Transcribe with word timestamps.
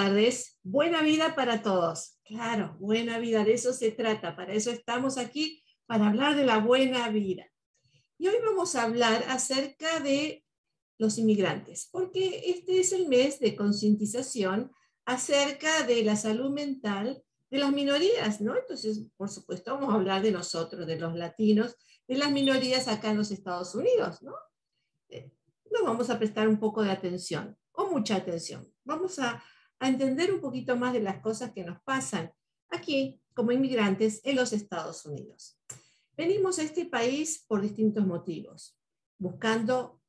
tardes. 0.00 0.58
Buena 0.62 1.02
vida 1.02 1.34
para 1.34 1.62
todos. 1.62 2.18
Claro, 2.24 2.76
buena 2.80 3.18
vida, 3.18 3.44
de 3.44 3.52
eso 3.52 3.72
se 3.74 3.90
trata. 3.90 4.34
Para 4.34 4.54
eso 4.54 4.70
estamos 4.70 5.18
aquí, 5.18 5.62
para 5.86 6.08
hablar 6.08 6.36
de 6.36 6.46
la 6.46 6.58
buena 6.58 7.08
vida. 7.10 7.46
Y 8.18 8.28
hoy 8.28 8.36
vamos 8.44 8.74
a 8.76 8.84
hablar 8.84 9.24
acerca 9.28 10.00
de 10.00 10.42
los 10.98 11.18
inmigrantes, 11.18 11.88
porque 11.92 12.42
este 12.46 12.80
es 12.80 12.92
el 12.92 13.08
mes 13.08 13.40
de 13.40 13.54
concientización 13.54 14.70
acerca 15.04 15.82
de 15.82 16.02
la 16.02 16.16
salud 16.16 16.50
mental 16.50 17.22
de 17.50 17.58
las 17.58 17.72
minorías, 17.72 18.40
¿no? 18.40 18.56
Entonces, 18.56 19.02
por 19.18 19.28
supuesto, 19.28 19.74
vamos 19.74 19.90
a 19.90 19.96
hablar 19.96 20.22
de 20.22 20.32
nosotros, 20.32 20.86
de 20.86 20.98
los 20.98 21.14
latinos, 21.14 21.76
de 22.08 22.16
las 22.16 22.30
minorías 22.30 22.88
acá 22.88 23.10
en 23.10 23.18
los 23.18 23.30
Estados 23.30 23.74
Unidos, 23.74 24.22
¿no? 24.22 24.34
Eh, 25.08 25.30
nos 25.70 25.82
vamos 25.82 26.08
a 26.08 26.18
prestar 26.18 26.48
un 26.48 26.58
poco 26.58 26.82
de 26.82 26.90
atención, 26.90 27.56
o 27.72 27.90
mucha 27.90 28.16
atención. 28.16 28.72
Vamos 28.84 29.18
a 29.18 29.42
a 29.80 29.88
entender 29.88 30.32
un 30.32 30.40
poquito 30.40 30.76
más 30.76 30.92
de 30.92 31.00
las 31.00 31.20
cosas 31.20 31.52
que 31.52 31.64
nos 31.64 31.82
pasan 31.82 32.32
aquí 32.68 33.20
como 33.34 33.52
inmigrantes 33.52 34.20
en 34.24 34.36
los 34.36 34.52
Estados 34.52 35.04
Unidos. 35.04 35.58
Venimos 36.16 36.58
a 36.58 36.62
este 36.62 36.84
país 36.84 37.44
por 37.48 37.62
distintos 37.62 38.06
motivos, 38.06 38.78
buscando 39.18 40.00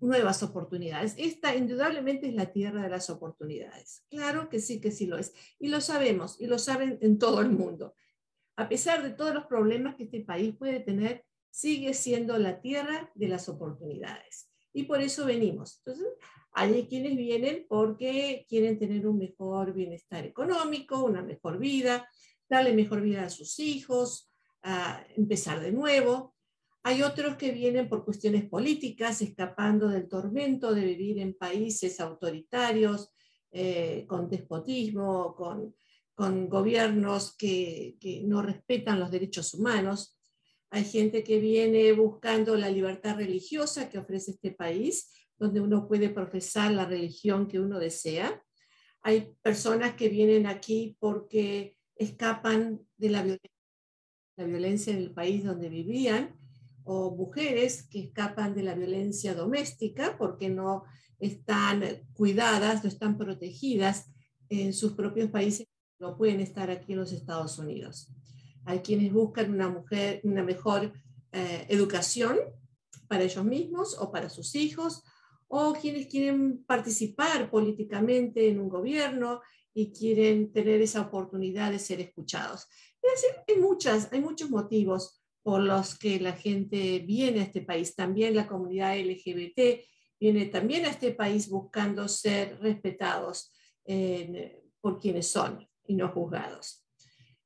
nuevas 0.00 0.42
oportunidades. 0.42 1.14
Esta 1.16 1.56
indudablemente 1.56 2.28
es 2.28 2.34
la 2.34 2.52
tierra 2.52 2.82
de 2.82 2.90
las 2.90 3.08
oportunidades. 3.08 4.04
Claro 4.10 4.50
que 4.50 4.60
sí, 4.60 4.80
que 4.80 4.90
sí 4.90 5.06
lo 5.06 5.16
es. 5.16 5.32
Y 5.58 5.68
lo 5.68 5.80
sabemos, 5.80 6.38
y 6.40 6.46
lo 6.46 6.58
saben 6.58 6.98
en 7.00 7.18
todo 7.18 7.40
el 7.40 7.50
mundo. 7.50 7.94
A 8.56 8.68
pesar 8.68 9.02
de 9.02 9.10
todos 9.10 9.34
los 9.34 9.46
problemas 9.46 9.96
que 9.96 10.04
este 10.04 10.20
país 10.20 10.54
puede 10.56 10.80
tener, 10.80 11.24
sigue 11.50 11.94
siendo 11.94 12.36
la 12.38 12.60
tierra 12.60 13.10
de 13.14 13.28
las 13.28 13.48
oportunidades. 13.48 14.50
Y 14.72 14.84
por 14.84 15.00
eso 15.00 15.24
venimos. 15.24 15.78
Entonces, 15.78 16.08
hay 16.54 16.86
quienes 16.86 17.16
vienen 17.16 17.66
porque 17.68 18.46
quieren 18.48 18.78
tener 18.78 19.06
un 19.08 19.18
mejor 19.18 19.74
bienestar 19.74 20.24
económico, 20.24 21.04
una 21.04 21.20
mejor 21.20 21.58
vida, 21.58 22.08
darle 22.48 22.72
mejor 22.72 23.02
vida 23.02 23.24
a 23.24 23.30
sus 23.30 23.58
hijos, 23.58 24.30
empezar 25.16 25.60
de 25.60 25.72
nuevo. 25.72 26.34
Hay 26.84 27.02
otros 27.02 27.36
que 27.36 27.50
vienen 27.50 27.88
por 27.88 28.04
cuestiones 28.04 28.48
políticas, 28.48 29.20
escapando 29.20 29.88
del 29.88 30.08
tormento 30.08 30.72
de 30.72 30.84
vivir 30.84 31.18
en 31.18 31.34
países 31.34 31.98
autoritarios, 31.98 33.12
eh, 33.50 34.04
con 34.06 34.28
despotismo, 34.28 35.34
con, 35.34 35.74
gobiernos 36.48 37.36
que, 37.36 37.96
que 37.98 38.22
no 38.22 38.40
respetan 38.40 39.00
los 39.00 39.10
derechos 39.10 39.52
humanos. 39.54 40.16
Hay 40.70 40.84
gente 40.84 41.24
que 41.24 41.40
viene 41.40 41.90
buscando 41.92 42.56
la 42.56 42.70
libertad 42.70 43.16
religiosa 43.16 43.88
que 43.88 43.98
ofrece 43.98 44.30
este 44.30 44.52
país 44.52 45.10
donde 45.44 45.60
uno 45.60 45.86
puede 45.86 46.08
profesar 46.08 46.72
la 46.72 46.86
religión 46.86 47.46
que 47.46 47.60
uno 47.60 47.78
desea. 47.78 48.42
Hay 49.02 49.36
personas 49.42 49.94
que 49.94 50.08
vienen 50.08 50.46
aquí 50.46 50.96
porque 50.98 51.76
escapan 51.96 52.80
de 52.96 53.10
la 53.10 53.22
violencia, 54.36 54.92
en 54.92 54.98
el 54.98 55.12
país 55.12 55.44
donde 55.44 55.68
vivían, 55.68 56.34
o 56.82 57.14
mujeres 57.14 57.86
que 57.88 58.00
escapan 58.00 58.54
de 58.54 58.62
la 58.62 58.74
violencia 58.74 59.34
doméstica 59.34 60.16
porque 60.18 60.48
no 60.48 60.84
están 61.18 61.82
cuidadas, 62.14 62.82
no 62.82 62.88
están 62.88 63.16
protegidas 63.16 64.10
en 64.48 64.72
sus 64.72 64.92
propios 64.92 65.30
países, 65.30 65.66
no 65.98 66.16
pueden 66.16 66.40
estar 66.40 66.70
aquí 66.70 66.92
en 66.92 67.00
los 67.00 67.12
Estados 67.12 67.58
Unidos. 67.58 68.12
Hay 68.64 68.80
quienes 68.80 69.12
buscan 69.12 69.52
una, 69.52 69.68
mujer, 69.68 70.20
una 70.24 70.42
mejor 70.42 70.92
eh, 71.32 71.66
educación 71.68 72.38
para 73.08 73.24
ellos 73.24 73.44
mismos 73.44 73.96
o 73.98 74.10
para 74.10 74.28
sus 74.28 74.54
hijos, 74.54 75.02
o 75.56 75.72
quienes 75.72 76.08
quieren 76.08 76.64
participar 76.64 77.48
políticamente 77.48 78.48
en 78.48 78.58
un 78.58 78.68
gobierno 78.68 79.40
y 79.72 79.92
quieren 79.92 80.52
tener 80.52 80.82
esa 80.82 81.02
oportunidad 81.02 81.70
de 81.70 81.78
ser 81.78 82.00
escuchados. 82.00 82.66
Es 83.00 83.22
decir, 83.22 83.36
hay, 83.46 83.62
muchas, 83.62 84.12
hay 84.12 84.20
muchos 84.20 84.50
motivos 84.50 85.22
por 85.44 85.60
los 85.60 85.96
que 85.96 86.18
la 86.18 86.32
gente 86.32 86.98
viene 87.06 87.38
a 87.38 87.44
este 87.44 87.60
país. 87.60 87.94
También 87.94 88.34
la 88.34 88.48
comunidad 88.48 88.98
LGBT 88.98 89.80
viene 90.18 90.46
también 90.46 90.86
a 90.86 90.90
este 90.90 91.12
país 91.12 91.48
buscando 91.48 92.08
ser 92.08 92.58
respetados 92.60 93.52
por 94.80 94.98
quienes 94.98 95.28
son 95.28 95.64
y 95.86 95.94
no 95.94 96.08
juzgados. 96.08 96.84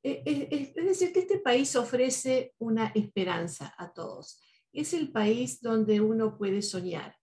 E, 0.03 0.23
e, 0.25 0.73
es 0.75 0.75
decir, 0.75 1.13
que 1.13 1.21
este 1.21 1.41
país 1.41 1.77
ofrece 1.77 2.55
una 2.59 2.91
esperanza 2.95 3.75
a 3.77 3.93
todos. 3.93 4.41
Es 4.73 4.95
el 4.95 5.13
país 5.13 5.61
donde 5.61 6.01
uno 6.01 6.39
puede 6.39 6.63
soñar, 6.63 7.18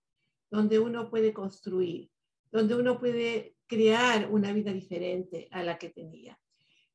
donde 0.56 0.80
uno 0.80 1.10
puede 1.10 1.34
construir, 1.34 2.10
donde 2.52 2.76
uno 2.76 3.00
puede 3.00 3.56
crear 3.68 4.32
una 4.32 4.54
vida 4.54 4.72
diferente 4.72 5.48
a 5.52 5.64
la 5.64 5.78
que 5.78 5.90
tenía. 5.90 6.40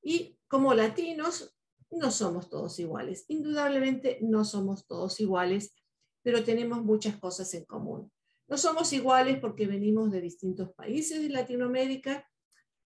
Y 0.02 0.38
como 0.48 0.74
latinos, 0.74 1.54
no 1.90 2.10
somos 2.10 2.48
todos 2.48 2.78
iguales. 2.78 3.24
Indudablemente 3.28 4.18
no 4.22 4.44
somos 4.44 4.86
todos 4.86 5.20
iguales, 5.20 5.74
pero 6.22 6.44
tenemos 6.44 6.82
muchas 6.84 7.16
cosas 7.16 7.52
en 7.54 7.64
común. 7.64 8.10
No 8.48 8.56
somos 8.56 8.92
iguales 8.92 9.38
porque 9.40 9.66
venimos 9.66 10.10
de 10.10 10.20
distintos 10.20 10.72
países 10.74 11.22
de 11.22 11.28
Latinoamérica, 11.28 12.26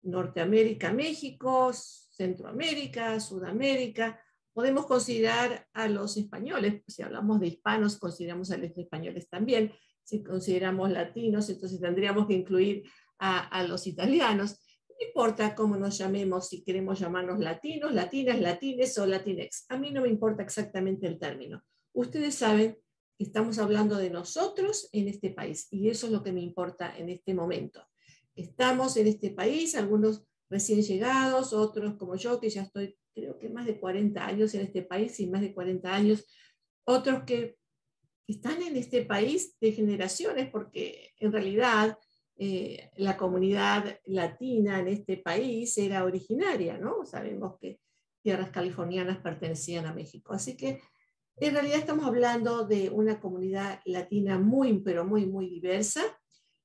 Norteamérica, 0.03 0.93
México, 0.93 1.71
Centroamérica, 1.73 3.19
Sudamérica. 3.19 4.21
Podemos 4.53 4.85
considerar 4.85 5.67
a 5.73 5.87
los 5.87 6.17
españoles, 6.17 6.83
si 6.87 7.01
hablamos 7.03 7.39
de 7.39 7.47
hispanos, 7.47 7.97
consideramos 7.97 8.51
a 8.51 8.57
los 8.57 8.75
españoles 8.77 9.27
también, 9.29 9.71
si 10.07 10.23
consideramos 10.23 10.89
latinos, 10.89 11.49
entonces 11.49 11.81
tendríamos 11.81 12.27
que 12.27 12.33
incluir 12.33 12.89
a, 13.19 13.61
los 13.63 13.87
italianos. 13.87 14.57
No 14.87 14.95
importa 15.05 15.53
cómo 15.53 15.75
nos 15.75 15.97
llamemos, 15.97 16.47
si 16.47 16.63
queremos 16.63 16.97
llamarnos 16.97 17.39
latinos, 17.39 17.93
latinas, 17.93 18.39
latines 18.39 18.97
o 18.99 19.05
latinex. 19.05 19.65
A 19.67 19.77
mí 19.77 19.91
no 19.91 20.03
me 20.03 20.07
importa 20.07 20.43
exactamente 20.43 21.07
el 21.07 21.19
término. 21.19 21.61
Ustedes 21.91 22.35
saben 22.35 22.77
que 23.17 23.25
estamos 23.25 23.59
hablando 23.59 23.97
de 23.97 24.09
nosotros 24.09 24.87
en 24.93 25.09
este 25.09 25.31
país 25.31 25.67
y 25.71 25.89
eso 25.89 26.05
es 26.05 26.13
lo 26.13 26.23
que 26.23 26.31
me 26.31 26.39
importa 26.39 26.97
en 26.97 27.09
este 27.09 27.33
momento. 27.33 27.85
Estamos 28.33 28.95
en 28.95 29.07
este 29.07 29.31
país, 29.31 29.75
algunos 29.75 30.23
recién 30.49 30.83
llegados, 30.83 31.51
otros 31.51 31.95
como 31.95 32.15
yo, 32.15 32.39
que 32.39 32.49
ya 32.49 32.61
estoy 32.61 32.97
creo 33.13 33.37
que 33.39 33.49
más 33.49 33.65
de 33.65 33.77
40 33.77 34.25
años 34.25 34.53
en 34.53 34.61
este 34.61 34.83
país 34.83 35.19
y 35.19 35.27
más 35.27 35.41
de 35.41 35.53
40 35.53 35.93
años, 35.93 36.25
otros 36.85 37.23
que 37.25 37.56
están 38.27 38.61
en 38.61 38.75
este 38.75 39.05
país 39.05 39.55
de 39.59 39.71
generaciones, 39.71 40.49
porque 40.49 41.13
en 41.19 41.31
realidad 41.31 41.97
eh, 42.37 42.91
la 42.97 43.17
comunidad 43.17 43.99
latina 44.05 44.79
en 44.79 44.89
este 44.89 45.17
país 45.17 45.77
era 45.77 46.03
originaria, 46.03 46.77
¿no? 46.77 47.05
Sabemos 47.05 47.57
que 47.59 47.79
tierras 48.21 48.51
californianas 48.51 49.19
pertenecían 49.19 49.85
a 49.85 49.93
México. 49.93 50.33
Así 50.33 50.57
que 50.57 50.81
en 51.37 51.53
realidad 51.53 51.79
estamos 51.79 52.05
hablando 52.05 52.65
de 52.65 52.89
una 52.89 53.19
comunidad 53.19 53.79
latina 53.85 54.37
muy, 54.37 54.79
pero 54.79 55.05
muy, 55.05 55.25
muy 55.25 55.49
diversa, 55.49 56.01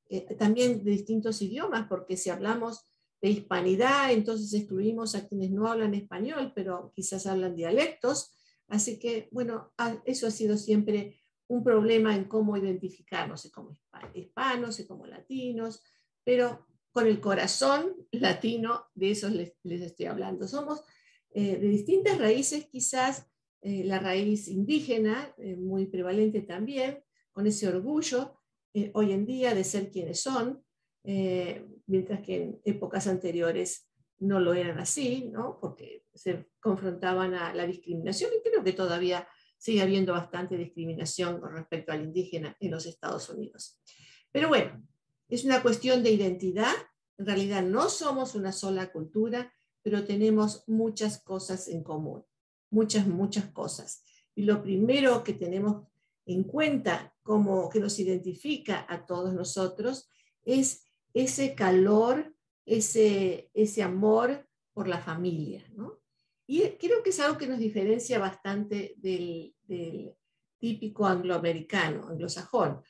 eh, 0.09 0.35
también 0.37 0.83
de 0.83 0.91
distintos 0.91 1.41
idiomas, 1.41 1.87
porque 1.89 2.17
si 2.17 2.31
hablamos 2.31 2.87
de 3.23 3.31
hispanidad, 3.31 4.13
entonces 4.13 4.53
excluimos 4.53 5.15
a 5.15 5.29
quienes 5.29 5.53
no 5.53 5.69
hablan 5.69 5.95
español, 5.95 6.53
pero 6.55 6.93
quizás 6.95 7.27
hablan 7.27 7.55
dialectos. 7.55 8.33
Así 8.69 8.99
que, 8.99 9.29
bueno, 9.31 9.73
eso 10.05 10.27
ha 10.27 10.31
sido 10.31 10.57
siempre 10.57 11.22
un 11.49 11.63
problema 11.63 12.15
en 12.15 12.25
cómo 12.25 12.57
identificarnos 12.57 13.51
como 13.53 13.77
hispanos 14.15 14.81
y 14.81 14.87
como 14.87 15.07
latinos, 15.07 15.83
pero 16.25 16.67
con 16.93 17.07
el 17.07 17.21
corazón 17.21 17.97
latino, 18.13 18.87
de 18.95 19.11
eso 19.11 19.29
les, 19.29 19.55
estoy 19.65 20.07
hablando. 20.07 20.47
Somos 20.47 20.83
eh, 21.31 21.57
de 21.57 21.69
distintas 21.69 22.19
raíces, 22.19 22.67
quizás 22.67 23.27
eh, 23.63 23.85
la 23.85 23.99
raíz 23.99 24.49
indígena, 24.49 25.35
eh, 25.39 25.57
muy 25.57 25.87
prevalente 25.87 26.43
también, 26.43 27.03
con 27.33 27.47
ese 27.47 27.69
orgullo 27.69 28.39
hoy 28.95 29.13
en 29.13 29.27
día 29.27 29.55
de 29.55 29.65
ser 29.65 29.91
quienes 29.91 30.21
son, 30.21 30.65
mientras 31.05 32.23
que 32.23 32.43
en 32.43 32.61
épocas 32.65 33.07
anteriores 33.07 33.91
no 34.19 34.41
lo 34.41 34.55
eran 34.55 34.79
así, 34.79 35.29
¿no? 35.31 35.59
porque 35.61 36.07
se 36.15 36.49
confrontaban 36.59 37.35
a 37.35 37.53
la 37.55 37.67
discriminación 37.67 38.31
y 38.35 38.49
creo 38.49 38.65
que 38.65 38.73
todavía 38.73 39.29
sigue 39.63 39.81
habiendo 39.81 40.13
bastante 40.13 40.57
discriminación 40.57 41.41
con 41.41 41.53
respecto 41.53 41.93
al 41.93 42.03
indígena 42.03 42.57
en 42.59 42.73
los 42.73 42.85
Estados 42.85 43.31
Unidos. 43.31 43.79
Pero 44.33 44.49
bueno, 44.49 44.85
es 45.29 45.45
una 45.45 45.63
cuestión 45.63 46.03
de 46.03 46.11
identidad. 46.11 46.75
En 47.17 47.27
realidad 47.27 47.63
no 47.63 47.89
somos 47.89 48.35
una 48.35 48.51
sola 48.51 48.91
cultura, 48.91 49.53
pero 49.81 50.05
tenemos 50.05 50.65
muchas 50.67 51.23
cosas 51.23 51.69
en 51.69 51.85
común, 51.85 52.25
muchas, 52.71 53.07
muchas 53.07 53.53
cosas. 53.53 54.03
Y 54.35 54.43
lo 54.43 54.65
primero 54.65 55.23
que 55.23 55.35
tenemos 55.35 55.87
en 56.27 56.43
cuenta 56.43 57.15
como 57.23 57.69
que 57.69 57.79
nos 57.79 58.01
identifica 58.01 58.85
a 58.89 59.07
todos 59.07 59.33
nosotros 59.33 60.11
es 60.45 60.87
ese 61.15 61.55
calor, 61.55 62.35
ese, 62.67 63.49
ese 63.55 63.85
amor 63.85 64.45
por 64.73 64.89
la 64.89 64.99
familia, 64.99 65.65
¿no? 65.77 66.02
Y 66.53 66.61
creo 66.79 67.03
que 67.03 67.09
es 67.09 67.19
algo 67.19 67.39
que 67.39 67.47
nos 67.47 67.59
diferencia 67.59 68.19
bastante 68.19 68.95
del, 68.99 69.55
típico 70.59 71.07
angloamericano, 71.07 72.07
anglosajón, 72.07 72.83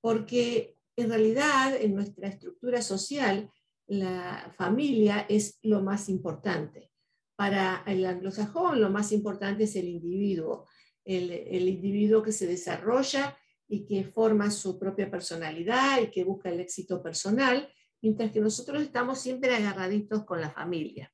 porque 0.00 0.76
en 0.96 1.10
realidad 1.10 1.80
en 1.80 1.94
nuestra 1.94 2.26
estructura 2.26 2.82
social 2.82 3.48
la 3.86 4.52
familia 4.56 5.26
es 5.28 5.60
lo 5.62 5.80
más 5.80 6.08
importante. 6.08 6.90
Para 7.36 7.84
el 7.86 8.04
anglosajón 8.04 8.80
lo 8.80 8.90
más 8.90 9.12
importante 9.12 9.62
es 9.62 9.76
el 9.76 9.86
individuo, 9.86 10.66
el, 11.04 11.30
el 11.30 11.68
individuo 11.68 12.20
que 12.20 12.32
se 12.32 12.48
desarrolla 12.48 13.38
y 13.68 13.86
que 13.86 14.02
forma 14.02 14.50
su 14.50 14.76
propia 14.76 15.08
personalidad 15.08 16.02
y 16.02 16.10
que 16.10 16.24
busca 16.24 16.48
el 16.48 16.58
éxito 16.58 17.00
personal, 17.00 17.72
mientras 18.02 18.32
que 18.32 18.40
nosotros 18.40 18.82
estamos 18.82 19.20
siempre 19.20 19.54
agarraditos 19.54 20.24
con 20.24 20.40
la 20.40 20.50
familia. 20.50 21.13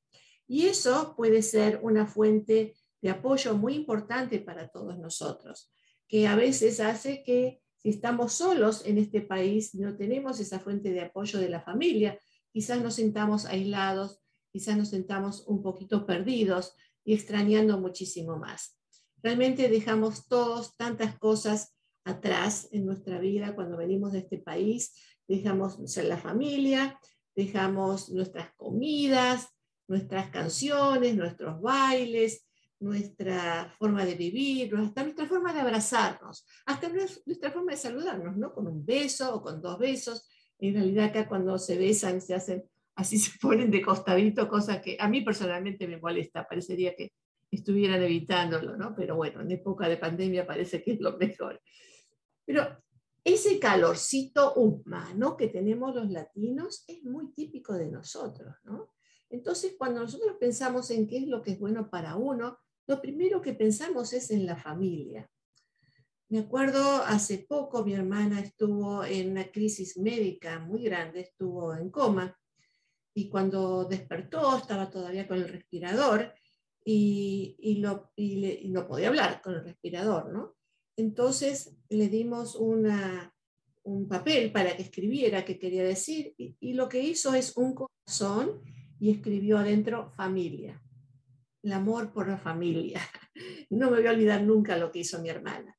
Y 0.51 0.67
eso 0.67 1.15
puede 1.17 1.43
ser 1.43 1.79
una 1.81 2.09
fuente 2.09 2.75
de 3.01 3.11
apoyo 3.11 3.57
muy 3.57 3.77
importante 3.77 4.41
para 4.41 4.67
todos 4.67 4.99
nosotros, 4.99 5.73
que 6.09 6.27
a 6.27 6.35
veces 6.35 6.81
hace 6.81 7.23
que 7.23 7.63
si 7.77 7.91
estamos 7.91 8.33
solos 8.33 8.85
en 8.85 8.99
este 8.99 9.21
país, 9.21 9.77
no 9.77 9.97
tenemos 9.97 10.41
esa 10.41 10.59
fuente 10.59 10.91
de 10.91 11.03
apoyo 11.03 11.39
de 11.39 11.51
la 11.51 11.61
familia, 11.61 12.19
quizás 12.53 12.83
nos 12.83 12.95
sentamos 12.95 13.45
aislados, 13.45 14.19
quizás 14.51 14.77
nos 14.77 14.89
sentamos 14.89 15.47
un 15.47 15.63
poquito 15.63 16.05
perdidos 16.05 16.75
y 17.05 17.15
extrañando 17.15 17.79
muchísimo 17.79 18.37
más. 18.37 18.77
Realmente 19.23 19.69
dejamos 19.69 20.27
todos 20.27 20.77
tantas 20.77 21.17
cosas 21.17 21.77
atrás 22.03 22.67
en 22.73 22.87
nuestra 22.87 23.21
vida 23.21 23.55
cuando 23.55 23.77
venimos 23.77 24.11
de 24.11 24.19
este 24.19 24.39
país. 24.39 24.97
Dejamos 25.29 25.79
la 25.97 26.19
familia, 26.19 26.99
dejamos 27.37 28.11
nuestras 28.11 28.53
comidas, 28.57 29.47
nuestras 29.91 30.31
canciones, 30.31 31.17
nuestros 31.17 31.61
bailes, 31.61 32.47
nuestra 32.79 33.75
forma 33.77 34.05
de 34.05 34.15
vivir, 34.15 34.73
hasta 34.77 35.03
nuestra 35.03 35.27
forma 35.27 35.53
de 35.53 35.61
abrazarnos, 35.61 36.47
hasta 36.65 36.89
nuestra 36.89 37.51
forma 37.51 37.73
de 37.73 37.77
saludarnos, 37.77 38.37
¿no? 38.37 38.55
Con 38.55 38.69
un 38.69 38.87
beso 38.87 39.35
o 39.35 39.43
con 39.43 39.61
dos 39.61 39.79
besos. 39.79 40.29
En 40.61 40.75
realidad 40.75 41.07
acá 41.07 41.29
cuando 41.29 41.59
se 41.59 41.77
besan 41.77 42.21
se 42.21 42.35
hacen, 42.35 42.65
así 42.95 43.19
se 43.19 43.37
ponen 43.41 43.69
de 43.69 43.83
costadito, 43.83 44.49
cosa 44.49 44.81
que 44.81 44.97
a 44.99 45.09
mí 45.09 45.23
personalmente 45.23 45.89
me 45.89 45.99
molesta, 45.99 46.47
parecería 46.47 46.95
que 46.95 47.13
estuvieran 47.51 48.01
evitándolo, 48.01 48.77
¿no? 48.77 48.95
Pero 48.95 49.17
bueno, 49.17 49.41
en 49.41 49.51
época 49.51 49.89
de 49.89 49.97
pandemia 49.97 50.47
parece 50.47 50.85
que 50.85 50.93
es 50.93 51.01
lo 51.01 51.19
mejor. 51.19 51.61
Pero 52.47 52.81
ese 53.25 53.59
calorcito 53.59 54.55
humano 54.55 55.37
que 55.37 55.49
tenemos 55.49 55.97
los 55.97 56.09
latinos 56.09 56.85
es 56.87 57.03
muy 57.03 57.33
típico 57.33 57.75
de 57.75 57.91
nosotros, 57.91 58.55
¿no? 58.63 58.93
Entonces, 59.31 59.75
cuando 59.79 60.01
nosotros 60.01 60.37
pensamos 60.39 60.91
en 60.91 61.07
qué 61.07 61.19
es 61.19 61.29
lo 61.29 61.41
que 61.43 61.53
es 61.53 61.59
bueno 61.59 61.89
para 61.89 62.17
uno, 62.17 62.59
lo 62.87 63.01
primero 63.01 63.41
que 63.41 63.55
pensamos 63.55 64.13
es 64.13 64.31
en 64.31 64.45
la 64.45 64.57
familia. 64.57 65.31
Me 66.29 66.41
acuerdo 66.41 67.03
hace 67.05 67.39
poco 67.49 67.85
mi 67.85 67.95
hermana 67.95 68.41
estuvo 68.41 69.05
en 69.05 69.33
una 69.33 69.51
crisis 69.51 69.97
médica 69.97 70.59
muy 70.61 70.85
grande, 70.85 71.21
estuvo 71.21 71.75
en 71.75 71.91
coma 71.91 72.37
y 73.15 73.29
cuando 73.29 73.85
despertó 73.85 74.57
estaba 74.57 74.91
todavía 74.91 75.27
con 75.27 75.39
el 75.39 75.49
respirador 75.49 76.33
y, 76.85 77.57
y, 77.59 77.85
y 78.17 78.69
no 78.71 78.87
podía 78.87 79.09
hablar 79.09 79.41
con 79.43 79.55
el 79.55 79.65
respirador, 79.65 80.33
¿no? 80.33 80.57
Entonces 80.97 81.77
le 81.89 82.09
dimos 82.09 82.55
un 82.57 84.09
papel 84.09 84.53
para 84.53 84.77
que 84.77 84.83
escribiera 84.83 85.45
qué 85.45 85.59
quería 85.59 85.83
decir 85.83 86.35
y, 86.37 86.73
lo 86.75 86.89
que 86.89 87.01
hizo 87.03 87.35
es 87.35 87.57
un 87.57 87.75
corazón 87.75 88.63
y 89.01 89.11
escribió 89.11 89.59
adentro 89.59 90.13
familia, 90.15 90.81
el 91.63 91.73
amor 91.73 92.13
por 92.13 92.29
la 92.29 92.39
familia. 92.39 93.01
No 93.71 93.89
me 93.91 93.99
voy 93.99 94.07
a 94.07 94.11
olvidar 94.11 94.43
nunca 94.43 94.77
lo 94.77 94.91
que 94.91 94.99
hizo 94.99 95.21
mi 95.21 95.29
hermana, 95.29 95.79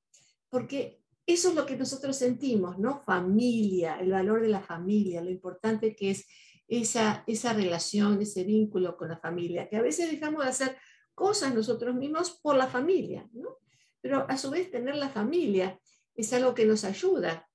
porque 0.50 1.02
eso 1.26 1.50
es 1.50 1.56
lo 1.56 1.66
que 1.66 1.76
nosotros 1.76 2.16
sentimos, 2.16 2.80
¿no? 2.80 3.02
Familia, 3.02 4.00
el 4.00 4.12
valor 4.12 4.42
de 4.42 4.48
la 4.48 4.62
familia, 4.62 5.22
lo 5.22 5.30
importante 5.30 5.94
que 5.96 6.12
es 6.12 6.26
esa, 6.68 7.24
esa 7.28 7.54
relación, 7.54 8.22
ese 8.22 8.46
vínculo 8.46 8.98
con 8.98 9.10
la 9.10 9.18
familia, 9.18 9.68
que 9.70 9.76
a 9.76 9.82
veces 9.82 10.10
dejamos 10.10 10.44
de 10.44 10.50
hacer 10.50 10.78
cosas 11.14 11.54
nosotros 11.54 11.94
mismos 11.94 12.40
por 12.42 12.56
la 12.56 12.68
familia, 12.68 13.30
¿no? 13.34 13.58
pero 14.02 14.26
a 14.28 14.38
su 14.38 14.50
vez 14.50 14.72
tener 14.72 14.96
la 14.96 15.10
familia 15.10 15.80
es 16.16 16.34
algo 16.34 16.56
que 16.56 16.66
nos 16.66 16.84
ayuda, 16.84 17.48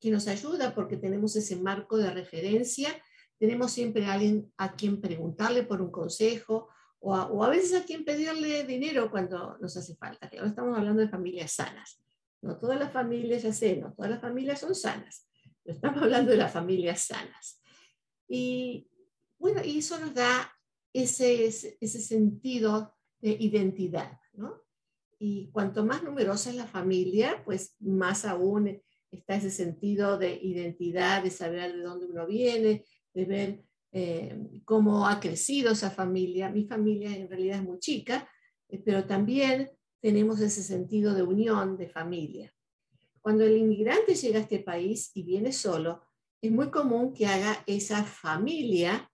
que 0.00 0.10
nos 0.10 0.28
ayuda 0.28 0.74
porque 0.74 0.96
tenemos 0.96 1.34
ese 1.36 1.56
marco 1.56 1.96
de 1.96 2.10
referencia, 2.10 2.90
tenemos 3.44 3.72
siempre 3.72 4.06
a 4.06 4.14
alguien 4.14 4.50
a 4.56 4.74
quien 4.74 5.02
preguntarle 5.02 5.64
por 5.64 5.82
un 5.82 5.90
consejo 5.90 6.70
o 6.98 7.14
a, 7.44 7.50
veces 7.50 7.78
a 7.78 7.84
quien 7.84 8.02
pedirle 8.02 8.64
dinero 8.64 9.10
cuando 9.10 9.58
nos 9.58 9.76
hace 9.76 9.94
falta. 9.96 10.30
ahora 10.32 10.48
estamos 10.48 10.78
hablando 10.78 11.02
de 11.02 11.10
familias 11.10 11.52
sanas. 11.52 12.02
No 12.40 12.58
todas 12.58 12.78
las 12.78 12.90
familias, 12.90 13.42
ya 13.42 13.52
sé, 13.52 13.76
no 13.76 13.92
todas 13.92 14.10
las 14.12 14.22
familias 14.22 14.60
son 14.60 14.74
sanas. 14.74 15.28
No 15.62 15.74
estamos 15.74 16.02
hablando 16.02 16.30
de 16.30 16.38
las 16.38 16.52
familias 16.52 17.02
sanas. 17.02 17.60
Y 18.26 18.88
bueno, 19.38 19.60
y 19.62 19.80
eso 19.80 19.98
nos 19.98 20.14
da 20.14 20.50
ese, 20.94 21.44
ese 21.44 22.00
sentido 22.00 22.96
de 23.20 23.36
identidad, 23.38 24.18
¿no? 24.32 24.62
Y 25.18 25.50
cuanto 25.50 25.84
más 25.84 26.02
numerosa 26.02 26.48
es 26.48 26.56
la 26.56 26.66
familia, 26.66 27.42
pues 27.44 27.76
más 27.78 28.24
aún 28.24 28.80
está 29.10 29.36
ese 29.36 29.50
sentido 29.50 30.16
de 30.16 30.34
identidad, 30.34 31.22
de 31.22 31.30
saber 31.30 31.74
de 31.74 31.82
dónde 31.82 32.06
uno 32.06 32.26
viene, 32.26 32.84
de 33.14 33.24
ver 33.24 33.64
eh, 33.92 34.60
cómo 34.64 35.06
ha 35.06 35.20
crecido 35.20 35.72
esa 35.72 35.90
familia. 35.90 36.50
Mi 36.50 36.66
familia 36.66 37.16
en 37.16 37.28
realidad 37.28 37.58
es 37.58 37.64
muy 37.64 37.78
chica, 37.78 38.28
eh, 38.68 38.82
pero 38.84 39.06
también 39.06 39.70
tenemos 40.00 40.40
ese 40.40 40.62
sentido 40.62 41.14
de 41.14 41.22
unión 41.22 41.76
de 41.76 41.88
familia. 41.88 42.52
Cuando 43.20 43.44
el 43.44 43.56
inmigrante 43.56 44.14
llega 44.14 44.38
a 44.38 44.42
este 44.42 44.58
país 44.58 45.10
y 45.14 45.22
viene 45.22 45.52
solo, 45.52 46.02
es 46.42 46.50
muy 46.50 46.70
común 46.70 47.14
que 47.14 47.26
haga 47.26 47.62
esa 47.66 48.04
familia 48.04 49.10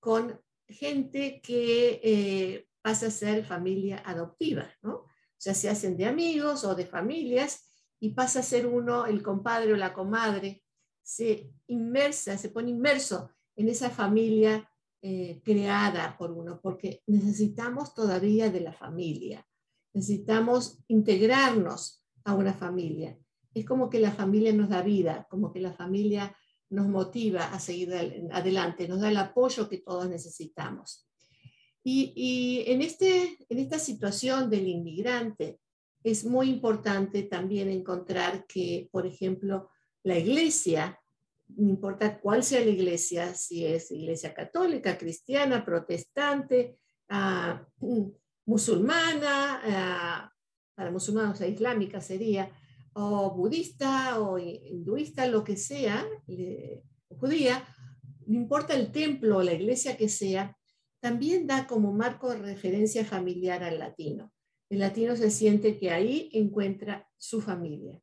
con 0.00 0.40
gente 0.66 1.42
que 1.42 2.00
eh, 2.02 2.66
pasa 2.80 3.08
a 3.08 3.10
ser 3.10 3.44
familia 3.44 4.02
adoptiva, 4.06 4.72
¿no? 4.80 5.04
sea, 5.44 5.54
se 5.54 5.68
hacen 5.68 5.96
de 5.96 6.06
amigos 6.06 6.64
o 6.64 6.74
de 6.74 6.86
familias 6.86 7.70
y 8.00 8.10
pasa 8.14 8.40
a 8.40 8.42
ser 8.42 8.66
uno, 8.66 9.06
el 9.06 9.22
compadre 9.22 9.74
o 9.74 9.76
la 9.76 9.92
comadre, 9.92 10.63
se 11.04 11.52
inmersa, 11.66 12.36
se 12.38 12.48
pone 12.48 12.70
inmerso 12.70 13.30
en 13.54 13.68
esa 13.68 13.90
familia 13.90 14.68
eh, 15.02 15.42
creada 15.44 16.16
por 16.16 16.32
uno, 16.32 16.60
porque 16.62 17.02
necesitamos 17.06 17.94
todavía 17.94 18.50
de 18.50 18.60
la 18.60 18.72
familia, 18.72 19.46
necesitamos 19.92 20.82
integrarnos 20.88 22.04
a 22.24 22.34
una 22.34 22.54
familia. 22.54 23.16
Es 23.52 23.66
como 23.66 23.90
que 23.90 24.00
la 24.00 24.12
familia 24.12 24.52
nos 24.52 24.70
da 24.70 24.82
vida, 24.82 25.26
como 25.30 25.52
que 25.52 25.60
la 25.60 25.74
familia 25.74 26.34
nos 26.70 26.88
motiva 26.88 27.52
a 27.52 27.60
seguir 27.60 27.92
adelante, 28.32 28.88
nos 28.88 29.00
da 29.00 29.10
el 29.10 29.16
apoyo 29.18 29.68
que 29.68 29.78
todos 29.78 30.08
necesitamos. 30.08 31.06
Y, 31.86 32.64
en, 32.66 32.80
este, 32.80 33.36
en 33.46 33.58
esta 33.58 33.78
situación 33.78 34.48
del 34.48 34.66
inmigrante 34.66 35.60
es 36.02 36.24
muy 36.24 36.48
importante 36.48 37.24
también 37.24 37.68
encontrar 37.68 38.46
que, 38.46 38.88
por 38.90 39.06
ejemplo, 39.06 39.68
la 40.04 40.18
iglesia, 40.18 41.00
no 41.48 41.68
importa 41.68 42.20
cuál 42.20 42.42
sea 42.42 42.60
la 42.60 42.70
iglesia, 42.70 43.34
si 43.34 43.66
es 43.66 43.90
iglesia 43.90 44.32
católica, 44.32 44.96
cristiana, 44.96 45.64
protestante, 45.64 46.78
ah, 47.08 47.66
musulmana, 48.46 49.60
ah, 49.64 50.32
para 50.74 50.90
musulmanos 50.90 51.40
o 51.40 51.44
islámica 51.44 52.00
sería, 52.00 52.50
o 52.94 53.34
budista 53.34 54.20
o 54.20 54.38
hinduista, 54.38 55.26
lo 55.26 55.42
que 55.42 55.56
sea, 55.56 56.06
judía, 57.08 57.64
no 58.26 58.36
importa 58.36 58.74
el 58.74 58.92
templo 58.92 59.38
o 59.38 59.42
la 59.42 59.52
iglesia 59.52 59.96
que 59.96 60.08
sea, 60.08 60.56
también 61.00 61.46
da 61.46 61.66
como 61.66 61.92
marco 61.92 62.30
de 62.30 62.38
referencia 62.38 63.04
familiar 63.04 63.62
al 63.62 63.78
latino. 63.78 64.32
El 64.70 64.78
latino 64.78 65.16
se 65.16 65.30
siente 65.30 65.78
que 65.78 65.90
ahí 65.90 66.30
encuentra 66.32 67.08
su 67.16 67.40
familia. 67.40 68.00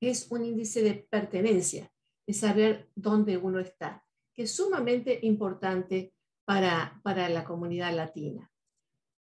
Es 0.00 0.30
un 0.30 0.44
índice 0.44 0.82
de 0.82 0.94
pertenencia, 1.10 1.90
de 2.26 2.34
saber 2.34 2.90
dónde 2.94 3.36
uno 3.36 3.58
está, 3.58 4.04
que 4.32 4.42
es 4.42 4.52
sumamente 4.52 5.18
importante 5.22 6.14
para, 6.44 7.00
para 7.02 7.28
la 7.28 7.44
comunidad 7.44 7.94
latina. 7.94 8.50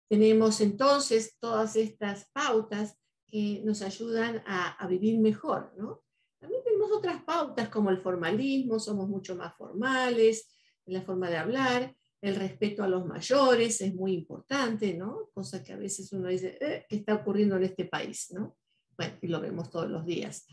Tenemos 0.09 0.61
entonces 0.61 1.37
todas 1.38 1.76
estas 1.76 2.31
pautas 2.33 2.99
que 3.26 3.62
nos 3.64 3.83
ayudan 3.83 4.43
a, 4.47 4.87
vivir 4.87 5.19
mejor, 5.19 5.73
¿no? 5.76 6.04
También 6.38 6.62
tenemos 6.62 6.93
otras 6.93 7.23
pautas 7.23 7.69
como 7.69 7.90
el 7.90 7.99
formalismo, 7.99 8.78
somos 8.78 9.09
mucho 9.09 9.35
más 9.35 9.57
formales 9.57 10.54
en 10.87 10.95
la 10.95 11.02
forma 11.02 11.31
de 11.31 11.38
hablar, 11.38 11.97
el 12.21 12.37
respeto 12.37 12.83
a 12.83 12.88
los 12.88 13.04
mayores 13.07 13.81
es 13.81 13.95
muy 13.95 14.14
importante, 14.14 14.95
¿no? 14.95 15.31
Cosa 15.35 15.62
que 15.62 15.73
a 15.73 15.76
veces 15.76 16.12
uno 16.12 16.28
dice, 16.28 16.57
eh, 16.61 16.87
¿qué 16.88 16.97
está 16.97 17.14
ocurriendo 17.14 17.57
en 17.57 17.64
este 17.64 17.85
país? 17.85 18.31
¿no? 18.31 18.57
Bueno, 18.97 19.19
y 19.21 19.28
lo 19.28 19.40
vemos 19.40 19.71
todos 19.71 19.90
los 19.90 20.07
días. 20.07 20.47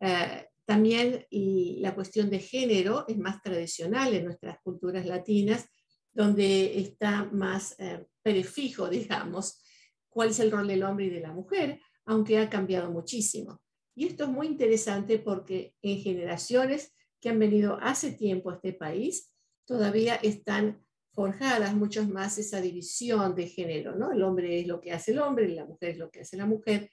Eh, 0.00 0.46
también 0.64 1.26
la 1.30 1.94
cuestión 1.94 2.30
de 2.30 2.38
género 2.38 3.04
es 3.08 3.18
más 3.18 3.42
tradicional 3.42 4.14
en 4.14 4.24
nuestras 4.24 4.58
culturas 4.62 5.04
latinas, 5.04 5.66
donde 6.12 6.78
está 6.78 7.24
más 7.24 7.74
eh, 7.78 8.06
prefijo, 8.22 8.88
digamos, 8.90 9.62
cuál 10.08 10.30
es 10.30 10.40
el 10.40 10.50
rol 10.50 10.68
del 10.68 10.82
hombre 10.82 11.06
y 11.06 11.10
de 11.10 11.20
la 11.20 11.32
mujer, 11.32 11.80
aunque 12.04 12.38
ha 12.38 12.48
cambiado 12.48 12.90
muchísimo. 12.90 13.60
Y 13.94 14.06
esto 14.06 14.24
es 14.24 14.30
muy 14.30 14.46
interesante 14.46 15.18
porque 15.18 15.74
en 15.82 15.98
generaciones 15.98 16.94
que 17.20 17.28
han 17.28 17.38
venido 17.38 17.78
hace 17.80 18.12
tiempo 18.12 18.50
a 18.50 18.54
este 18.54 18.72
país, 18.72 19.34
todavía 19.66 20.14
están 20.16 20.84
forjadas 21.12 21.74
mucho 21.74 22.04
más 22.08 22.38
esa 22.38 22.60
división 22.60 23.34
de 23.34 23.46
género, 23.46 23.96
¿no? 23.96 24.12
El 24.12 24.22
hombre 24.22 24.60
es 24.60 24.66
lo 24.66 24.80
que 24.80 24.92
hace 24.92 25.12
el 25.12 25.18
hombre, 25.18 25.48
la 25.48 25.66
mujer 25.66 25.90
es 25.90 25.98
lo 25.98 26.10
que 26.10 26.20
hace 26.20 26.36
la 26.36 26.46
mujer, 26.46 26.90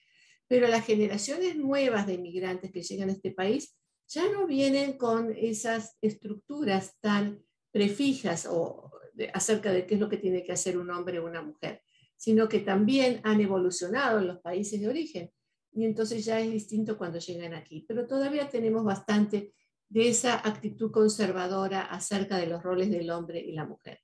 pero 0.47 0.67
las 0.67 0.85
generaciones 0.85 1.55
nuevas 1.55 2.07
de 2.07 2.13
inmigrantes 2.13 2.71
que 2.71 2.83
llegan 2.83 3.09
a 3.09 3.13
este 3.13 3.31
país 3.31 3.75
ya 4.07 4.31
no 4.31 4.47
vienen 4.47 4.97
con 4.97 5.33
esas 5.35 5.97
estructuras 6.01 6.97
tan 7.01 7.43
prefijas 7.71 8.47
o 8.49 8.91
acerca 9.33 9.71
de 9.71 9.85
qué 9.85 9.95
es 9.95 9.99
lo 9.99 10.09
que 10.09 10.17
tiene 10.17 10.43
que 10.43 10.53
hacer 10.53 10.77
un 10.77 10.89
hombre 10.89 11.19
o 11.19 11.25
una 11.25 11.41
mujer, 11.41 11.81
sino 12.15 12.47
que 12.47 12.59
también 12.59 13.19
han 13.23 13.41
evolucionado 13.41 14.19
en 14.19 14.27
los 14.27 14.39
países 14.39 14.79
de 14.79 14.87
origen. 14.87 15.31
Y 15.73 15.85
entonces 15.85 16.25
ya 16.25 16.39
es 16.39 16.51
distinto 16.51 16.97
cuando 16.97 17.19
llegan 17.19 17.53
aquí. 17.53 17.85
Pero 17.87 18.07
todavía 18.07 18.49
tenemos 18.49 18.83
bastante 18.83 19.53
de 19.89 20.09
esa 20.09 20.35
actitud 20.35 20.91
conservadora 20.91 21.81
acerca 21.81 22.37
de 22.37 22.47
los 22.47 22.63
roles 22.63 22.89
del 22.89 23.09
hombre 23.09 23.39
y 23.39 23.51
la 23.53 23.65
mujer. 23.65 23.99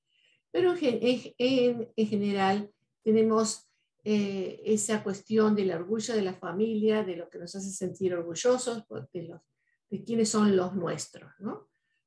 Pero 0.52 0.76
en, 0.80 1.94
general 1.96 2.72
tenemos 3.04 3.68
eh, 4.06 4.62
esa 4.66 5.02
cuestión 5.02 5.56
del 5.56 5.72
orgullo 5.72 6.14
de 6.14 6.22
la 6.22 6.34
familia, 6.34 7.04
de 7.04 7.16
lo 7.16 7.30
que 7.30 7.40
nos 7.40 7.56
hace 7.56 7.72
sentir 7.72 8.14
orgullosos, 8.14 8.84
de, 9.14 9.24
los, 9.24 9.42
de 9.90 10.04
quiénes 10.04 10.28
son 10.28 10.56
los 10.58 10.76
nuestros. 10.76 11.32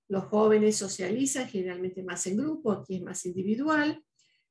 Los 0.08 0.24
jóvenes 0.24 0.76
socializan 0.76 1.48
generalmente 1.48 2.02
más 2.02 2.26
en 2.26 2.36
grupo, 2.36 2.72
aquí 2.72 2.96
es 2.96 3.02
más 3.02 3.24
individual, 3.24 4.04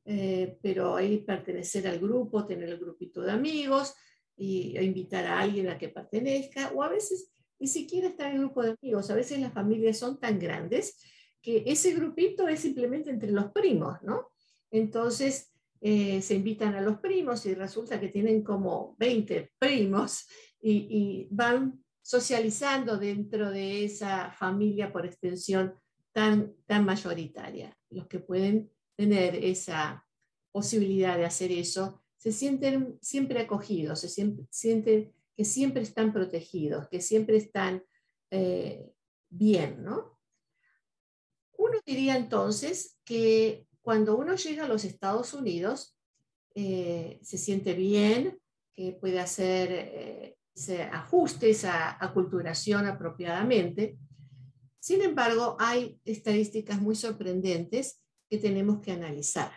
eh, 0.05 0.57
pero 0.61 0.95
ahí 0.95 1.19
pertenecer 1.19 1.87
al 1.87 1.99
grupo, 1.99 2.47
tener 2.47 2.69
el 2.69 2.79
grupito 2.79 3.21
de 3.21 3.31
amigos 3.31 3.93
y 4.35 4.77
invitar 4.79 5.25
a 5.25 5.39
alguien 5.39 5.69
a 5.69 5.77
que 5.77 5.89
pertenezca, 5.89 6.71
o 6.73 6.81
a 6.81 6.89
veces 6.89 7.31
ni 7.59 7.67
siquiera 7.67 8.07
estar 8.09 8.27
en 8.27 8.33
el 8.33 8.39
grupo 8.39 8.63
de 8.63 8.75
amigos, 8.81 9.09
a 9.09 9.15
veces 9.15 9.39
las 9.39 9.53
familias 9.53 9.97
son 9.97 10.19
tan 10.19 10.39
grandes 10.39 10.97
que 11.41 11.63
ese 11.67 11.93
grupito 11.93 12.47
es 12.47 12.59
simplemente 12.59 13.11
entre 13.11 13.31
los 13.31 13.51
primos, 13.51 14.01
¿no? 14.01 14.31
Entonces 14.71 15.54
eh, 15.81 16.21
se 16.21 16.35
invitan 16.35 16.75
a 16.75 16.81
los 16.81 16.99
primos 16.99 17.45
y 17.45 17.53
resulta 17.53 17.99
que 17.99 18.09
tienen 18.09 18.43
como 18.43 18.95
20 18.97 19.53
primos 19.59 20.27
y, 20.61 21.27
van 21.29 21.83
socializando 22.01 22.97
dentro 22.97 23.51
de 23.51 23.85
esa 23.85 24.31
familia 24.31 24.91
por 24.91 25.05
extensión 25.05 25.75
tan, 26.11 26.55
tan 26.65 26.85
mayoritaria. 26.85 27.75
Los 27.89 28.07
que 28.07 28.19
pueden 28.19 28.71
tener 28.95 29.35
esa 29.35 30.07
posibilidad 30.51 31.17
de 31.17 31.25
hacer 31.25 31.51
eso 31.51 32.03
se 32.17 32.31
sienten 32.31 32.97
siempre 33.01 33.39
acogidos, 33.39 33.99
se 33.99 34.09
sienten 34.49 35.13
que 35.35 35.45
siempre 35.45 35.83
están 35.83 36.13
protegidos, 36.13 36.87
que 36.87 37.01
siempre 37.01 37.37
están 37.37 37.83
eh, 38.31 38.91
bien, 39.29 39.83
¿no? 39.83 40.17
Uno 41.57 41.79
diría 41.85 42.15
entonces 42.15 42.97
que 43.03 43.64
cuando 43.85 44.17
uno 44.17 44.35
llega 44.35 44.65
a 44.65 44.67
los 44.67 44.83
Estados 44.83 45.35
Unidos, 45.35 45.95
eh, 46.55 47.19
se 47.21 47.37
siente 47.37 47.75
bien, 47.75 48.39
que 48.73 48.93
puede 48.99 49.19
hacer 49.19 49.69
eh, 49.71 50.35
se 50.55 50.81
ajuste 50.81 51.51
esa 51.51 52.03
aculturación 52.03 52.87
apropiadamente. 52.87 53.99
Sin 54.79 55.01
embargo, 55.01 55.55
hay 55.59 55.99
estadísticas 56.03 56.81
muy 56.81 56.95
sorprendentes 56.95 58.01
que 58.27 58.39
tenemos 58.39 58.81
que 58.81 58.93
analizar. 58.93 59.51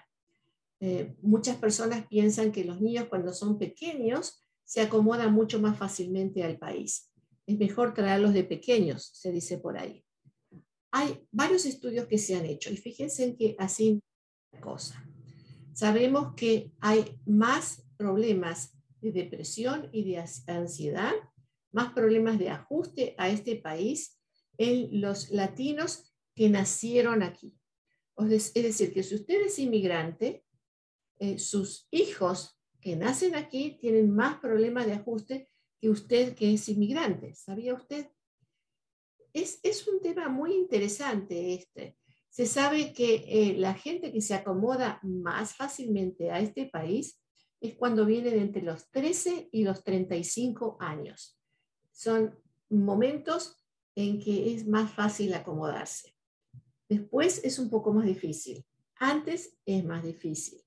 Eh, 0.80 1.16
muchas 1.22 1.56
personas 1.56 2.06
piensan 2.06 2.52
que 2.52 2.64
los 2.64 2.82
niños 2.82 3.06
cuando 3.08 3.32
son 3.32 3.58
pequeños 3.58 4.44
se 4.64 4.82
acomodan 4.82 5.32
mucho 5.32 5.58
más 5.58 5.78
fácilmente 5.78 6.44
al 6.44 6.58
país. 6.58 7.10
Es 7.46 7.56
mejor 7.56 7.94
traerlos 7.94 8.34
de 8.34 8.44
pequeños, 8.44 9.10
se 9.14 9.32
dice 9.32 9.56
por 9.56 9.78
ahí. 9.78 10.04
Hay 10.90 11.26
varios 11.30 11.64
estudios 11.64 12.06
que 12.06 12.18
se 12.18 12.36
han 12.36 12.44
hecho 12.44 12.70
y 12.70 12.76
fíjense 12.76 13.24
en 13.24 13.36
que 13.36 13.56
así 13.58 14.02
cosa. 14.60 15.04
Sabemos 15.72 16.34
que 16.34 16.72
hay 16.80 17.18
más 17.24 17.84
problemas 17.96 18.76
de 19.00 19.12
depresión 19.12 19.88
y 19.92 20.02
de 20.04 20.24
ansiedad, 20.46 21.12
más 21.72 21.92
problemas 21.92 22.38
de 22.38 22.50
ajuste 22.50 23.14
a 23.18 23.28
este 23.28 23.56
país 23.56 24.18
en 24.56 25.00
los 25.00 25.30
latinos 25.30 26.12
que 26.34 26.48
nacieron 26.48 27.22
aquí. 27.22 27.54
Es 28.16 28.52
decir, 28.54 28.92
que 28.92 29.02
si 29.02 29.14
usted 29.14 29.46
es 29.46 29.58
inmigrante, 29.58 30.44
eh, 31.20 31.38
sus 31.38 31.86
hijos 31.90 32.60
que 32.80 32.96
nacen 32.96 33.34
aquí 33.34 33.78
tienen 33.80 34.10
más 34.14 34.38
problemas 34.38 34.86
de 34.86 34.92
ajuste 34.92 35.48
que 35.80 35.90
usted 35.90 36.34
que 36.34 36.52
es 36.52 36.68
inmigrante. 36.68 37.34
¿Sabía 37.34 37.74
usted? 37.74 38.08
Es, 39.32 39.60
es 39.62 39.86
un 39.86 40.00
tema 40.00 40.28
muy 40.28 40.54
interesante 40.54 41.54
este. 41.54 41.96
Se 42.38 42.46
sabe 42.46 42.92
que 42.92 43.24
eh, 43.26 43.56
la 43.58 43.74
gente 43.74 44.12
que 44.12 44.20
se 44.20 44.32
acomoda 44.32 45.00
más 45.02 45.56
fácilmente 45.56 46.30
a 46.30 46.38
este 46.38 46.66
país 46.66 47.20
es 47.60 47.74
cuando 47.74 48.06
vienen 48.06 48.38
entre 48.38 48.62
los 48.62 48.88
13 48.92 49.48
y 49.50 49.64
los 49.64 49.82
35 49.82 50.76
años. 50.78 51.36
Son 51.90 52.38
momentos 52.70 53.56
en 53.96 54.20
que 54.20 54.54
es 54.54 54.68
más 54.68 54.92
fácil 54.92 55.34
acomodarse. 55.34 56.14
Después 56.88 57.42
es 57.42 57.58
un 57.58 57.70
poco 57.70 57.92
más 57.92 58.06
difícil. 58.06 58.64
Antes 59.00 59.58
es 59.66 59.84
más 59.84 60.04
difícil. 60.04 60.62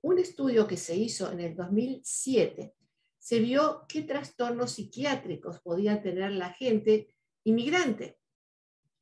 Un 0.00 0.18
estudio 0.18 0.66
que 0.66 0.78
se 0.78 0.96
hizo 0.96 1.30
en 1.30 1.40
el 1.40 1.54
2007 1.54 2.74
se 3.18 3.40
vio 3.40 3.84
qué 3.90 4.04
trastornos 4.04 4.72
psiquiátricos 4.72 5.60
podía 5.60 6.00
tener 6.00 6.32
la 6.32 6.54
gente 6.54 7.14
inmigrante. 7.44 8.18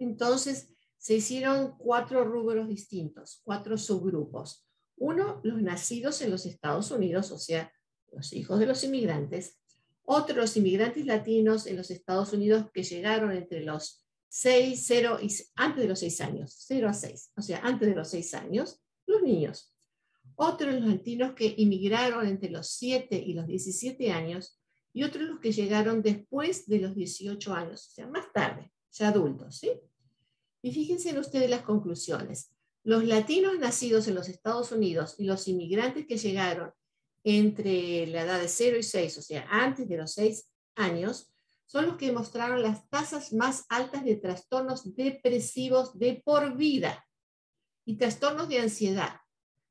Entonces 0.01 0.75
se 0.99 1.15
hicieron 1.15 1.77
cuatro 1.79 2.25
rubros 2.25 2.69
distintos, 2.69 3.41
cuatro 3.45 3.79
subgrupos. 3.79 4.67
Uno, 4.97 5.41
los 5.45 5.63
nacidos 5.63 6.21
en 6.23 6.31
los 6.31 6.45
Estados 6.45 6.91
Unidos, 6.91 7.31
o 7.31 7.39
sea, 7.39 7.73
los 8.13 8.33
hijos 8.33 8.59
de 8.59 8.67
los 8.67 8.83
inmigrantes. 8.83 9.59
Otro, 10.03 10.37
los 10.37 10.57
inmigrantes 10.57 11.07
latinos 11.07 11.67
en 11.67 11.77
los 11.77 11.91
Estados 11.91 12.33
Unidos 12.33 12.67
que 12.73 12.83
llegaron 12.83 13.33
entre 13.33 13.63
los 13.63 14.05
6, 14.29 14.85
0 14.87 15.19
y 15.23 15.29
antes 15.57 15.83
de 15.83 15.89
los 15.89 16.01
6 16.01 16.21
años, 16.21 16.55
0 16.67 16.89
a 16.89 16.93
6, 16.93 17.33
o 17.37 17.43
sea, 17.43 17.61
antes 17.63 17.89
de 17.89 17.95
los 17.95 18.09
6 18.09 18.35
años, 18.35 18.83
los 19.07 19.23
niños. 19.23 19.75
Otros, 20.35 20.75
los 20.75 20.85
latinos 20.85 21.33
que 21.35 21.55
inmigraron 21.57 22.27
entre 22.27 22.51
los 22.51 22.69
7 22.71 23.17
y 23.17 23.35
los 23.35 23.47
17 23.47 24.13
años. 24.13 24.61
Y 24.93 25.03
otros, 25.03 25.25
los 25.25 25.41
que 25.41 25.53
llegaron 25.53 26.03
después 26.03 26.67
de 26.67 26.79
los 26.79 26.95
18 26.95 27.55
años, 27.55 27.89
o 27.89 27.91
sea, 27.91 28.07
más 28.07 28.33
tarde, 28.33 28.73
ya 28.93 29.09
adultos, 29.09 29.59
¿sí? 29.59 29.71
Y 30.63 30.73
fíjense 30.73 31.11
en 31.11 31.19
ustedes 31.19 31.49
las 31.49 31.63
conclusiones. 31.63 32.51
Los 32.85 33.05
latinos 33.05 33.59
nacidos 33.59 34.09
en 34.09 34.15
los 34.15 34.29
Estados 34.29 34.73
Unidos 34.73 35.17
y 35.19 35.25
los 35.25 35.47
inmigrantes 35.49 36.07
que 36.07 36.17
llegaron 36.17 36.73
entre 37.25 38.07
la 38.07 38.23
edad 38.23 38.41
de 38.41 38.49
0 38.49 38.79
y 38.79 38.83
6, 38.83 39.19
o 39.19 39.23
sea, 39.23 39.47
antes 39.51 39.89
de 39.89 39.97
los 39.97 40.15
6 40.15 40.49
años, 40.77 41.33
son 41.67 41.87
los 41.87 41.97
que 41.97 42.13
mostraron 42.13 42.63
las 42.63 42.89
tasas 42.89 43.33
más 43.33 43.67
altas 43.69 44.05
de 44.05 44.17
trastornos 44.17 44.97
depresivos 44.97 45.99
de 45.99 46.23
por 46.25 46.57
vida 46.57 47.07
y 47.85 47.97
trastornos 47.97 48.49
de 48.49 48.61
ansiedad 48.61 49.21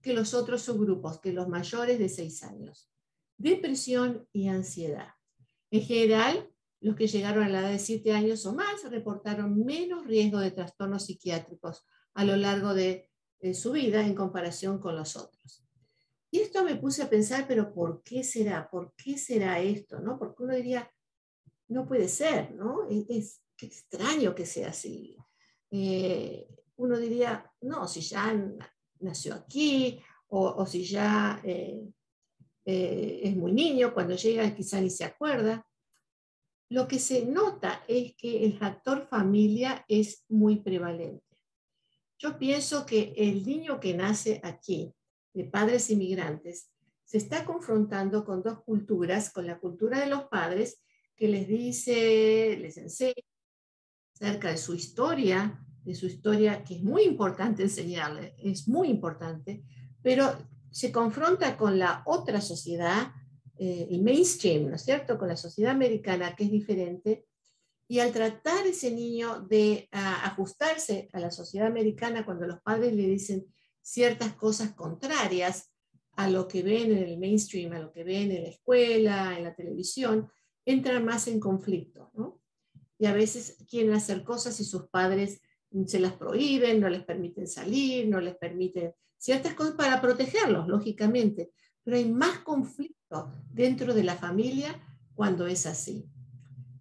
que 0.02 0.14
los 0.14 0.34
otros 0.34 0.62
subgrupos, 0.62 1.20
que 1.20 1.34
los 1.34 1.48
mayores 1.48 1.98
de 1.98 2.10
6 2.10 2.44
años. 2.44 2.90
Depresión 3.38 4.28
y 4.32 4.48
ansiedad. 4.48 5.10
En 5.72 5.82
general, 5.82 6.50
los 6.80 6.96
que 6.96 7.08
llegaron 7.08 7.44
a 7.44 7.50
la 7.50 7.62
edad 7.62 7.72
de 7.72 7.80
7 7.80 8.12
años 8.14 8.46
o 8.46 8.54
más 8.54 8.84
reportaron 8.90 9.66
menos 9.66 10.06
riesgo 10.06 10.40
de 10.40 10.52
trastornos 10.52 11.06
psiquiátricos 11.06 11.86
a 12.14 12.24
lo 12.24 12.36
largo 12.36 12.74
de, 12.74 13.10
su 13.54 13.72
vida 13.72 14.02
en 14.02 14.16
comparación 14.16 14.80
con 14.80 14.96
los 14.96 15.16
otros. 15.16 15.64
Y 16.32 16.40
esto 16.40 16.64
me 16.64 16.76
puse 16.76 17.04
a 17.04 17.10
pensar, 17.10 17.46
pero 17.48 17.72
¿por 17.72 18.02
qué 18.02 18.24
será? 18.24 18.68
¿Por 18.68 18.94
qué 18.96 19.18
será 19.18 19.60
esto? 19.60 20.00
¿no? 20.00 20.18
Porque 20.18 20.44
uno 20.44 20.56
diría, 20.56 20.92
no 21.68 21.88
puede 21.88 22.08
ser, 22.08 22.56
¿no? 22.56 22.88
Es, 22.90 23.42
extraño 23.60 24.36
que 24.36 24.46
sea 24.46 24.70
así. 24.70 25.18
Eh, 25.72 26.48
uno 26.78 26.98
diría, 26.98 27.52
no, 27.62 27.88
si 27.88 28.02
ya 28.02 28.36
nació 29.00 29.36
aquí, 29.36 30.02
o, 30.30 30.66
si 30.66 30.84
ya 30.84 31.42
eh, 31.44 31.88
eh, 32.66 33.22
es 33.24 33.36
muy 33.36 33.52
niño, 33.52 33.94
cuando 33.94 34.16
llega 34.16 34.54
quizá 34.56 34.82
ni 34.82 34.90
se 34.90 35.06
acuerda. 35.06 35.67
Lo 36.70 36.88
que 36.88 37.00
se 37.00 37.26
nota 37.26 37.84
es 37.88 38.16
que 38.16 38.44
el 38.46 38.58
factor 38.58 39.08
familia 39.08 39.86
es 39.88 40.26
muy 40.28 40.58
prevalente. 40.58 41.24
Yo 42.20 42.38
pienso 42.38 42.86
que 42.86 43.14
el 43.16 43.46
niño 43.46 43.80
que 43.80 43.94
nace 43.94 44.42
aquí, 44.44 44.94
de 45.34 45.46
padres 45.46 45.90
inmigrantes, 45.90 46.72
se 47.06 47.18
está 47.18 47.46
confrontando 47.46 48.26
con 48.26 48.44
dos 48.44 48.64
culturas, 48.64 49.30
con 49.30 49.46
la 49.48 49.60
cultura 49.60 50.00
de 50.00 50.08
los 50.08 50.26
padres, 50.26 50.84
que 51.16 51.28
les 51.28 51.48
dice, 51.48 52.58
les 52.60 52.78
enseña 52.78 53.14
acerca 54.14 54.50
de 54.50 54.58
su 54.58 54.74
historia, 54.74 55.64
de 55.84 55.96
su 55.96 56.08
historia, 56.08 56.64
que 56.64 56.76
es 56.76 56.84
muy 56.84 57.04
importante 57.04 57.64
enseñarle, 57.64 58.36
es 58.40 58.68
muy 58.68 58.90
importante, 58.90 59.64
pero 60.02 60.38
se 60.70 60.92
confronta 60.92 61.56
con 61.56 61.80
la 61.80 62.04
otra 62.06 62.42
sociedad, 62.42 63.14
eh, 63.60 64.00
mainstream, 64.02 64.70
¿no 64.70 64.76
es 64.76 64.84
cierto?, 64.84 65.18
con 65.18 65.28
la 65.28 65.38
sociedad 65.38 65.72
americana, 65.72 66.36
que 66.36 66.46
es 66.46 66.52
diferente, 66.52 67.26
Y 67.90 68.00
al 68.00 68.12
tratar 68.12 68.68
ese 68.68 68.92
niño 68.92 69.42
de 69.42 69.88
ajustarse 69.92 71.08
a 71.14 71.20
la 71.20 71.32
sociedad 71.32 71.68
americana, 71.68 72.26
cuando 72.26 72.46
los 72.46 72.62
padres 72.62 72.94
le 72.94 73.08
dicen 73.08 73.46
ciertas 73.82 74.34
cosas 74.34 74.74
contrarias 74.74 75.72
a 76.18 76.30
lo 76.30 76.48
que 76.48 76.64
ven 76.64 76.92
en 76.92 77.04
el 77.04 77.18
mainstream, 77.18 77.72
a 77.72 77.80
lo 77.80 77.94
que 77.94 78.04
ven 78.04 78.32
en 78.32 78.44
la 78.44 78.50
escuela, 78.50 79.38
en 79.38 79.46
la 79.46 79.56
televisión, 79.56 80.30
entran 80.66 81.06
más 81.06 81.28
en 81.28 81.40
conflicto, 81.40 82.12
¿no? 82.14 82.42
Y 83.00 83.06
a 83.06 83.14
veces 83.14 83.64
quieren 83.70 83.94
hacer 83.94 84.24
cosas 84.24 84.60
y 84.60 84.66
sus 84.66 84.90
padres 84.90 85.42
se 85.86 86.00
las 86.00 86.14
prohíben, 86.14 86.82
no 86.82 86.90
les 86.90 87.06
permiten 87.06 87.48
salir, 87.48 88.08
no 88.10 88.20
les 88.20 88.36
permiten 88.36 88.94
ciertas 89.18 89.54
cosas 89.54 89.76
para 89.76 90.02
protegerlos, 90.02 90.68
lógicamente, 90.68 91.52
pero 91.84 91.96
hay 91.96 92.12
más 92.12 92.40
conflicto 92.40 92.97
dentro 93.54 93.94
de 93.94 94.04
la 94.04 94.16
familia 94.16 94.80
cuando 95.16 95.48
es 95.48 95.66
así. 95.66 96.10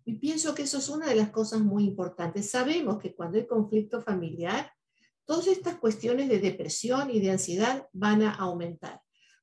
Y 0.04 0.14
pienso 0.14 0.54
que 0.54 0.62
eso 0.62 0.78
es 0.78 0.88
una 0.88 1.08
de 1.08 1.16
las 1.16 1.30
cosas 1.30 1.60
muy 1.60 1.84
importantes. 1.84 2.50
Sabemos 2.50 2.98
que 2.98 3.14
cuando 3.14 3.38
hay 3.38 3.46
conflicto 3.46 4.00
familiar, 4.00 4.70
todas 5.24 5.48
estas 5.48 5.76
cuestiones 5.78 6.28
de 6.28 6.38
depresión 6.38 7.10
y 7.10 7.20
de 7.20 7.32
ansiedad 7.32 7.88
van 7.92 8.22
a 8.22 8.34
aumentar, 8.34 9.00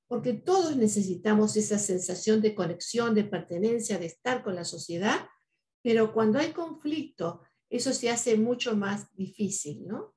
porque 0.07 0.33
todos 0.33 0.77
necesitamos 0.77 1.57
esa 1.57 1.77
sensación 1.77 2.41
de 2.41 2.55
conexión, 2.55 3.13
de 3.13 3.25
pertenencia, 3.25 3.97
de 3.97 4.05
estar 4.05 4.43
con 4.43 4.55
la 4.55 4.63
sociedad, 4.63 5.27
pero 5.81 6.13
cuando 6.13 6.39
hay 6.39 6.53
conflicto, 6.53 7.41
eso 7.69 7.91
se 7.91 8.09
hace 8.09 8.37
mucho 8.37 8.77
más 8.77 9.13
difícil, 9.15 9.85
¿no? 9.85 10.15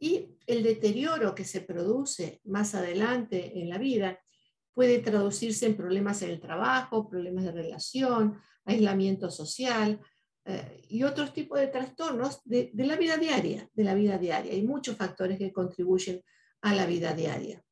Y 0.00 0.38
el 0.46 0.62
deterioro 0.62 1.34
que 1.34 1.44
se 1.44 1.60
produce 1.60 2.40
más 2.44 2.74
adelante 2.74 3.60
en 3.60 3.68
la 3.68 3.78
vida 3.78 4.21
puede 4.74 4.98
traducirse 5.00 5.66
en 5.66 5.76
problemas 5.76 6.22
en 6.22 6.30
el 6.30 6.40
trabajo, 6.40 7.08
problemas 7.08 7.44
de 7.44 7.52
relación, 7.52 8.38
aislamiento 8.64 9.30
social 9.30 10.00
eh, 10.44 10.82
y 10.88 11.02
otros 11.02 11.32
tipos 11.32 11.58
de 11.58 11.68
trastornos 11.68 12.40
de, 12.44 12.70
de, 12.72 12.86
la 12.86 12.96
vida 12.96 13.16
diaria, 13.16 13.68
de 13.72 13.84
la 13.84 13.94
vida 13.94 14.18
diaria. 14.18 14.52
Hay 14.52 14.62
muchos 14.62 14.96
factores 14.96 15.38
que 15.38 15.52
contribuyen 15.52 16.22
a 16.62 16.74
la 16.74 16.86
vida 16.86 17.12
diaria. 17.12 17.62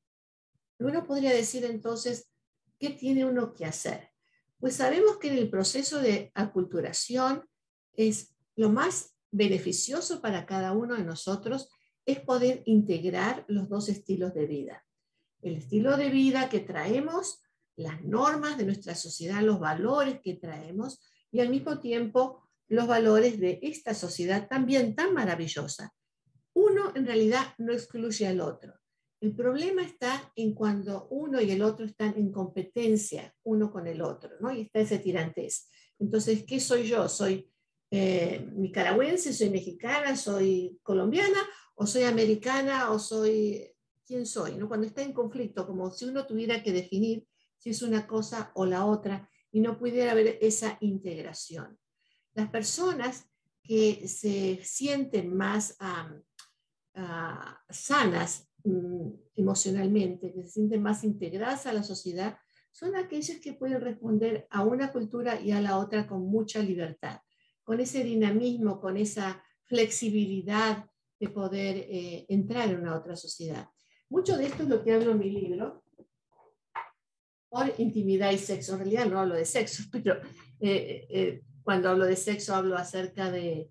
Uno 0.79 1.05
podría 1.05 1.33
decir 1.33 1.65
entonces, 1.65 2.31
¿qué 2.79 2.91
tiene 2.91 3.25
uno 3.25 3.53
que 3.53 3.67
hacer? 3.67 4.11
Pues 4.59 4.77
sabemos 4.77 5.19
que 5.19 5.29
en 5.29 5.39
el 5.39 5.51
proceso 5.51 6.01
de 6.01 6.31
aculturación 6.35 7.45
es 7.95 8.35
lo 8.57 8.71
más 8.71 9.15
beneficioso 9.31 10.21
para 10.21 10.45
cada 10.47 10.73
uno 10.73 10.97
de 10.97 11.05
nosotros 11.05 11.71
es 12.05 12.21
poder 12.21 12.63
integrar 12.67 13.45
los 13.49 13.69
dos 13.69 13.89
estilos 13.89 14.35
de 14.35 14.47
vida. 14.47 14.85
El 15.43 15.57
estilo 15.57 15.97
de 15.97 16.11
vida 16.11 16.49
que 16.49 16.61
traemos, 16.61 17.43
las 17.77 18.03
normas 18.03 18.59
de 18.59 18.65
nuestra 18.65 18.95
sociedad, 18.95 19.43
los 19.43 19.59
valores 19.59 20.21
que 20.23 20.35
traemos 20.35 21.01
y 21.31 21.41
al 21.41 21.49
mismo 21.49 21.81
tiempo 21.81 22.43
los 22.69 22.87
valores 22.87 23.41
de 23.41 23.59
esta 23.63 23.95
sociedad 23.95 24.49
también 24.49 24.95
tan 24.95 25.13
maravillosa. 25.13 25.93
Uno 26.53 26.93
en 26.95 27.05
realidad 27.05 27.55
no 27.59 27.73
excluye 27.73 28.27
al 28.27 28.41
otro. 28.41 28.75
El 29.21 29.35
problema 29.35 29.83
está 29.83 30.33
en 30.37 30.55
cuando 30.55 31.09
uno 31.11 31.41
y 31.41 31.51
el 31.51 31.63
otro 31.63 31.85
están 31.85 32.15
en 32.17 32.33
competencia 32.33 33.35
uno 33.43 33.71
con 33.71 33.87
el 33.87 34.01
otro, 34.01 34.31
¿no? 34.41 34.53
Y 34.53 34.63
está 34.63 34.81
ese 34.81 34.99
tirantez. 34.99 35.69
Entonces, 35.99 36.45
¿qué 36.47 36.59
soy 36.61 36.87
yo? 36.87 37.09
¿Soy 37.09 37.51
eh, 37.91 38.49
nicaragüense, 38.55 39.33
soy 39.33 39.51
mexicana, 39.51 40.17
soy 40.17 40.79
colombiana, 40.83 41.39
o 41.75 41.87
soy 41.87 42.05
americana, 42.05 42.93
o 42.93 42.99
soy 42.99 43.75
quién 44.11 44.27
soy, 44.27 44.57
¿no? 44.57 44.67
Cuando 44.67 44.89
está 44.89 45.03
en 45.03 45.13
conflicto, 45.13 45.67
como 45.67 45.89
si 45.93 46.07
uno 46.07 46.27
tuviera 46.27 46.63
que 46.65 46.73
definir 46.73 47.25
si 47.57 47.71
es 47.71 47.83
una 47.83 48.09
cosa 48.09 48.51
o 48.55 48.67
la 48.67 48.85
otra 48.85 49.31
y 49.53 49.61
no 49.61 49.79
pudiera 49.79 50.11
haber 50.11 50.37
esa 50.41 50.77
integración. 50.81 51.79
Las 52.35 52.51
personas 52.51 53.31
que 53.63 54.09
se 54.09 54.61
sienten 54.65 55.37
más 55.37 55.77
sanas 57.71 58.49
mm, 58.65 59.11
emocionalmente, 59.37 60.33
que 60.33 60.43
se 60.43 60.51
sienten 60.51 60.83
más 60.83 61.05
integradas 61.05 61.67
a 61.67 61.73
la 61.73 61.85
sociedad, 61.85 62.37
son 62.73 62.97
aquellas 62.97 63.39
que 63.39 63.53
pueden 63.53 63.81
responder 63.81 64.49
a 64.51 64.65
una 64.65 64.91
cultura 64.91 65.41
y 65.41 65.53
a 65.53 65.61
la 65.61 65.79
otra 65.79 66.09
con 66.09 66.23
mucha 66.27 66.61
libertad 66.61 67.21
con 67.71 67.79
ese 67.79 68.03
dinamismo, 68.03 68.81
con 68.81 68.97
esa 68.97 69.45
flexibilidad 69.63 70.91
de 71.21 71.29
poder 71.29 71.77
eh, 71.77 72.27
entrar 72.29 72.69
en 72.69 72.81
una 72.81 72.97
otra 72.97 73.15
sociedad. 73.15 73.69
Mucho 74.11 74.37
de 74.37 74.47
esto 74.47 74.65
es 74.65 74.69
lo 74.69 74.83
que 74.83 74.93
hablo 74.93 75.13
en 75.13 75.19
mi 75.19 75.31
libro, 75.31 75.83
por 77.49 77.73
intimidad 77.79 78.33
y 78.33 78.39
sexo. 78.39 78.73
En 78.73 78.81
realidad 78.81 79.07
no 79.07 79.21
hablo 79.21 79.35
de 79.35 79.45
sexo, 79.45 79.85
pero 79.93 80.21
eh, 80.61 81.07
eh, 81.09 81.43
cuando 81.63 81.89
hablo 81.89 82.05
de 82.05 82.17
sexo 82.17 82.55
hablo 82.55 82.77
acerca 82.77 83.31
de, 83.31 83.71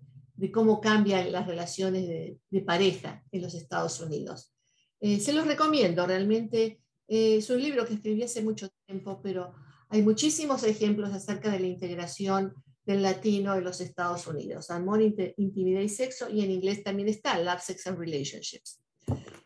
cómo 0.52 0.80
cambian 0.80 1.30
las 1.30 1.46
relaciones 1.46 2.08
de, 2.08 2.60
pareja 2.62 3.22
en 3.30 3.42
los 3.42 3.54
Estados 3.54 4.00
Unidos. 4.00 4.54
se 5.00 5.32
los 5.32 5.46
recomiendo, 5.46 6.06
realmente 6.06 6.80
es 7.06 7.50
un 7.50 7.60
libro 7.60 7.84
que 7.84 7.94
escribí 7.94 8.22
hace 8.22 8.42
mucho 8.42 8.68
tiempo, 8.86 9.20
pero 9.22 9.54
hay 9.90 10.02
muchísimos 10.02 10.62
ejemplos 10.62 11.12
acerca 11.12 11.50
de 11.50 11.60
la 11.60 11.66
integración 11.66 12.54
del 12.84 13.02
latino 13.02 13.54
en 13.54 13.64
los 13.64 13.80
Estados 13.80 14.26
Unidos, 14.26 14.70
Amor, 14.70 15.02
Intimidad 15.02 15.80
y 15.80 15.88
Sexo, 15.88 16.30
y 16.30 16.42
en 16.42 16.50
inglés 16.50 16.82
también 16.82 17.08
está 17.08 17.38
Love, 17.38 17.60
Sex 17.60 17.86
and 17.88 17.98
Relationships. 17.98 18.80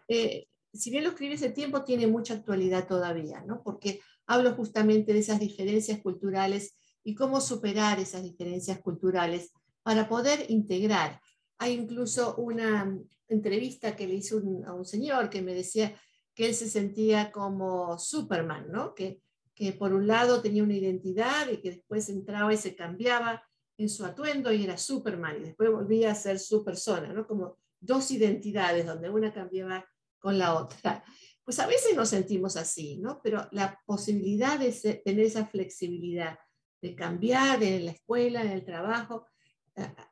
Eh, 0.07 0.47
si 0.75 0.91
bien 0.91 1.05
lo 1.05 1.11
escribí 1.11 1.35
ese 1.35 1.51
tiempo, 1.51 1.85
tiene 1.85 2.07
mucha 2.07 2.35
actualidad 2.35 2.87
todavía, 2.87 3.43
¿no? 3.47 3.63
Porque 3.63 4.01
hablo 4.27 4.55
justamente 4.55 5.13
de 5.13 5.21
esas 5.21 5.41
diferencias 5.41 6.01
culturales 6.01 6.77
y 7.03 7.15
cómo 7.15 7.41
superar 7.41 8.01
esas 8.01 8.23
diferencias 8.23 8.81
culturales 8.81 9.53
para 9.83 10.09
poder 10.09 10.47
integrar. 10.51 11.21
Hay 11.59 11.73
incluso 11.73 12.37
una 12.37 12.99
entrevista 13.29 13.95
que 13.95 14.07
le 14.07 14.15
hice 14.15 14.37
a 14.67 14.73
un 14.73 14.85
señor 14.85 15.31
que 15.31 15.43
me 15.43 15.55
decía 15.55 15.95
que 16.35 16.47
él 16.47 16.55
se 16.55 16.69
sentía 16.69 17.31
como 17.31 17.99
Superman, 17.99 18.71
¿no? 18.71 18.95
Que 18.95 19.23
que 19.55 19.73
por 19.73 19.93
un 19.93 20.07
lado 20.07 20.43
tenía 20.43 20.65
una 20.65 20.75
identidad 20.75 21.49
y 21.49 21.59
que 21.59 21.71
después 21.71 22.09
entraba 22.09 22.53
y 22.53 22.57
se 22.57 22.75
cambiaba 22.75 23.43
en 23.77 23.89
su 23.89 24.05
atuendo 24.05 24.53
y 24.53 24.65
era 24.65 24.77
Superman 24.77 25.37
y 25.39 25.45
después 25.45 25.71
volvía 25.71 26.11
a 26.11 26.15
ser 26.15 26.39
su 26.39 26.65
persona, 26.65 27.13
¿no? 27.13 27.27
Como 27.27 27.59
dos 27.81 28.11
identidades 28.11 28.87
donde 28.87 29.11
una 29.11 29.33
cambiaba 29.33 29.87
con 30.25 30.39
la 30.39 30.55
otra. 30.55 31.05
Pues 31.45 31.59
a 31.59 31.67
veces 31.67 31.95
nos 31.95 32.09
sentimos 32.09 32.57
así, 32.57 32.97
¿no? 32.97 33.21
Pero 33.23 33.47
la 33.53 33.79
posibilidad 33.85 34.59
de 34.59 34.73
tener 35.05 35.27
esa 35.27 35.45
flexibilidad, 35.45 36.39
de 36.81 36.95
cambiar 36.95 37.63
en 37.63 37.85
la 37.85 37.91
escuela, 37.91 38.41
en 38.41 38.53
el 38.53 38.65
trabajo, 38.65 39.27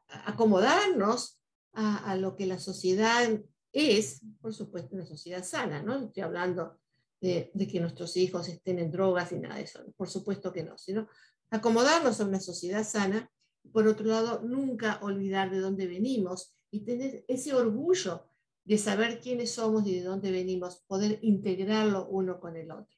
acomodarnos 0.09 1.41
a, 1.73 2.15
lo 2.17 2.37
que 2.37 2.45
la 2.45 2.59
sociedad 2.59 3.27
es, 3.73 4.21
por 4.43 4.53
supuesto, 4.53 4.95
una 4.97 5.07
sociedad 5.07 5.43
sana, 5.43 5.83
¿no? 5.83 6.05
Estoy 6.05 6.25
hablando 6.25 6.79
de, 7.23 7.51
que 7.71 7.81
nuestros 7.81 8.15
hijos 8.19 8.49
estén 8.49 8.81
en 8.81 8.91
drogas 8.91 9.33
y 9.33 9.39
nada 9.39 9.57
de 9.57 9.63
eso. 9.63 9.83
Por 9.97 10.11
supuesto 10.11 10.53
que 10.53 10.63
no, 10.63 10.77
sino 10.77 11.09
acomodarnos 11.49 12.21
a 12.21 12.27
una 12.27 12.41
sociedad 12.41 12.85
sana. 12.85 13.31
Por 13.73 13.87
otro 13.87 14.05
lado, 14.05 14.43
nunca 14.43 14.99
olvidar 15.01 15.51
de 15.51 15.61
dónde 15.61 15.87
venimos 15.87 16.55
y 16.71 16.81
tener 16.81 17.25
ese 17.29 17.55
orgullo 17.55 18.27
de 18.65 18.79
saber 18.79 19.21
quiénes 19.21 19.53
somos 19.53 19.87
y 19.87 19.95
de 19.95 20.03
dónde 20.03 20.31
venimos, 20.31 20.85
poder 20.87 21.19
integrarlo 21.23 22.07
uno 22.09 22.41
con 22.41 22.57
el 22.57 22.71
otro. 22.71 22.97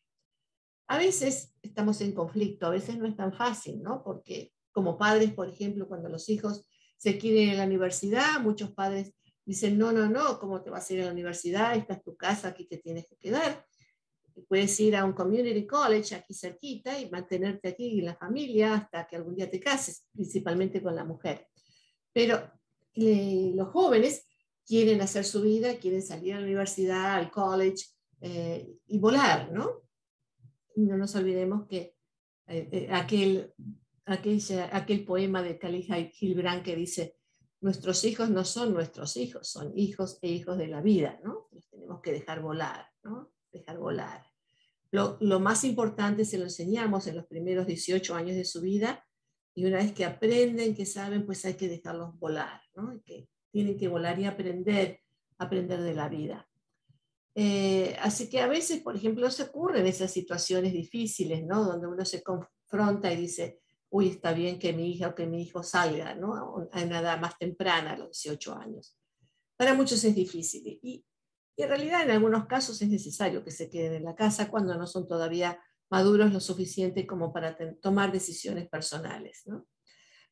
A 0.88 0.98
veces 0.98 1.54
estamos 1.62 2.00
en 2.00 2.12
conflicto, 2.12 2.66
a 2.66 2.70
veces 2.70 2.98
no 2.98 3.06
es 3.06 3.16
tan 3.16 3.32
fácil, 3.32 3.82
¿no? 3.82 4.02
Porque 4.04 4.52
como 4.72 4.98
padres, 4.98 5.32
por 5.32 5.48
ejemplo, 5.48 5.88
cuando 5.88 6.08
los 6.08 6.28
hijos 6.28 6.68
se 6.96 7.18
quieren 7.18 7.48
ir 7.48 7.54
a 7.54 7.58
la 7.58 7.64
universidad, 7.64 8.40
muchos 8.40 8.72
padres 8.72 9.14
dicen, 9.44 9.78
no, 9.78 9.92
no, 9.92 10.08
no, 10.08 10.38
¿cómo 10.38 10.62
te 10.62 10.70
vas 10.70 10.88
a 10.88 10.94
ir 10.94 11.02
a 11.02 11.06
la 11.06 11.12
universidad? 11.12 11.76
Esta 11.76 11.94
es 11.94 12.02
tu 12.02 12.16
casa, 12.16 12.48
aquí 12.48 12.66
te 12.66 12.78
tienes 12.78 13.06
que 13.06 13.16
quedar 13.16 13.64
puedes 14.42 14.78
ir 14.80 14.96
a 14.96 15.04
un 15.04 15.12
community 15.12 15.66
college 15.66 16.14
aquí 16.14 16.34
cerquita 16.34 16.98
y 16.98 17.10
mantenerte 17.10 17.68
aquí 17.68 17.98
en 18.00 18.06
la 18.06 18.16
familia 18.16 18.74
hasta 18.74 19.06
que 19.06 19.16
algún 19.16 19.36
día 19.36 19.50
te 19.50 19.60
cases, 19.60 20.06
principalmente 20.12 20.82
con 20.82 20.94
la 20.94 21.04
mujer. 21.04 21.46
Pero 22.12 22.50
los 22.94 23.68
jóvenes 23.68 24.26
quieren 24.66 25.00
hacer 25.00 25.24
su 25.24 25.42
vida, 25.42 25.78
quieren 25.78 26.02
salir 26.02 26.34
a 26.34 26.38
la 26.38 26.44
universidad, 26.44 27.14
al 27.14 27.30
college 27.30 27.86
eh, 28.20 28.78
y 28.86 28.98
volar, 28.98 29.52
¿no? 29.52 29.82
Y 30.76 30.82
no 30.82 30.96
nos 30.96 31.14
olvidemos 31.14 31.66
que 31.66 31.94
eh, 32.46 32.68
eh, 32.72 32.88
aquel, 32.90 33.52
aquel, 34.06 35.04
poema 35.04 35.42
de 35.42 35.58
Khalil 35.58 36.10
Gilbrand 36.12 36.62
que 36.62 36.76
dice, 36.76 37.16
nuestros 37.60 38.04
hijos 38.04 38.30
no 38.30 38.44
son 38.44 38.74
nuestros 38.74 39.16
hijos, 39.16 39.48
son 39.48 39.72
hijos 39.76 40.18
e 40.20 40.28
hijos 40.28 40.58
de 40.58 40.68
la 40.68 40.80
vida, 40.80 41.20
¿no? 41.22 41.48
Los 41.52 41.68
tenemos 41.68 42.00
que 42.00 42.12
dejar 42.12 42.42
volar, 42.42 42.86
¿no? 43.02 43.32
dejar 43.52 43.78
volar. 43.78 44.26
Lo, 44.90 45.16
lo, 45.20 45.40
más 45.40 45.64
importante 45.64 46.24
se 46.24 46.38
lo 46.38 46.44
enseñamos 46.44 47.06
en 47.06 47.16
los 47.16 47.26
primeros 47.26 47.66
18 47.66 48.14
años 48.14 48.36
de 48.36 48.44
su 48.44 48.60
vida 48.60 49.04
y 49.54 49.64
una 49.64 49.78
vez 49.78 49.92
que 49.92 50.04
aprenden, 50.04 50.74
que 50.74 50.86
saben, 50.86 51.24
pues 51.24 51.44
hay 51.44 51.54
que 51.54 51.68
dejarlos 51.68 52.18
volar, 52.18 52.60
¿no? 52.74 53.00
Tienen 53.54 53.78
que 53.78 53.86
volar 53.86 54.18
y 54.18 54.24
aprender, 54.24 54.98
aprender 55.38 55.80
de 55.80 55.94
la 55.94 56.08
vida. 56.08 56.48
Eh, 57.36 57.96
así 58.00 58.28
que 58.28 58.40
a 58.40 58.48
veces, 58.48 58.82
por 58.82 58.96
ejemplo, 58.96 59.30
se 59.30 59.44
ocurren 59.44 59.86
esas 59.86 60.10
situaciones 60.10 60.72
difíciles, 60.72 61.46
¿no? 61.46 61.62
Donde 61.62 61.86
uno 61.86 62.04
se 62.04 62.20
confronta 62.20 63.12
y 63.12 63.16
dice, 63.16 63.60
uy, 63.90 64.08
está 64.08 64.32
bien 64.32 64.58
que 64.58 64.72
mi 64.72 64.90
hija 64.90 65.10
o 65.10 65.14
que 65.14 65.28
mi 65.28 65.40
hijo 65.40 65.62
salga 65.62 66.16
¿no? 66.16 66.34
a 66.34 66.52
una 66.52 66.98
edad 66.98 67.20
más 67.20 67.38
temprana, 67.38 67.92
a 67.92 67.96
los 67.96 68.20
18 68.22 68.58
años. 68.58 68.98
Para 69.56 69.72
muchos 69.74 70.02
es 70.02 70.16
difícil 70.16 70.66
y, 70.66 71.06
y 71.56 71.62
en 71.62 71.68
realidad 71.68 72.02
en 72.02 72.10
algunos 72.10 72.46
casos 72.46 72.82
es 72.82 72.88
necesario 72.88 73.44
que 73.44 73.52
se 73.52 73.70
queden 73.70 73.94
en 73.94 74.04
la 74.04 74.16
casa 74.16 74.50
cuando 74.50 74.76
no 74.76 74.88
son 74.88 75.06
todavía 75.06 75.60
maduros 75.90 76.32
lo 76.32 76.40
suficiente 76.40 77.06
como 77.06 77.32
para 77.32 77.56
tomar 77.80 78.10
decisiones 78.10 78.68
personales. 78.68 79.42
¿no? 79.46 79.64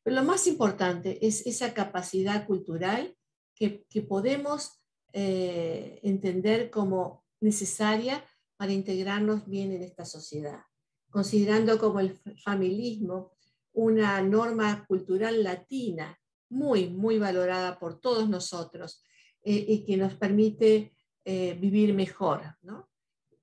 Pero 0.03 0.17
lo 0.17 0.23
más 0.23 0.47
importante 0.47 1.25
es 1.25 1.45
esa 1.47 1.73
capacidad 1.73 2.45
cultural 2.45 3.15
que, 3.55 3.85
que 3.89 4.01
podemos 4.01 4.83
eh, 5.13 5.99
entender 6.03 6.69
como 6.69 7.23
necesaria 7.39 8.23
para 8.57 8.73
integrarnos 8.73 9.47
bien 9.47 9.71
en 9.71 9.81
esta 9.83 10.05
sociedad, 10.05 10.61
considerando 11.09 11.79
como 11.79 11.99
el 11.99 12.19
familismo 12.43 13.31
una 13.73 14.21
norma 14.21 14.85
cultural 14.87 15.43
latina 15.43 16.19
muy, 16.49 16.89
muy 16.89 17.17
valorada 17.17 17.79
por 17.79 17.99
todos 17.99 18.29
nosotros 18.29 19.03
eh, 19.43 19.65
y 19.67 19.85
que 19.85 19.97
nos 19.97 20.13
permite 20.13 20.95
eh, 21.25 21.57
vivir 21.59 21.93
mejor, 21.93 22.55
¿no? 22.61 22.89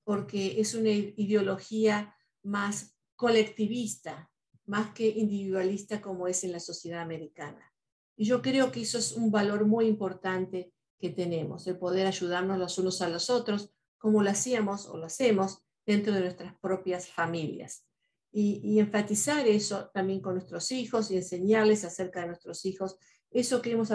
porque 0.03 0.59
es 0.59 0.73
una 0.73 0.89
ideología 0.89 2.15
más 2.43 2.97
colectivista, 3.15 4.31
más 4.65 4.93
que 4.93 5.07
individualista 5.07 6.01
como 6.01 6.27
es 6.27 6.43
en 6.43 6.51
la 6.51 6.59
sociedad 6.59 7.01
americana. 7.01 7.71
Y 8.15 8.25
yo 8.25 8.41
creo 8.41 8.71
que 8.71 8.81
eso 8.81 8.97
es 8.97 9.13
un 9.13 9.31
valor 9.31 9.65
muy 9.65 9.87
importante 9.87 10.71
que 10.99 11.09
tenemos, 11.09 11.65
el 11.67 11.77
poder 11.77 12.05
ayudarnos 12.05 12.59
los 12.59 12.77
unos 12.77 13.01
a 13.01 13.09
los 13.09 13.29
otros, 13.29 13.73
como 13.97 14.21
lo 14.21 14.29
hacíamos 14.29 14.87
o 14.87 14.97
lo 14.97 15.05
hacemos 15.05 15.63
dentro 15.85 16.13
de 16.13 16.21
nuestras 16.21 16.55
propias 16.59 17.07
familias. 17.07 17.85
Y, 18.33 18.79
enfatizar 18.79 19.45
eso 19.45 19.89
también 19.93 20.21
con 20.21 20.35
nuestros 20.35 20.71
hijos 20.71 21.11
y 21.11 21.17
enseñarles 21.17 21.83
acerca 21.83 22.21
de 22.21 22.27
nuestros 22.27 22.65
hijos 22.65 22.97
eso 23.29 23.61
que 23.61 23.71
hemos 23.71 23.89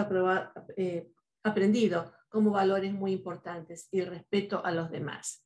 eh, 0.75 1.09
aprendido 1.43 2.13
como 2.29 2.51
valores 2.51 2.93
muy 2.93 3.13
importantes 3.13 3.87
y 3.91 3.99
el 4.01 4.07
respeto 4.07 4.63
a 4.63 4.71
los 4.71 4.91
demás. 4.91 5.43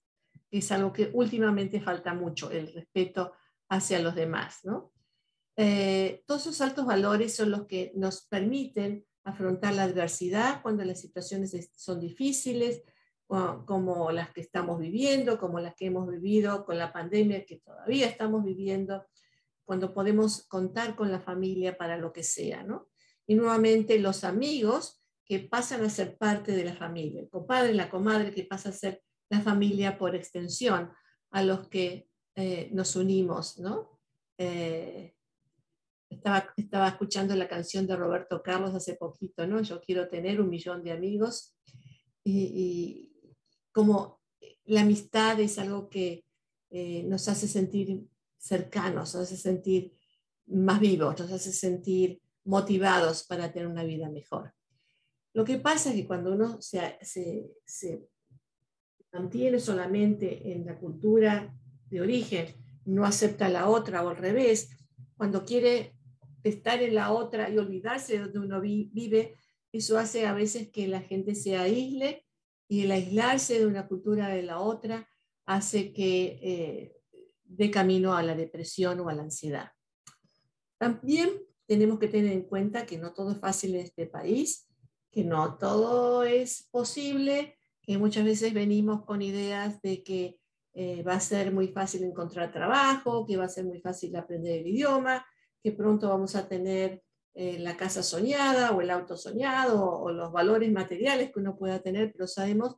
Es 0.49 0.71
algo 0.71 0.91
que 0.91 1.09
últimamente 1.13 1.79
falta 1.79 2.13
mucho, 2.13 2.51
el 2.51 2.73
respeto 2.73 3.33
hacia 3.69 3.99
los 3.99 4.15
demás. 4.15 4.59
¿no? 4.63 4.91
Eh, 5.57 6.23
todos 6.25 6.41
esos 6.41 6.61
altos 6.61 6.85
valores 6.85 7.35
son 7.35 7.51
los 7.51 7.67
que 7.67 7.91
nos 7.95 8.27
permiten 8.27 9.05
afrontar 9.23 9.73
la 9.73 9.83
adversidad 9.83 10.61
cuando 10.61 10.83
las 10.83 10.99
situaciones 10.99 11.71
son 11.75 11.99
difíciles, 11.99 12.83
como 13.65 14.11
las 14.11 14.31
que 14.31 14.41
estamos 14.41 14.77
viviendo, 14.77 15.39
como 15.39 15.59
las 15.61 15.73
que 15.75 15.85
hemos 15.85 16.09
vivido 16.09 16.65
con 16.65 16.77
la 16.77 16.91
pandemia 16.91 17.45
que 17.45 17.59
todavía 17.59 18.05
estamos 18.05 18.43
viviendo, 18.43 19.05
cuando 19.63 19.93
podemos 19.93 20.45
contar 20.47 20.97
con 20.97 21.09
la 21.11 21.21
familia 21.21 21.77
para 21.77 21.97
lo 21.97 22.11
que 22.11 22.23
sea, 22.23 22.63
¿no? 22.63 22.89
Y 23.25 23.35
nuevamente 23.35 23.99
los 23.99 24.25
amigos 24.25 25.01
que 25.23 25.39
pasan 25.39 25.85
a 25.85 25.89
ser 25.89 26.17
parte 26.17 26.51
de 26.51 26.65
la 26.65 26.75
familia, 26.75 27.21
el 27.21 27.29
compadre, 27.29 27.73
la 27.73 27.89
comadre 27.89 28.31
que 28.31 28.43
pasa 28.43 28.67
a 28.67 28.73
ser 28.73 29.01
la 29.29 29.39
familia 29.39 29.97
por 29.97 30.13
extensión, 30.13 30.91
a 31.29 31.41
los 31.41 31.69
que 31.69 32.09
eh, 32.35 32.69
nos 32.73 32.97
unimos, 32.97 33.57
¿no? 33.59 34.01
Eh, 34.37 35.15
estaba, 36.11 36.53
estaba 36.57 36.89
escuchando 36.89 37.35
la 37.35 37.47
canción 37.47 37.87
de 37.87 37.95
Roberto 37.95 38.43
Carlos 38.43 38.75
hace 38.75 38.95
poquito, 38.95 39.47
¿no? 39.47 39.61
Yo 39.61 39.81
quiero 39.81 40.07
tener 40.09 40.41
un 40.41 40.49
millón 40.49 40.83
de 40.83 40.91
amigos. 40.91 41.55
Y, 42.23 43.07
como 43.71 44.19
la 44.65 44.81
amistad 44.81 45.39
es 45.39 45.57
algo 45.57 45.89
que 45.89 46.25
eh, 46.69 47.03
nos 47.03 47.27
hace 47.29 47.47
sentir 47.47 48.05
cercanos, 48.37 49.15
nos 49.15 49.23
hace 49.23 49.37
sentir 49.37 49.93
más 50.47 50.81
vivos, 50.81 51.17
nos 51.17 51.31
hace 51.31 51.53
sentir 51.53 52.21
motivados 52.43 53.23
para 53.23 53.51
tener 53.51 53.67
una 53.67 53.85
vida 53.85 54.09
mejor. 54.09 54.53
Lo 55.33 55.45
que 55.45 55.57
pasa 55.57 55.89
es 55.89 55.95
que 55.95 56.07
cuando 56.07 56.33
uno 56.33 56.61
se, 56.61 56.97
se, 57.01 57.49
se 57.65 58.09
mantiene 59.13 59.59
solamente 59.59 60.51
en 60.51 60.65
la 60.65 60.77
cultura 60.77 61.55
de 61.89 62.01
origen, 62.01 62.47
no 62.83 63.05
acepta 63.05 63.47
la 63.47 63.69
otra 63.69 64.03
o 64.03 64.09
al 64.09 64.17
revés, 64.17 64.69
cuando 65.15 65.45
quiere 65.45 65.95
estar 66.43 66.81
en 66.81 66.95
la 66.95 67.11
otra 67.11 67.49
y 67.49 67.57
olvidarse 67.57 68.13
de 68.13 68.19
donde 68.19 68.39
uno 68.39 68.61
vive, 68.61 69.35
eso 69.71 69.97
hace 69.97 70.25
a 70.25 70.33
veces 70.33 70.69
que 70.69 70.87
la 70.87 71.01
gente 71.01 71.35
se 71.35 71.55
aísle 71.55 72.25
y 72.67 72.83
el 72.83 72.91
aislarse 72.91 73.59
de 73.59 73.65
una 73.65 73.87
cultura 73.87 74.29
de 74.29 74.43
la 74.43 74.59
otra 74.59 75.07
hace 75.45 75.93
que 75.93 76.39
eh, 76.41 76.95
dé 77.43 77.71
camino 77.71 78.15
a 78.15 78.23
la 78.23 78.35
depresión 78.35 78.99
o 78.99 79.09
a 79.09 79.13
la 79.13 79.23
ansiedad. 79.23 79.71
También 80.77 81.29
tenemos 81.67 81.99
que 81.99 82.07
tener 82.07 82.31
en 82.31 82.43
cuenta 82.43 82.85
que 82.85 82.97
no 82.97 83.13
todo 83.13 83.31
es 83.31 83.39
fácil 83.39 83.75
en 83.75 83.81
este 83.81 84.07
país, 84.07 84.67
que 85.11 85.23
no 85.23 85.57
todo 85.57 86.23
es 86.23 86.67
posible, 86.71 87.57
que 87.81 87.97
muchas 87.97 88.25
veces 88.25 88.53
venimos 88.53 89.03
con 89.05 89.21
ideas 89.21 89.81
de 89.81 90.03
que 90.03 90.39
eh, 90.73 91.03
va 91.03 91.15
a 91.15 91.19
ser 91.19 91.51
muy 91.51 91.67
fácil 91.67 92.03
encontrar 92.03 92.53
trabajo, 92.53 93.25
que 93.25 93.37
va 93.37 93.45
a 93.45 93.49
ser 93.49 93.65
muy 93.65 93.81
fácil 93.81 94.15
aprender 94.15 94.59
el 94.59 94.67
idioma, 94.67 95.25
que 95.63 95.71
pronto 95.71 96.09
vamos 96.09 96.35
a 96.35 96.47
tener 96.47 97.03
eh, 97.33 97.59
la 97.59 97.77
casa 97.77 98.03
soñada 98.03 98.71
o 98.71 98.81
el 98.81 98.89
auto 98.89 99.15
soñado 99.15 99.89
o, 99.89 100.11
los 100.11 100.33
valores 100.33 100.69
materiales 100.71 101.31
que 101.31 101.39
uno 101.39 101.57
pueda 101.57 101.79
tener, 101.79 102.11
pero 102.11 102.27
sabemos 102.27 102.75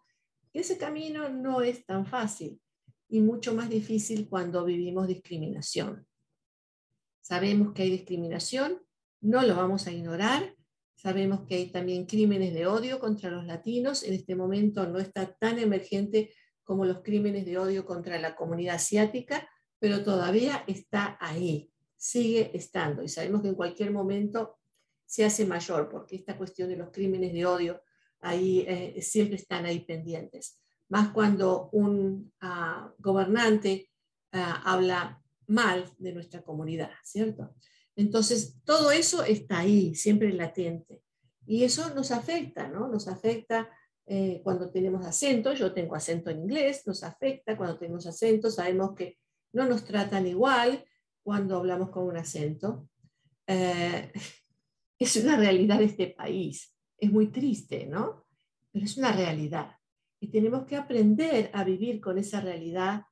que 0.52 0.60
ese 0.60 0.78
camino 0.78 1.30
no 1.30 1.62
es 1.62 1.86
tan 1.86 2.06
fácil 2.06 2.62
y 3.10 3.22
mucho 3.22 3.56
más 3.56 3.70
difícil 3.70 4.30
cuando 4.30 4.64
vivimos 4.64 5.08
discriminación. 5.08 6.06
Sabemos 7.22 7.74
que 7.74 7.84
hay 7.84 7.90
discriminación, 7.90 8.80
no 9.22 9.42
lo 9.42 9.56
vamos 9.56 9.88
a 9.88 9.92
ignorar. 9.92 10.56
Sabemos 10.96 11.42
que 11.48 11.56
hay 11.56 11.72
también 11.72 12.06
crímenes 12.06 12.54
de 12.54 12.68
odio 12.68 13.00
contra 13.00 13.32
los 13.32 13.46
latinos. 13.46 14.04
En 14.04 14.14
este 14.14 14.36
momento 14.36 14.86
no 14.88 15.00
está 15.00 15.34
tan 15.34 15.58
emergente 15.58 16.34
como 16.64 16.86
los 16.86 17.02
crímenes 17.02 17.46
de 17.46 17.58
odio 17.58 17.86
contra 17.86 18.20
la 18.20 18.36
comunidad 18.36 18.76
asiática, 18.76 19.50
pero 19.80 20.04
todavía 20.04 20.64
está 20.68 21.18
ahí 21.20 21.73
sigue 22.04 22.52
estando 22.54 23.02
y 23.02 23.08
sabemos 23.08 23.42
que 23.42 23.48
en 23.48 23.56
cualquier 23.56 23.90
momento 23.90 24.58
se 25.06 25.24
hace 25.24 25.46
mayor 25.46 25.88
porque 25.88 26.18
esta 26.18 26.38
cuestión 26.38 26.68
de 26.68 26.76
los 26.76 26.90
crímenes 26.92 27.32
de 27.32 27.46
odio 27.46 27.82
ahí 28.20 28.66
eh, 28.68 29.02
siempre 29.02 29.38
están 29.38 29.66
ahí 29.66 29.80
pendientes. 29.86 30.60
Más 30.90 31.14
cuando 31.14 31.70
un 31.72 32.34
ah, 32.42 32.94
gobernante 32.98 33.90
ah, 34.34 34.62
habla 34.66 35.24
mal 35.48 35.90
de 35.98 36.12
nuestra 36.12 36.42
comunidad, 36.42 36.92
¿cierto? 37.06 37.56
Entonces, 37.96 38.58
todo 38.66 38.92
eso 38.92 39.24
está 39.24 39.60
ahí, 39.60 39.96
siempre 39.96 40.34
latente. 40.34 41.04
Y 41.46 41.64
eso 41.64 41.96
nos 41.96 42.12
afecta, 42.12 42.68
¿no? 42.68 42.90
Nos 42.90 43.08
afecta 43.08 43.70
eh, 44.06 44.42
cuando 44.44 44.70
tenemos 44.72 45.06
acento, 45.06 45.54
yo 45.54 45.74
tengo 45.74 45.96
acento 45.96 46.30
en 46.30 46.40
inglés, 46.40 46.86
nos 46.86 47.02
afecta 47.04 47.56
cuando 47.56 47.78
tenemos 47.78 48.06
acento, 48.08 48.52
sabemos 48.52 48.94
que 48.94 49.20
no 49.54 49.66
nos 49.66 49.86
tratan 49.86 50.28
igual, 50.28 50.84
cuando 51.24 51.58
hablamos 51.58 51.90
con 51.90 52.06
un 52.06 52.18
acento. 52.18 52.90
Eh, 53.48 54.12
es 55.00 55.16
una 55.18 55.38
realidad 55.38 55.80
de 55.80 55.86
este 55.86 56.08
país. 56.08 56.76
Es 56.98 57.12
muy 57.12 57.28
triste, 57.28 57.88
¿no? 57.88 58.26
Pero 58.72 58.86
es 58.86 58.98
una 58.98 59.12
realidad. 59.12 59.78
Y 60.20 60.28
tenemos 60.28 60.66
que 60.66 60.76
aprender 60.76 61.50
a 61.54 61.64
vivir 61.64 62.00
con 62.00 62.18
esa 62.18 62.42
realidad 62.42 63.04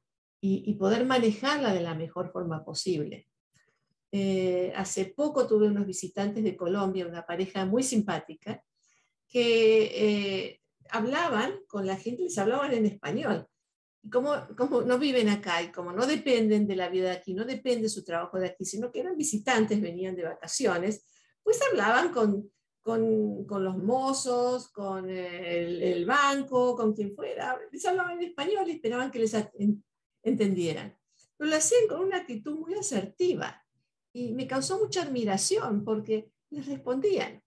y, 0.44 0.74
poder 0.74 1.06
manejarla 1.06 1.72
de 1.72 1.82
la 1.82 1.94
mejor 1.94 2.32
forma 2.32 2.66
posible. 2.66 3.28
Eh, 4.12 4.74
hace 4.76 5.06
poco 5.06 5.46
tuve 5.46 5.68
unos 5.68 5.86
visitantes 5.86 6.44
de 6.44 6.56
Colombia, 6.58 7.06
una 7.06 7.28
pareja 7.28 7.64
muy 7.66 7.84
simpática, 7.84 8.64
que 9.28 9.84
eh, 9.84 10.62
hablaban 10.90 11.54
con 11.68 11.86
la 11.86 11.96
gente, 11.96 12.24
les 12.24 12.38
hablaban 12.40 12.74
en 12.74 12.88
español 12.88 13.51
como, 14.10 14.82
no 14.82 14.98
viven 14.98 15.30
acá 15.30 15.62
y 15.62 15.72
como 15.72 15.92
no 15.92 16.08
dependen 16.08 16.66
de 16.68 16.76
la 16.76 16.90
vida 16.90 17.10
de 17.10 17.18
aquí, 17.18 17.34
no 17.34 17.46
depende 17.46 17.90
su 17.90 18.04
trabajo 18.04 18.40
de 18.40 18.48
aquí, 18.48 18.66
sino 18.66 18.92
que 18.92 19.02
eran 19.02 19.18
visitantes, 19.18 19.80
venían 19.80 20.16
de 20.16 20.24
vacaciones, 20.24 21.06
pues 21.44 21.60
hablaban 21.70 22.12
con, 22.12 22.52
con, 22.82 23.46
los 23.64 23.78
mozos, 23.78 24.70
con 24.70 25.10
el, 25.10 25.82
el, 25.84 26.06
banco, 26.06 26.76
con 26.76 26.94
quien 26.94 27.16
fuera, 27.16 27.60
les 27.72 27.86
hablaban 27.86 28.18
en 28.18 28.30
español 28.30 28.68
y 28.68 28.72
esperaban 28.72 29.12
que 29.12 29.20
les 29.20 29.36
entendieran. 30.24 30.98
Pero 31.38 31.50
lo 31.50 31.56
hacían 31.56 31.88
con 31.88 32.02
una 32.02 32.18
actitud 32.18 32.60
muy 32.60 32.74
asertiva 32.74 33.64
y 34.14 34.34
me 34.34 34.48
causó 34.48 34.80
mucha 34.80 35.04
admiración 35.04 35.84
porque 35.84 36.32
les 36.50 36.66
respondían. 36.66 37.42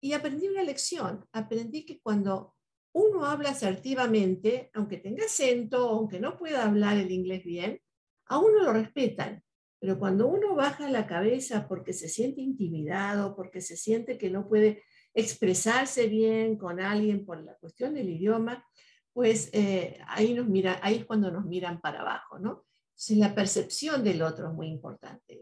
Y 0.00 0.12
aprendí 0.12 0.48
una 0.48 0.62
lección, 0.62 1.26
aprendí 1.32 1.84
que 1.84 2.00
cuando 2.00 2.55
uno 2.96 3.26
habla 3.26 3.50
asertivamente, 3.50 4.70
aunque 4.72 4.96
tenga 4.96 5.26
acento, 5.26 5.90
aunque 5.90 6.18
no 6.18 6.38
pueda 6.38 6.64
hablar 6.64 6.96
el 6.96 7.10
inglés 7.10 7.44
bien, 7.44 7.78
a 8.24 8.38
uno 8.38 8.62
lo 8.62 8.72
respetan. 8.72 9.42
Pero 9.78 9.98
cuando 9.98 10.26
uno 10.26 10.54
baja 10.54 10.88
la 10.88 11.06
cabeza 11.06 11.68
porque 11.68 11.92
se 11.92 12.08
siente 12.08 12.40
intimidado, 12.40 13.36
porque 13.36 13.60
se 13.60 13.76
siente 13.76 14.16
que 14.16 14.30
no 14.30 14.48
puede 14.48 14.82
expresarse 15.12 16.08
bien 16.08 16.56
con 16.56 16.80
alguien 16.80 17.26
por 17.26 17.44
la 17.44 17.54
cuestión 17.56 17.92
del 17.92 18.08
idioma, 18.08 18.66
pues 19.12 19.50
eh, 19.52 19.98
ahí, 20.08 20.32
nos 20.32 20.48
mira, 20.48 20.80
ahí 20.82 20.96
es 20.96 21.04
cuando 21.04 21.30
nos 21.30 21.44
miran 21.44 21.82
para 21.82 22.00
abajo, 22.00 22.38
¿no? 22.38 22.64
Entonces 22.92 23.18
la 23.18 23.34
percepción 23.34 24.02
del 24.02 24.22
otro 24.22 24.48
es 24.48 24.54
muy 24.54 24.68
importante. 24.68 25.38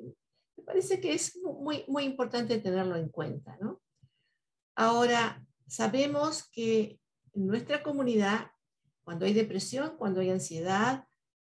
Me 0.56 0.64
parece 0.64 1.00
que 1.00 1.12
es 1.12 1.36
muy, 1.36 1.84
muy 1.86 2.02
importante 2.02 2.58
tenerlo 2.58 2.96
en 2.96 3.10
cuenta, 3.10 3.56
¿no? 3.60 3.80
Ahora, 4.74 5.46
sabemos 5.68 6.50
que 6.50 6.98
en 7.35 7.47
nuestra 7.47 7.83
comunidad, 7.83 8.51
cuando 9.03 9.27
hay 9.27 9.35
depresión, 9.35 9.97
cuando 9.99 10.20
hay 10.20 10.31
ansiedad, 10.31 11.07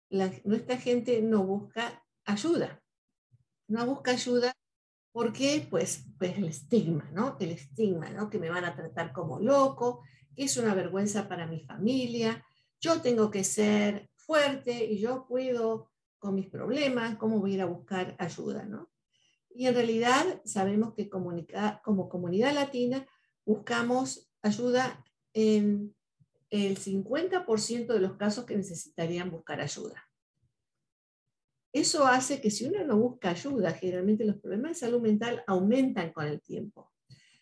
nuestra 0.09 0.77
gente 0.77 1.21
no 1.21 1.43
busca 1.43 2.03
ayuda. 2.25 2.81
No 3.67 3.85
busca 3.85 4.11
ayuda 4.11 4.53
porque, 5.11 5.67
pues, 5.69 6.05
pues 6.19 6.37
el 6.37 6.45
estigma, 6.45 7.09
¿no? 7.11 7.37
El 7.39 7.51
estigma, 7.51 8.09
¿no? 8.11 8.29
Que 8.29 8.39
me 8.39 8.49
van 8.49 8.65
a 8.65 8.75
tratar 8.75 9.11
como 9.11 9.39
loco, 9.39 10.03
que 10.35 10.43
es 10.43 10.55
una 10.57 10.75
vergüenza 10.75 11.27
para 11.27 11.47
mi 11.47 11.61
familia, 11.61 12.45
yo 12.79 13.01
tengo 13.01 13.31
que 13.31 13.43
ser 13.43 14.09
fuerte 14.15 14.85
y 14.85 14.99
yo 14.99 15.25
puedo 15.27 15.91
con 16.19 16.35
mis 16.35 16.47
problemas, 16.47 17.17
cómo 17.17 17.39
voy 17.39 17.51
a 17.51 17.55
ir 17.55 17.61
a 17.61 17.65
buscar 17.65 18.15
ayuda, 18.19 18.63
¿no? 18.65 18.91
Y 19.49 19.65
en 19.65 19.73
realidad 19.73 20.41
sabemos 20.45 20.93
que 20.93 21.09
como 21.09 22.09
comunidad 22.09 22.53
latina 22.53 23.07
buscamos 23.43 24.31
ayuda 24.43 25.03
en 25.39 25.95
el 26.49 26.79
50% 26.79 27.93
de 27.93 27.99
los 27.99 28.17
casos 28.17 28.45
que 28.45 28.57
necesitarían 28.57 29.29
buscar 29.29 29.61
ayuda. 29.61 30.09
Eso 31.71 32.07
hace 32.07 32.41
que 32.41 32.49
si 32.49 32.65
uno 32.65 32.83
no 32.83 32.97
busca 32.97 33.29
ayuda, 33.29 33.71
generalmente 33.73 34.25
los 34.25 34.37
problemas 34.37 34.71
de 34.71 34.87
salud 34.87 34.99
mental 34.99 35.43
aumentan 35.45 36.11
con 36.11 36.25
el 36.25 36.41
tiempo. 36.41 36.91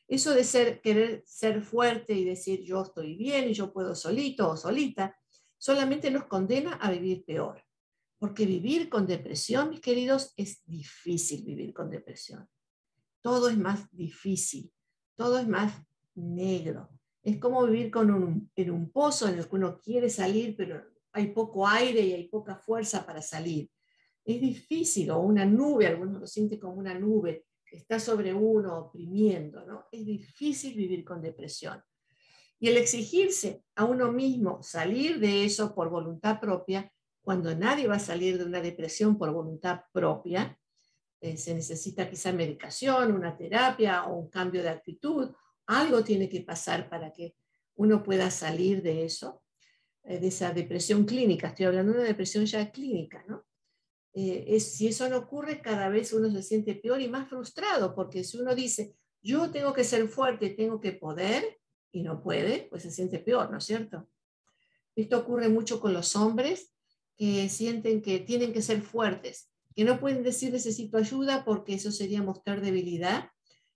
Eso 0.10 0.34
de 0.34 0.44
ser, 0.44 0.82
querer 0.82 1.24
ser 1.26 1.62
fuerte 1.62 2.12
y 2.14 2.26
decir 2.26 2.64
yo 2.66 2.82
estoy 2.82 3.16
bien 3.16 3.48
y 3.48 3.54
yo 3.54 3.72
puedo 3.72 3.96
solito 3.96 4.50
o 4.50 4.58
solita, 4.58 5.18
solamente 5.58 6.12
nos 6.12 6.26
condena 6.26 6.74
a 6.74 6.92
vivir 6.92 7.24
peor. 7.24 7.64
Porque 8.20 8.46
vivir 8.46 8.90
con 8.90 9.08
depresión, 9.08 9.70
mis 9.70 9.80
queridos, 9.80 10.34
es 10.36 10.62
difícil 10.66 11.46
vivir 11.46 11.74
con 11.74 11.90
depresión. 11.90 12.46
Todo 13.22 13.48
es 13.48 13.58
más 13.58 13.90
difícil, 13.96 14.70
todo 15.16 15.40
es 15.40 15.48
más 15.48 15.82
negro. 16.14 16.90
Es 17.26 17.40
como 17.40 17.66
vivir 17.66 17.90
con 17.90 18.12
un, 18.12 18.52
en 18.56 18.70
un 18.70 18.92
pozo 18.92 19.28
en 19.28 19.40
el 19.40 19.50
que 19.50 19.56
uno 19.56 19.80
quiere 19.80 20.12
salir, 20.12 20.56
pero 20.56 20.80
hay 21.12 21.32
poco 21.32 21.68
aire 21.68 22.02
y 22.02 22.14
hay 22.14 22.28
poca 22.28 22.56
fuerza 22.56 23.04
para 23.04 23.20
salir. 23.20 23.68
Es 24.24 24.40
difícil, 24.40 25.10
o 25.10 25.22
una 25.22 25.44
nube, 25.44 25.88
algunos 25.88 26.22
lo 26.22 26.28
sienten 26.28 26.60
como 26.60 26.76
una 26.76 26.94
nube 26.94 27.48
que 27.66 27.78
está 27.78 28.00
sobre 28.00 28.32
uno 28.32 28.78
oprimiendo, 28.78 29.66
¿no? 29.66 29.88
Es 29.92 30.06
difícil 30.06 30.76
vivir 30.76 31.04
con 31.04 31.20
depresión. 31.20 31.82
Y 32.60 32.68
el 32.68 32.78
exigirse 32.78 33.64
a 33.74 33.86
uno 33.86 34.12
mismo 34.12 34.62
salir 34.62 35.20
de 35.20 35.46
eso 35.46 35.74
por 35.74 35.90
voluntad 35.90 36.40
propia, 36.40 36.92
cuando 37.24 37.56
nadie 37.56 37.88
va 37.88 37.96
a 37.96 38.00
salir 38.00 38.38
de 38.38 38.46
una 38.46 38.62
depresión 38.62 39.18
por 39.18 39.34
voluntad 39.34 39.82
propia, 39.92 40.60
eh, 41.22 41.38
se 41.38 41.56
necesita 41.56 42.08
quizá 42.08 42.32
medicación, 42.32 43.16
una 43.16 43.36
terapia 43.36 44.06
o 44.06 44.16
un 44.16 44.30
cambio 44.30 44.62
de 44.62 44.70
actitud, 44.70 45.32
algo 45.68 46.04
tiene 46.04 46.30
que 46.30 46.42
pasar 46.42 46.90
para 46.90 47.12
que 47.12 47.36
uno 47.76 48.04
pueda 48.04 48.32
salir 48.32 48.82
de 48.82 49.06
eso, 49.06 49.44
eh, 50.04 50.20
de 50.20 50.28
esa 50.28 50.52
depresión 50.52 51.06
clínica. 51.06 51.48
Estoy 51.48 51.66
hablando 51.66 51.94
de 51.94 52.00
una 52.00 52.08
depresión 52.08 52.46
ya 52.46 52.72
clínica, 52.72 53.24
¿no? 53.28 53.46
Eh, 54.14 54.46
es, 54.56 54.76
si 54.76 54.88
eso 54.88 55.10
no 55.10 55.18
ocurre, 55.18 55.62
cada 55.62 55.90
vez 55.90 56.14
uno 56.14 56.32
se 56.32 56.42
siente 56.42 56.76
peor 56.76 57.02
y 57.02 57.10
más 57.10 57.28
frustrado, 57.28 57.94
porque 57.94 58.24
si 58.24 58.38
uno 58.38 58.56
dice, 58.56 58.96
yo 59.22 59.52
tengo 59.52 59.74
que 59.74 59.84
ser 59.84 60.08
fuerte, 60.08 60.52
tengo 60.52 60.80
que 60.80 60.94
poder, 60.94 61.60
y 61.96 62.04
no 62.04 62.22
puede, 62.22 62.68
pues 62.70 62.84
se 62.84 62.92
siente 62.92 63.20
peor, 63.20 63.50
¿no 63.50 63.58
es 63.58 63.64
cierto? 63.64 64.10
Esto 64.96 65.20
ocurre 65.20 65.48
mucho 65.48 65.80
con 65.80 65.94
los 65.94 66.16
hombres 66.16 66.74
que 67.18 67.48
sienten 67.48 68.02
que 68.02 68.20
tienen 68.20 68.52
que 68.52 68.62
ser 68.62 68.82
fuertes, 68.82 69.50
que 69.74 69.86
no 69.86 70.00
pueden 70.00 70.22
decir 70.22 70.52
necesito 70.52 70.98
ayuda 70.98 71.46
porque 71.46 71.74
eso 71.74 71.92
sería 71.92 72.22
mostrar 72.22 72.60
debilidad. 72.60 73.30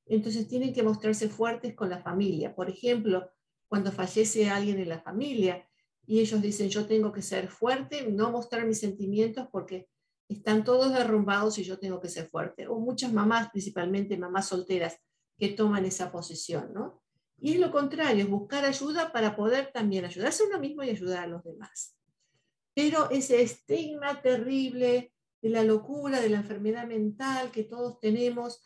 Entonces 0.09 0.47
tienen 0.47 0.73
que 0.73 0.83
mostrarse 0.83 1.29
fuertes 1.29 1.75
con 1.75 1.89
la 1.89 2.01
familia. 2.01 2.55
Por 2.55 2.69
ejemplo, 2.69 3.31
cuando 3.67 3.91
fallece 3.91 4.49
alguien 4.49 4.79
en 4.79 4.89
la 4.89 4.99
familia 4.99 5.65
y 6.05 6.19
ellos 6.19 6.41
dicen 6.41 6.69
yo 6.69 6.87
tengo 6.87 7.11
que 7.11 7.21
ser 7.21 7.47
fuerte, 7.47 8.11
no 8.11 8.31
mostrar 8.31 8.65
mis 8.65 8.79
sentimientos 8.79 9.47
porque 9.51 9.87
están 10.27 10.63
todos 10.63 10.93
derrumbados 10.93 11.57
y 11.59 11.63
yo 11.63 11.77
tengo 11.77 11.99
que 11.99 12.09
ser 12.09 12.27
fuerte. 12.27 12.67
O 12.67 12.79
muchas 12.79 13.13
mamás, 13.13 13.49
principalmente 13.51 14.17
mamás 14.17 14.47
solteras, 14.47 14.97
que 15.37 15.49
toman 15.49 15.85
esa 15.85 16.11
posición, 16.11 16.73
¿no? 16.73 17.01
Y 17.37 17.53
es 17.53 17.59
lo 17.59 17.71
contrario, 17.71 18.23
es 18.23 18.29
buscar 18.29 18.65
ayuda 18.65 19.13
para 19.13 19.35
poder 19.35 19.71
también 19.71 20.05
ayudarse 20.05 20.43
a 20.43 20.47
uno 20.47 20.59
mismo 20.59 20.83
y 20.83 20.89
ayudar 20.89 21.23
a 21.23 21.27
los 21.27 21.43
demás. 21.43 21.95
Pero 22.73 23.09
ese 23.11 23.41
estigma 23.41 24.21
terrible 24.21 25.13
de 25.41 25.49
la 25.49 25.63
locura, 25.63 26.19
de 26.19 26.29
la 26.29 26.37
enfermedad 26.37 26.85
mental 26.85 27.51
que 27.51 27.63
todos 27.63 27.99
tenemos, 27.99 28.61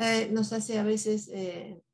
eh, 0.00 0.30
nos 0.32 0.54
hace 0.54 0.78
a 0.78 0.82
veces 0.82 1.28
eh, 1.28 1.84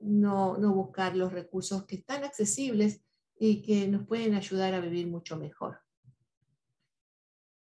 no, 0.00 0.56
no 0.56 0.72
buscar 0.72 1.14
los 1.14 1.30
recursos 1.30 1.84
que 1.84 1.96
están 1.96 2.24
accesibles 2.24 3.02
y 3.38 3.60
que 3.60 3.86
nos 3.86 4.06
pueden 4.06 4.34
ayudar 4.34 4.72
a 4.72 4.80
vivir 4.80 5.06
mucho 5.06 5.36
mejor. 5.36 5.78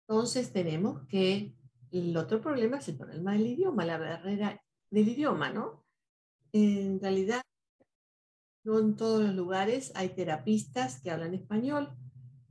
Entonces 0.09 0.53
tenemos 0.53 1.07
que 1.07 1.55
el 1.93 2.17
otro 2.17 2.41
problema 2.41 2.79
es 2.79 2.89
el 2.89 2.97
problema 2.97 3.35
del 3.35 3.47
idioma, 3.47 3.85
la 3.85 3.99
barrera 3.99 4.61
del 4.91 5.09
idioma, 5.09 5.51
¿no? 5.51 5.85
En 6.53 7.01
realidad 7.01 7.43
no 8.65 8.81
en 8.81 8.97
todos 8.97 9.23
los 9.23 9.35
lugares 9.35 9.93
hay 9.95 10.09
terapistas 10.09 11.01
que 11.01 11.13
hablan 11.13 11.35
español 11.35 11.97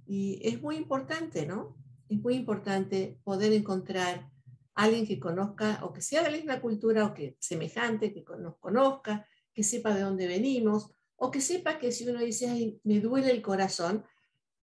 y 0.05 0.39
es 0.47 0.61
muy 0.61 0.77
importante, 0.77 1.45
¿no? 1.45 1.75
Es 2.07 2.21
muy 2.21 2.35
importante 2.35 3.19
poder 3.25 3.51
encontrar 3.51 4.31
alguien 4.75 5.05
que 5.05 5.19
conozca 5.19 5.79
o 5.83 5.93
que 5.93 6.01
sea 6.01 6.23
de 6.23 6.31
la 6.31 6.37
misma 6.37 6.61
cultura 6.61 7.05
o 7.05 7.13
que 7.13 7.35
semejante, 7.39 8.13
que 8.13 8.23
nos 8.39 8.57
conozca, 8.57 9.27
que 9.53 9.63
sepa 9.63 9.93
de 9.93 10.01
dónde 10.01 10.27
venimos 10.27 10.91
o 11.15 11.31
que 11.31 11.41
sepa 11.41 11.79
que 11.79 11.91
si 11.91 12.07
uno 12.07 12.19
dice, 12.19 12.49
ay, 12.49 12.79
me 12.83 12.99
duele 12.99 13.31
el 13.31 13.41
corazón, 13.41 14.03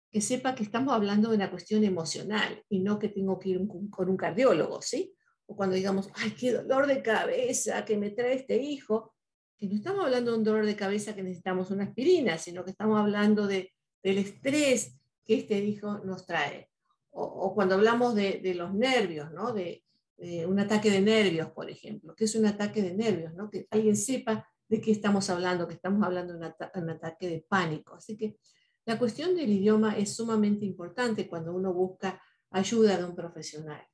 que 0.09 0.21
sepa 0.21 0.55
que 0.55 0.63
estamos 0.63 0.93
hablando 0.93 1.29
de 1.29 1.35
una 1.35 1.49
cuestión 1.49 1.83
emocional 1.83 2.63
y 2.69 2.79
no 2.79 2.97
que 2.99 3.09
tengo 3.09 3.37
que 3.37 3.49
ir 3.49 3.67
con 3.89 4.09
un 4.09 4.17
cardiólogo, 4.17 4.81
¿sí? 4.81 5.13
O 5.45 5.55
cuando 5.55 5.75
digamos, 5.75 6.09
ay, 6.15 6.31
qué 6.31 6.53
dolor 6.53 6.87
de 6.87 7.01
cabeza 7.01 7.83
que 7.83 7.97
me 7.97 8.11
trae 8.11 8.35
este 8.35 8.57
hijo, 8.57 9.13
que 9.57 9.67
no 9.67 9.75
estamos 9.75 10.05
hablando 10.05 10.31
de 10.31 10.37
un 10.37 10.43
dolor 10.43 10.65
de 10.65 10.75
cabeza 10.75 11.15
que 11.15 11.23
necesitamos 11.23 11.71
una 11.71 11.85
aspirina, 11.85 12.37
sino 12.37 12.63
que 12.63 12.71
estamos 12.71 12.99
hablando 12.99 13.47
de, 13.47 13.73
del 14.03 14.19
estrés 14.19 14.95
que 15.25 15.39
este 15.39 15.59
hijo 15.59 15.99
nos 15.99 16.25
trae. 16.25 16.69
O, 17.09 17.55
cuando 17.55 17.75
hablamos 17.75 18.13
de, 18.13 18.39
de, 18.43 18.53
los 18.53 18.73
nervios, 18.75 19.31
¿no? 19.31 19.51
De, 19.51 19.83
un 20.17 20.59
ataque 20.59 20.89
de 20.89 21.01
nervios, 21.01 21.51
por 21.51 21.69
ejemplo. 21.69 22.15
¿Qué 22.15 22.25
es 22.25 22.35
un 22.35 22.45
ataque 22.45 22.81
de 22.81 22.93
nervios? 22.93 23.33
¿no? 23.35 23.49
Que 23.49 23.67
alguien 23.69 23.95
sepa 23.95 24.47
de 24.67 24.81
qué 24.81 24.91
estamos 24.91 25.29
hablando, 25.29 25.67
que 25.67 25.75
estamos 25.75 26.03
hablando 26.03 26.33
de 26.33 26.39
un, 26.39 26.83
un 26.83 26.89
ataque 26.89 27.29
de 27.29 27.45
pánico. 27.47 27.95
Así 27.95 28.17
que 28.17 28.37
la 28.85 28.97
cuestión 28.97 29.35
del 29.35 29.49
idioma 29.49 29.97
es 29.97 30.15
sumamente 30.15 30.65
importante 30.65 31.27
cuando 31.27 31.53
uno 31.53 31.73
busca 31.73 32.21
ayuda 32.49 32.97
de 32.97 33.03
un 33.03 33.15
profesional. 33.15 33.85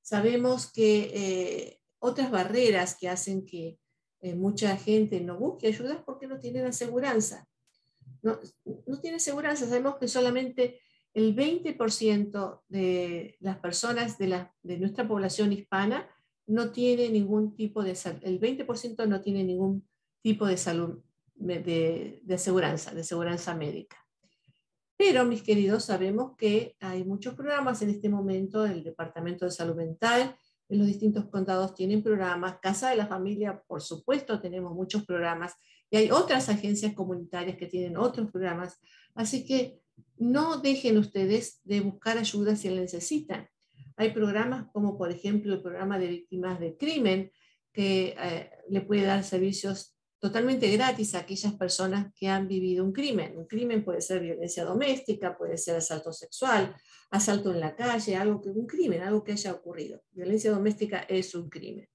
Sabemos 0.00 0.72
que 0.72 1.10
eh, 1.14 1.80
otras 1.98 2.30
barreras 2.30 2.96
que 2.98 3.08
hacen 3.08 3.44
que 3.44 3.78
eh, 4.20 4.34
mucha 4.34 4.76
gente 4.76 5.20
no 5.20 5.38
busque 5.38 5.68
ayuda 5.68 6.02
porque 6.04 6.26
no 6.26 6.38
tienen 6.38 6.64
aseguranza. 6.64 7.46
No, 8.22 8.40
no 8.86 9.00
tiene 9.00 9.18
aseguranza. 9.18 9.66
Sabemos 9.66 9.96
que 9.98 10.08
solamente 10.08 10.80
el 11.14 11.36
20% 11.36 12.62
de 12.68 13.36
las 13.40 13.58
personas 13.58 14.18
de, 14.18 14.46
nuestra 14.78 15.06
población 15.06 15.52
hispana 15.52 16.08
no 16.46 16.72
tiene 16.72 17.08
ningún 17.10 17.54
tipo 17.54 17.82
de 17.82 17.90
el 18.22 18.40
20% 18.40 19.06
no 19.06 19.20
tiene 19.20 19.44
ningún 19.44 19.86
tipo 20.22 20.46
de 20.46 20.56
salud 20.56 21.02
de, 21.34 22.20
de 22.22 22.34
aseguranza, 22.34 22.94
de 22.94 23.00
aseguranza 23.02 23.54
médica. 23.54 23.96
Pero, 24.96 25.24
mis 25.24 25.42
queridos, 25.42 25.86
sabemos 25.86 26.36
que 26.36 26.76
hay 26.78 27.02
muchos 27.02 27.34
programas 27.34 27.82
en 27.82 27.90
este 27.90 28.08
momento, 28.08 28.64
el 28.64 28.84
Departamento 28.84 29.44
de 29.44 29.50
Salud 29.50 29.74
Mental, 29.74 30.36
en 30.68 30.78
los 30.78 30.86
distintos 30.86 31.24
condados 31.26 31.74
tienen 31.74 32.02
programas, 32.02 32.58
Casa 32.62 32.90
de 32.90 32.96
la 32.96 33.06
Familia, 33.06 33.62
por 33.66 33.82
supuesto, 33.82 34.40
tenemos 34.40 34.72
muchos 34.74 35.04
programas, 35.04 35.54
y 35.90 35.96
hay 35.96 36.10
otras 36.10 36.48
agencias 36.48 36.94
comunitarias 36.94 37.56
que 37.56 37.66
tienen 37.66 37.96
otros 37.96 38.30
programas, 38.30 38.78
así 39.14 39.44
que 39.44 39.81
no 40.22 40.58
dejen 40.58 40.98
ustedes 40.98 41.60
de 41.64 41.80
buscar 41.80 42.16
ayuda 42.16 42.54
si 42.54 42.70
la 42.70 42.80
necesitan. 42.80 43.48
Hay 43.96 44.12
programas 44.12 44.66
como, 44.72 44.96
por 44.96 45.10
ejemplo, 45.10 45.52
el 45.52 45.62
programa 45.62 45.98
de 45.98 46.08
víctimas 46.08 46.60
de 46.60 46.76
crimen, 46.76 47.32
que 47.72 48.14
eh, 48.18 48.50
le 48.68 48.82
puede 48.82 49.02
dar 49.02 49.24
servicios 49.24 49.96
totalmente 50.18 50.70
gratis 50.70 51.14
a 51.14 51.20
aquellas 51.20 51.54
personas 51.54 52.12
que 52.14 52.28
han 52.28 52.46
vivido 52.46 52.84
un 52.84 52.92
crimen. 52.92 53.36
Un 53.36 53.46
crimen 53.46 53.84
puede 53.84 54.00
ser 54.00 54.20
violencia 54.20 54.64
doméstica, 54.64 55.36
puede 55.36 55.58
ser 55.58 55.76
asalto 55.76 56.12
sexual, 56.12 56.76
asalto 57.10 57.50
en 57.50 57.58
la 57.58 57.74
calle, 57.74 58.14
algo 58.14 58.40
que, 58.40 58.50
un 58.50 58.66
crimen, 58.66 59.02
algo 59.02 59.24
que 59.24 59.32
haya 59.32 59.52
ocurrido. 59.52 60.02
Violencia 60.12 60.52
doméstica 60.52 61.00
es 61.08 61.34
un 61.34 61.48
crimen. 61.48 61.88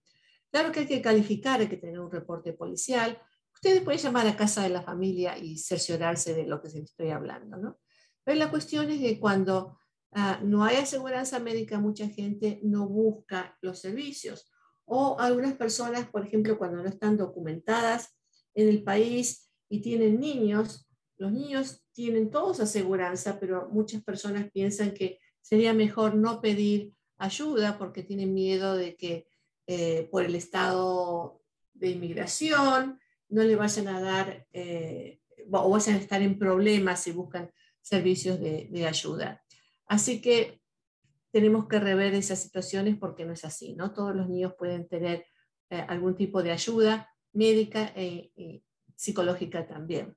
Claro 0.52 0.74
que 0.74 0.82
hay 0.82 0.88
que 0.88 1.02
calificar, 1.02 1.62
hay 1.62 1.70
que 1.70 1.78
tener 1.78 2.00
un 2.00 2.12
reporte 2.12 2.52
policial. 2.52 3.18
Ustedes 3.54 3.82
pueden 3.82 4.02
llamar 4.02 4.28
a 4.28 4.36
casa 4.36 4.63
de 4.63 4.70
la 4.70 4.82
familia 4.82 5.38
y 5.38 5.58
cerciorarse 5.58 6.34
de 6.34 6.46
lo 6.46 6.62
que 6.62 6.70
se 6.70 6.80
estoy 6.80 7.10
hablando, 7.12 7.56
¿no? 7.56 7.80
Pero 8.28 8.40
la 8.40 8.50
cuestión 8.50 8.92
es 8.92 9.00
que 9.00 9.22
cuando 9.22 9.80
ah, 10.12 10.42
no 10.44 10.66
hay 10.66 10.76
aseguranza 10.76 11.40
médica, 11.40 11.80
mucha 11.80 12.10
gente 12.10 12.60
no 12.62 12.86
busca 12.86 13.58
los 13.62 13.80
servicios. 13.80 14.52
O 14.84 15.18
algunas 15.18 15.54
personas, 15.54 16.10
por 16.10 16.26
ejemplo, 16.26 16.58
cuando 16.58 16.84
no 16.84 16.90
están 16.90 17.16
documentadas 17.16 18.18
en 18.54 18.68
el 18.68 18.84
país 18.84 19.50
y 19.70 19.80
tienen 19.80 20.20
niños, 20.20 20.90
los 21.18 21.32
niños 21.32 21.86
tienen 21.94 22.30
todos 22.30 22.60
aseguranza, 22.60 23.40
pero 23.40 23.70
muchas 23.70 24.04
personas 24.04 24.52
piensan 24.52 24.94
que 24.94 25.20
sería 25.40 25.74
mejor 25.74 26.16
no 26.16 26.42
pedir 26.42 26.92
ayuda 27.18 27.78
porque 27.78 28.04
tienen 28.04 28.34
miedo 28.34 28.76
de 28.76 28.98
que 28.98 29.30
eh, 29.68 30.10
por 30.12 30.26
el 30.26 30.36
estado 30.36 31.42
de 31.74 31.92
inmigración 31.92 33.00
no 33.30 33.44
le 33.44 33.56
vayan 33.56 33.88
a 33.88 34.02
dar 34.02 34.46
eh, 34.52 35.22
o 35.50 35.70
vayan 35.70 35.96
a 35.96 36.00
estar 36.00 36.22
en 36.22 36.38
problemas 36.38 37.04
si 37.04 37.12
buscan 37.13 37.50
servicios 37.88 38.39
de, 38.39 38.86
ayuda. 38.86 39.41
Así 39.86 40.21
que 40.21 40.62
tenemos 41.32 41.67
que 41.67 41.80
rever 41.80 42.13
esas 42.13 42.41
situaciones 42.41 42.97
porque 42.97 43.26
no 43.26 43.34
es 43.34 43.45
así, 43.45 43.76
¿no? 43.76 43.93
Todos 43.93 44.15
los 44.15 44.28
niños 44.28 44.54
pueden 44.58 44.88
tener 44.88 45.26
eh, 45.69 45.86
algún 45.88 46.15
tipo 46.15 46.43
de 46.43 46.52
ayuda 46.52 47.10
médica 47.34 47.93
e, 47.95 48.62
psicológica 48.95 49.67
también. 49.67 50.15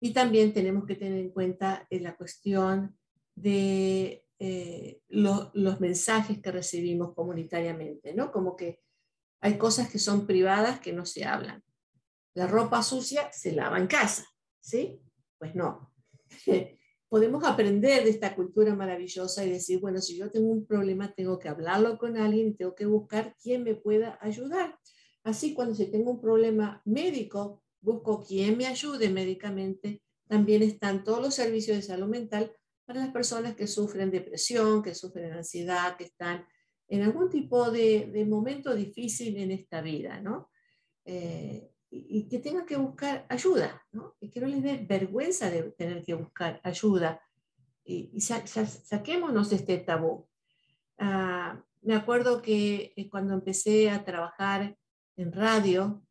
Y 0.00 0.12
también 0.12 0.52
tenemos 0.52 0.84
que 0.84 0.96
tener 0.96 1.18
en 1.18 1.30
cuenta 1.30 1.86
la 1.90 2.16
cuestión 2.16 2.98
de 3.34 4.24
los 5.08 5.80
mensajes 5.80 6.40
que 6.42 6.52
recibimos 6.52 7.14
comunitariamente, 7.14 8.12
¿no? 8.14 8.30
Como 8.30 8.56
que 8.56 8.80
hay 9.40 9.56
cosas 9.56 9.90
que 9.90 9.98
son 9.98 10.26
privadas 10.26 10.80
que 10.80 10.92
no 10.92 11.06
se 11.06 11.24
hablan. 11.24 11.62
La 12.34 12.46
ropa 12.46 12.82
sucia 12.82 13.30
se 13.32 13.52
lava 13.52 13.78
en 13.78 13.86
casa, 13.86 14.26
¿sí? 14.60 15.00
Pues 15.38 15.54
no. 15.54 15.95
podemos 17.08 17.44
aprender 17.44 18.04
de 18.04 18.10
esta 18.10 18.34
cultura 18.34 18.74
maravillosa 18.74 19.44
y 19.44 19.50
decir, 19.50 19.80
bueno, 19.80 20.00
si 20.00 20.16
yo 20.16 20.30
tengo 20.30 20.48
un 20.48 20.66
problema, 20.66 21.12
tengo 21.12 21.38
que 21.38 21.48
hablarlo 21.48 21.98
con 21.98 22.16
alguien, 22.16 22.56
tengo 22.56 22.74
que 22.74 22.86
buscar 22.86 23.34
quién 23.42 23.62
me 23.62 23.74
pueda 23.74 24.18
ayudar. 24.20 24.78
Así, 25.22 25.54
cuando 25.54 25.74
si 25.74 25.90
tengo 25.90 26.10
un 26.10 26.20
problema 26.20 26.82
médico, 26.84 27.62
busco 27.80 28.24
quién 28.24 28.56
me 28.56 28.66
ayude 28.66 29.08
médicamente. 29.08 30.02
También 30.28 30.62
están 30.62 31.04
todos 31.04 31.20
los 31.20 31.34
servicios 31.34 31.76
de 31.76 31.82
salud 31.82 32.08
mental 32.08 32.52
para 32.84 33.00
las 33.00 33.10
personas 33.10 33.54
que 33.54 33.66
sufren 33.66 34.10
depresión, 34.10 34.82
que 34.82 34.94
sufren 34.94 35.32
ansiedad, 35.32 35.96
que 35.96 36.04
están 36.04 36.46
en 36.88 37.02
algún 37.02 37.28
tipo 37.28 37.70
de, 37.70 38.10
de 38.12 38.24
momento 38.24 38.74
difícil 38.74 39.36
en 39.36 39.50
esta 39.50 39.80
vida, 39.80 40.20
¿no? 40.20 40.50
Eh, 41.04 41.70
y, 42.08 42.28
que 42.28 42.38
tengan 42.38 42.66
que 42.66 42.76
buscar 42.76 43.26
ayuda, 43.28 43.82
¿no? 43.92 44.14
y 44.20 44.30
que 44.30 44.40
no 44.40 44.46
les 44.46 44.62
dé 44.62 44.76
vergüenza 44.78 45.50
de 45.50 45.62
tener 45.72 46.04
que 46.04 46.14
buscar 46.14 46.60
ayuda. 46.62 47.20
Y, 47.84 48.20
saquémonos 48.20 49.52
este 49.52 49.78
tabú. 49.78 50.26
Ah, 50.98 51.62
me 51.82 51.94
acuerdo 51.94 52.42
que 52.42 52.92
eh, 52.96 53.08
cuando 53.08 53.34
empecé 53.34 53.90
a 53.90 54.04
trabajar 54.04 54.76
en 55.16 55.32
radio, 55.32 56.02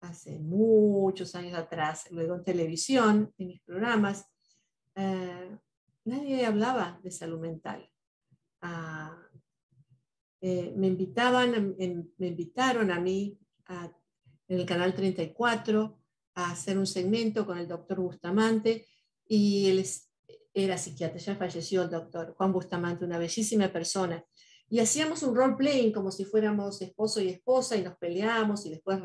hace 0.00 0.38
muchos 0.38 1.34
años 1.34 1.58
atrás, 1.58 2.06
luego 2.10 2.36
en 2.36 2.44
televisión, 2.44 3.32
en 3.38 3.48
mis 3.48 3.60
programas, 3.62 4.26
eh, 4.94 5.58
nadie 6.04 6.46
hablaba 6.46 7.00
de 7.02 7.10
salud 7.10 7.40
mental. 7.40 7.90
Ah, 8.60 9.18
eh, 10.40 10.72
me 10.76 10.88
invitaban, 10.88 11.74
me 11.76 12.26
invitaron 12.26 12.90
a 12.90 13.00
mí 13.00 13.38
a 13.66 13.90
en 14.48 14.60
el 14.60 14.66
canal 14.66 14.94
34 14.94 15.98
a 16.34 16.50
hacer 16.50 16.78
un 16.78 16.86
segmento 16.86 17.46
con 17.46 17.58
el 17.58 17.68
doctor 17.68 18.00
Bustamante 18.00 18.86
y 19.26 19.68
él 19.68 19.84
era 20.52 20.78
psiquiatra, 20.78 21.18
ya 21.18 21.36
falleció 21.36 21.82
el 21.82 21.90
doctor 21.90 22.34
Juan 22.36 22.52
Bustamante, 22.52 23.04
una 23.04 23.18
bellísima 23.18 23.68
persona. 23.68 24.24
Y 24.68 24.78
hacíamos 24.78 25.22
un 25.22 25.34
role 25.34 25.56
playing 25.56 25.92
como 25.92 26.10
si 26.10 26.24
fuéramos 26.24 26.80
esposo 26.80 27.20
y 27.20 27.28
esposa 27.28 27.76
y 27.76 27.82
nos 27.82 27.96
peleábamos 27.96 28.64
y 28.66 28.70
después 28.70 29.00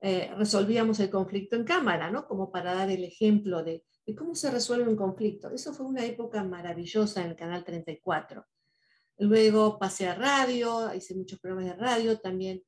eh, 0.00 0.32
resolvíamos 0.36 1.00
el 1.00 1.10
conflicto 1.10 1.56
en 1.56 1.64
cámara, 1.64 2.10
¿no? 2.10 2.26
Como 2.26 2.50
para 2.50 2.74
dar 2.74 2.90
el 2.90 3.04
ejemplo 3.04 3.62
de, 3.62 3.84
de 4.06 4.14
cómo 4.14 4.34
se 4.34 4.50
resuelve 4.50 4.88
un 4.88 4.96
conflicto. 4.96 5.50
Eso 5.50 5.72
fue 5.72 5.86
una 5.86 6.04
época 6.04 6.42
maravillosa 6.44 7.22
en 7.22 7.30
el 7.30 7.36
canal 7.36 7.64
34. 7.64 8.44
Luego 9.18 9.78
pasé 9.78 10.08
a 10.08 10.14
radio, 10.14 10.92
hice 10.94 11.14
muchos 11.14 11.38
programas 11.38 11.76
de 11.76 11.80
radio, 11.80 12.18
también 12.18 12.62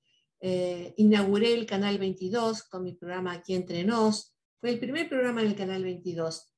eh, 0.45 0.93
inauguré 0.97 1.55
el 1.55 1.67
Canal 1.67 1.99
22 1.99 2.65
con 2.65 2.83
mi 2.83 2.95
programa 2.95 3.33
Aquí 3.33 3.55
Entre 3.55 3.85
Nos. 3.85 4.35
Fue 4.61 4.71
el 4.71 4.81
primer 4.81 5.09
programa 5.09 5.41
en 5.41 5.47
el 5.47 5.55
Canal 5.55 5.85
22. 5.85 6.53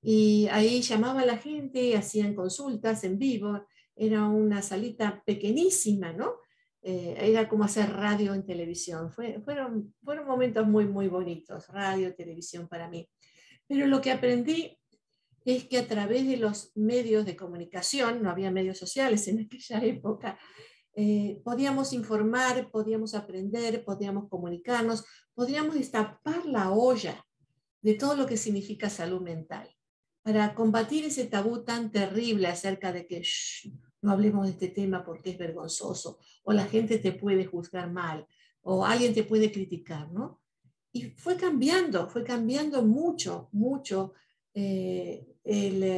Y 0.00 0.48
ahí 0.50 0.80
llamaba 0.80 1.20
a 1.20 1.26
la 1.26 1.36
gente, 1.36 1.94
hacían 1.98 2.34
consultas 2.34 3.04
en 3.04 3.18
vivo. 3.18 3.66
Era 3.94 4.24
una 4.24 4.62
salita 4.62 5.22
pequeñísima, 5.26 6.14
¿no? 6.14 6.36
Eh, 6.80 7.14
era 7.18 7.46
como 7.46 7.64
hacer 7.64 7.92
radio 7.92 8.32
en 8.32 8.46
televisión. 8.46 9.12
fueron, 9.12 9.94
fueron 10.02 10.26
momentos 10.26 10.66
muy, 10.66 10.86
muy 10.86 11.08
bonitos, 11.08 11.68
radio, 11.68 12.14
televisión 12.14 12.68
para 12.68 12.88
mí. 12.88 13.06
Pero 13.66 13.86
lo 13.86 14.00
que 14.00 14.12
aprendí 14.12 14.78
es 15.44 15.64
que 15.64 15.78
a 15.78 15.86
través 15.86 16.26
de 16.26 16.38
los 16.38 16.72
medios 16.74 17.26
de 17.26 17.36
comunicación, 17.36 18.22
no 18.22 18.30
había 18.30 18.50
medios 18.50 18.78
sociales 18.78 19.28
en 19.28 19.40
aquella 19.46 19.84
época, 19.84 20.38
eh, 20.98 21.42
podíamos 21.44 21.92
informar, 21.92 22.70
podíamos 22.70 23.14
aprender, 23.14 23.84
podíamos 23.84 24.30
comunicarnos, 24.30 25.04
podíamos 25.34 25.74
destapar 25.74 26.46
la 26.46 26.70
olla 26.70 27.22
de 27.82 27.92
todo 27.94 28.16
lo 28.16 28.24
que 28.24 28.38
significa 28.38 28.88
salud 28.88 29.20
mental, 29.20 29.68
para 30.22 30.54
combatir 30.54 31.04
ese 31.04 31.26
tabú 31.26 31.62
tan 31.64 31.92
terrible 31.92 32.48
acerca 32.48 32.94
de 32.94 33.06
que 33.06 33.22
no 34.00 34.12
hablemos 34.12 34.46
de 34.46 34.52
este 34.52 34.68
tema 34.68 35.04
porque 35.04 35.32
es 35.32 35.38
vergonzoso, 35.38 36.18
o 36.44 36.52
la 36.54 36.64
gente 36.64 36.96
te 36.98 37.12
puede 37.12 37.44
juzgar 37.44 37.92
mal, 37.92 38.26
o 38.62 38.86
alguien 38.86 39.12
te 39.12 39.22
puede 39.22 39.52
criticar, 39.52 40.10
¿no? 40.10 40.40
Y 40.92 41.10
fue 41.10 41.36
cambiando, 41.36 42.08
fue 42.08 42.24
cambiando 42.24 42.82
mucho, 42.82 43.50
mucho 43.52 44.14
eh, 44.54 45.36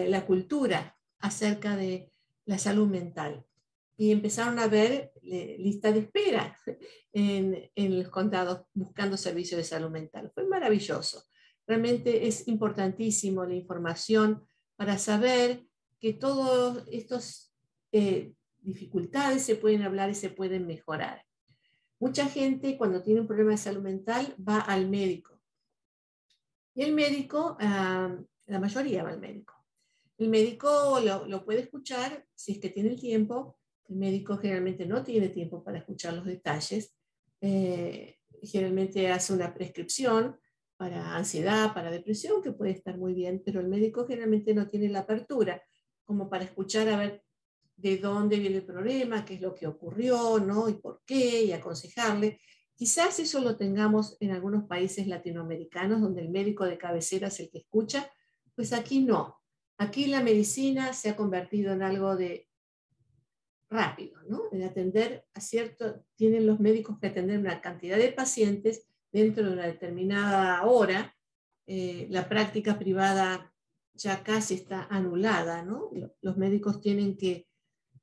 la 0.08 0.26
cultura 0.26 0.98
acerca 1.20 1.76
de 1.76 2.10
la 2.46 2.58
salud 2.58 2.88
mental 2.88 3.47
y 4.00 4.12
empezaron 4.12 4.60
a 4.60 4.68
ver 4.68 5.12
lista 5.22 5.90
de 5.90 5.98
espera 5.98 6.56
en, 7.12 7.68
en, 7.74 7.98
los 7.98 8.08
condados 8.10 8.62
buscando 8.72 9.16
servicios 9.16 9.58
de 9.58 9.64
salud 9.64 9.90
mental. 9.90 10.30
Fue 10.32 10.46
maravilloso. 10.46 11.24
Realmente 11.66 12.28
es 12.28 12.46
importantísimo 12.46 13.44
la 13.44 13.56
información 13.56 14.46
para 14.76 14.96
saber 14.98 15.66
que 15.98 16.12
todas 16.12 16.84
estas 16.90 17.52
eh, 17.90 18.34
dificultades 18.60 19.42
se 19.42 19.56
pueden 19.56 19.82
hablar 19.82 20.10
y 20.10 20.14
se 20.14 20.30
pueden 20.30 20.66
mejorar. 20.66 21.24
Mucha 21.98 22.26
gente 22.26 22.78
cuando 22.78 23.02
tiene 23.02 23.20
un 23.20 23.26
problema 23.26 23.50
de 23.50 23.56
salud 23.56 23.82
mental 23.82 24.32
va 24.36 24.60
al 24.60 24.88
médico. 24.88 25.42
Y 26.72 26.82
el 26.82 26.94
médico, 26.94 27.56
ah, 27.58 28.16
la 28.46 28.60
mayoría 28.60 29.02
va 29.02 29.10
al 29.10 29.18
médico. 29.18 29.54
El 30.18 30.28
médico 30.28 31.00
lo, 31.00 31.26
lo 31.26 31.44
puede 31.44 31.60
escuchar 31.60 32.24
si 32.36 32.52
es 32.52 32.58
que 32.60 32.70
tiene 32.70 32.90
el 32.90 33.00
tiempo, 33.00 33.57
el 33.88 33.96
médico 33.96 34.36
generalmente 34.36 34.86
no 34.86 35.02
tiene 35.02 35.30
tiempo 35.30 35.64
para 35.64 35.78
escuchar 35.78 36.14
los 36.14 36.24
detalles. 36.24 36.94
Eh, 37.40 38.18
generalmente 38.42 39.10
hace 39.10 39.32
una 39.32 39.54
prescripción 39.54 40.38
para 40.76 41.16
ansiedad, 41.16 41.74
para 41.74 41.90
depresión, 41.90 42.42
que 42.42 42.52
puede 42.52 42.72
estar 42.72 42.96
muy 42.96 43.14
bien, 43.14 43.42
pero 43.44 43.60
el 43.60 43.68
médico 43.68 44.06
generalmente 44.06 44.54
no 44.54 44.68
tiene 44.68 44.88
la 44.88 45.00
apertura 45.00 45.62
como 46.04 46.30
para 46.30 46.44
escuchar 46.44 46.88
a 46.88 46.96
ver 46.96 47.24
de 47.76 47.98
dónde 47.98 48.38
viene 48.38 48.56
el 48.56 48.64
problema, 48.64 49.24
qué 49.24 49.34
es 49.34 49.40
lo 49.40 49.54
que 49.54 49.66
ocurrió, 49.66 50.38
¿no? 50.38 50.68
Y 50.68 50.74
por 50.74 51.02
qué, 51.04 51.44
y 51.44 51.52
aconsejarle. 51.52 52.40
Quizás 52.74 53.18
eso 53.18 53.40
lo 53.40 53.56
tengamos 53.56 54.16
en 54.20 54.32
algunos 54.32 54.64
países 54.64 55.06
latinoamericanos 55.06 56.00
donde 56.00 56.22
el 56.22 56.30
médico 56.30 56.64
de 56.64 56.78
cabecera 56.78 57.28
es 57.28 57.40
el 57.40 57.50
que 57.50 57.58
escucha, 57.58 58.10
pues 58.54 58.72
aquí 58.72 59.00
no. 59.00 59.40
Aquí 59.78 60.06
la 60.06 60.22
medicina 60.22 60.92
se 60.92 61.10
ha 61.10 61.16
convertido 61.16 61.72
en 61.72 61.82
algo 61.82 62.16
de 62.16 62.47
rápido, 63.70 64.20
¿no? 64.28 64.44
En 64.52 64.62
atender 64.62 65.24
a 65.34 65.40
cierto, 65.40 66.04
tienen 66.16 66.46
los 66.46 66.60
médicos 66.60 66.98
que 66.98 67.08
atender 67.08 67.38
una 67.38 67.60
cantidad 67.60 67.98
de 67.98 68.12
pacientes 68.12 68.86
dentro 69.12 69.44
de 69.44 69.52
una 69.52 69.66
determinada 69.66 70.64
hora. 70.64 71.14
Eh, 71.66 72.06
la 72.10 72.28
práctica 72.28 72.78
privada 72.78 73.52
ya 73.94 74.22
casi 74.22 74.54
está 74.54 74.86
anulada, 74.90 75.62
¿no? 75.62 75.90
Los 76.22 76.36
médicos 76.36 76.80
tienen 76.80 77.16
que 77.16 77.46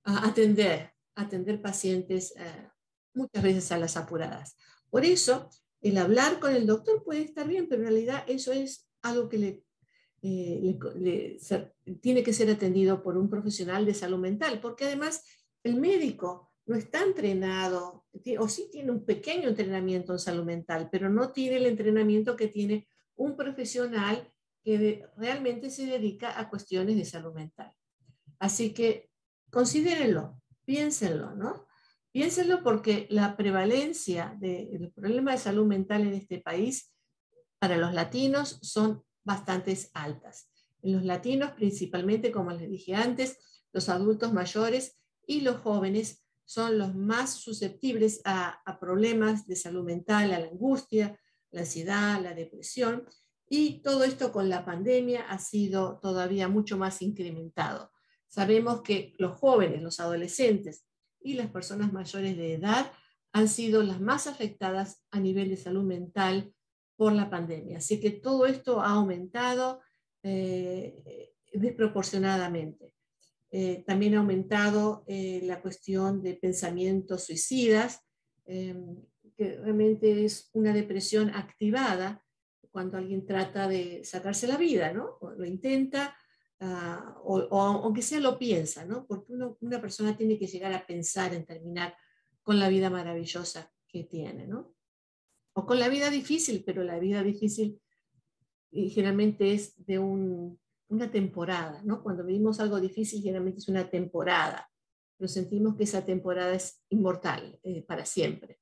atender, 0.03 0.91
atender 1.15 1.61
pacientes 1.61 2.35
eh, 2.37 2.69
muchas 3.13 3.41
veces 3.41 3.71
a 3.71 3.77
las 3.77 3.97
apuradas. 3.97 4.55
Por 4.89 5.05
eso, 5.05 5.49
el 5.81 5.97
hablar 5.97 6.39
con 6.39 6.53
el 6.55 6.67
doctor 6.67 7.03
puede 7.03 7.21
estar 7.21 7.47
bien, 7.47 7.67
pero 7.67 7.81
en 7.81 7.87
realidad 7.87 8.23
eso 8.27 8.51
es 8.51 8.87
algo 9.01 9.29
que 9.29 9.37
le 9.37 9.65
eh, 10.21 10.77
tiene 12.01 12.23
que 12.23 12.33
ser 12.33 12.49
atendido 12.49 13.03
por 13.03 13.15
un 13.15 13.29
profesional 13.29 13.85
de 13.85 13.93
salud 13.93 14.17
mental, 14.17 14.59
porque 14.59 14.85
además 14.85 15.23
el 15.65 15.77
médico 15.77 16.51
no 16.67 16.75
está 16.75 17.01
entrenado, 17.01 18.05
o 18.39 18.47
sí 18.47 18.69
tiene 18.71 18.91
un 18.91 19.03
pequeño 19.03 19.49
entrenamiento 19.49 20.13
en 20.13 20.19
salud 20.19 20.45
mental, 20.45 20.89
pero 20.91 21.09
no 21.09 21.31
tiene 21.31 21.57
el 21.57 21.65
entrenamiento 21.65 22.35
que 22.35 22.47
tiene 22.47 22.87
un 23.15 23.35
profesional 23.35 24.31
que 24.63 25.07
realmente 25.17 25.71
se 25.71 25.87
dedica 25.87 26.39
a 26.39 26.49
cuestiones 26.49 26.97
de 26.97 27.05
salud 27.05 27.33
mental. 27.33 27.73
Así 28.37 28.73
que 28.73 29.09
considérenlo, 29.51 30.39
piénsenlo, 30.65 31.35
¿no? 31.35 31.65
Piénsenlo 32.11 32.61
porque 32.63 33.07
la 33.09 33.35
prevalencia 33.35 34.37
de, 34.39 34.91
problemas 34.93 35.35
de 35.35 35.49
salud 35.49 35.65
mental 35.65 36.03
en 36.03 36.13
este 36.13 36.39
país 36.41 36.93
para 37.57 37.77
los 37.77 37.91
latinos 37.93 38.59
son 38.61 39.03
bastante 39.23 39.75
altas. 39.93 40.47
En 40.83 40.93
los 40.93 41.03
latinos, 41.03 41.51
principalmente, 41.53 42.31
como 42.31 42.51
les 42.51 42.69
dije 42.69 42.93
antes, 42.93 43.39
los 43.73 43.89
adultos 43.89 44.31
mayores 44.31 44.99
y 45.27 45.41
los 45.41 45.57
jóvenes 45.57 46.25
son 46.45 46.77
los 46.77 46.95
más 46.95 47.33
susceptibles 47.33 48.21
a, 48.23 48.61
problemas 48.79 49.47
de 49.47 49.55
salud 49.55 49.83
mental, 49.83 50.31
a 50.31 50.39
la 50.39 50.47
angustia, 50.47 51.19
la 51.51 51.61
ansiedad, 51.61 52.21
la 52.21 52.33
depresión, 52.33 53.07
y 53.47 53.81
todo 53.81 54.03
esto 54.03 54.31
con 54.31 54.49
la 54.49 54.65
pandemia 54.65 55.23
ha 55.29 55.39
sido 55.39 55.99
todavía 55.99 56.47
mucho 56.47 56.77
más 56.77 57.01
incrementado. 57.01 57.91
Sabemos 58.27 58.81
que 58.81 59.15
los 59.17 59.37
jóvenes, 59.37 59.81
los 59.81 59.99
adolescentes 59.99 60.85
y 61.21 61.33
las 61.33 61.49
personas 61.49 61.93
mayores 61.93 62.37
de 62.37 62.53
edad 62.53 62.91
han 63.31 63.47
sido 63.47 63.83
las 63.83 63.99
más 63.99 64.27
afectadas 64.27 65.03
a 65.11 65.19
nivel 65.19 65.49
de 65.49 65.57
salud 65.57 65.83
mental 65.83 66.53
por 66.95 67.13
la 67.13 67.29
pandemia. 67.29 67.77
Así 67.77 67.99
que 67.99 68.11
todo 68.11 68.45
esto 68.45 68.81
ha 68.81 68.91
aumentado 68.91 69.81
eh, 70.23 71.33
desproporcionadamente. 71.53 72.94
Eh, 73.57 73.85
también 73.87 74.15
ha 74.15 74.17
aumentado 74.17 75.05
eh, 75.07 75.39
la 75.45 75.61
cuestión 75.61 76.21
de 76.21 76.33
pensamientos 76.33 77.23
suicidas, 77.23 78.01
em, 78.45 79.01
que 79.37 79.55
realmente 79.55 80.25
es 80.25 80.49
una 80.51 80.73
depresión 80.73 81.29
activada 81.29 82.21
cuando 82.69 82.97
alguien 82.97 83.25
trata 83.25 83.69
de 83.69 84.03
sacarse 84.03 84.45
la 84.45 84.57
vida, 84.57 84.91
¿no? 84.91 85.19
lo 85.37 85.45
intenta, 85.45 86.17
ah, 86.59 87.15
o, 87.23 87.47
aunque 87.57 88.01
sea 88.01 88.19
lo 88.19 88.37
piensa, 88.37 88.83
¿no? 88.83 89.05
Porque 89.07 89.31
una 89.61 89.79
persona 89.79 90.17
tiene 90.17 90.37
que 90.37 90.47
llegar 90.47 90.73
a 90.73 90.85
pensar 90.85 91.33
en 91.33 91.45
terminar 91.45 91.95
con 92.43 92.59
la 92.59 92.67
vida 92.67 92.89
maravillosa 92.89 93.71
que 93.87 94.03
tiene, 94.03 94.47
¿no? 94.47 94.75
O 95.53 95.65
con 95.65 95.79
la 95.79 95.87
vida 95.87 96.09
difícil, 96.09 96.61
pero 96.65 96.83
la 96.83 96.99
vida 96.99 97.23
difícil 97.23 97.79
generalmente 98.69 99.53
es 99.53 99.73
de 99.85 99.97
un, 99.97 100.59
una 100.89 101.11
temporada, 101.11 101.81
¿no? 101.83 102.03
Cuando 102.03 102.23
vivimos 102.23 102.59
algo 102.59 102.79
difícil, 102.79 103.21
generalmente 103.21 103.59
es 103.59 103.67
una 103.67 103.89
temporada, 103.89 104.69
pero 105.17 105.27
sentimos 105.27 105.75
que 105.75 105.83
esa 105.83 106.05
temporada 106.05 106.53
es 106.53 106.83
inmortal, 106.89 107.59
eh, 107.63 107.83
para 107.83 108.05
siempre. 108.05 108.59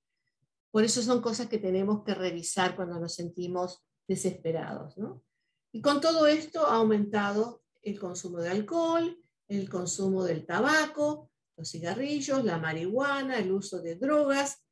Por 0.71 0.83
eso 0.83 1.01
son 1.01 1.21
cosas 1.21 1.47
que 1.47 1.57
tenemos 1.57 2.03
que 2.03 2.13
revisar 2.13 2.75
cuando 2.75 2.99
nos 2.99 3.13
sentimos 3.15 3.85
desesperados, 4.07 4.97
¿no? 4.97 5.23
Y 5.71 5.81
con 5.81 6.01
todo 6.01 6.27
esto 6.27 6.65
ha 6.67 6.75
aumentado 6.75 7.63
el 7.81 7.99
consumo 7.99 8.39
de 8.39 8.49
alcohol, 8.49 9.17
el 9.47 9.69
consumo 9.69 10.23
del 10.23 10.45
tabaco, 10.45 11.31
los 11.57 11.69
cigarrillos, 11.69 12.43
la 12.43 12.57
marihuana, 12.57 13.37
el 13.37 13.51
uso 13.51 13.81
de 13.81 13.95
drogas, 13.95 14.63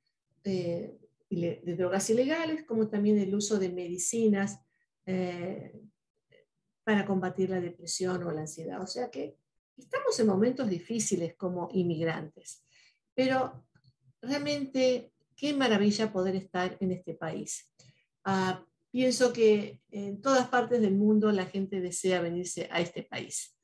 eh, 0.43 0.97
de 1.29 1.75
drogas 1.77 2.09
ilegales, 2.09 2.65
como 2.65 2.89
también 2.89 3.17
el 3.17 3.33
uso 3.33 3.57
de 3.57 3.69
medicinas 3.69 4.59
eh, 5.05 5.81
para 6.91 7.05
combatir 7.05 7.49
la 7.49 7.61
depresión 7.61 8.21
o 8.23 8.31
la 8.31 8.41
ansiedad. 8.41 8.81
O 8.81 8.85
sea 8.85 9.09
que 9.09 9.37
estamos 9.77 10.19
en 10.19 10.27
momentos 10.27 10.69
difíciles 10.69 11.35
como 11.35 11.69
inmigrantes, 11.71 12.65
pero 13.15 13.65
realmente 14.21 15.13
qué 15.37 15.53
maravilla 15.53 16.11
poder 16.11 16.35
estar 16.35 16.75
en 16.81 16.91
este 16.91 17.13
país. 17.13 17.73
Ah, 18.25 18.65
pienso 18.91 19.31
que 19.31 19.79
en 19.89 20.19
todas 20.19 20.49
partes 20.49 20.81
del 20.81 20.95
mundo 20.95 21.31
la 21.31 21.45
gente 21.45 21.79
desea 21.79 22.19
venirse 22.19 22.67
a 22.69 22.81
este 22.81 23.03
país. 23.03 23.55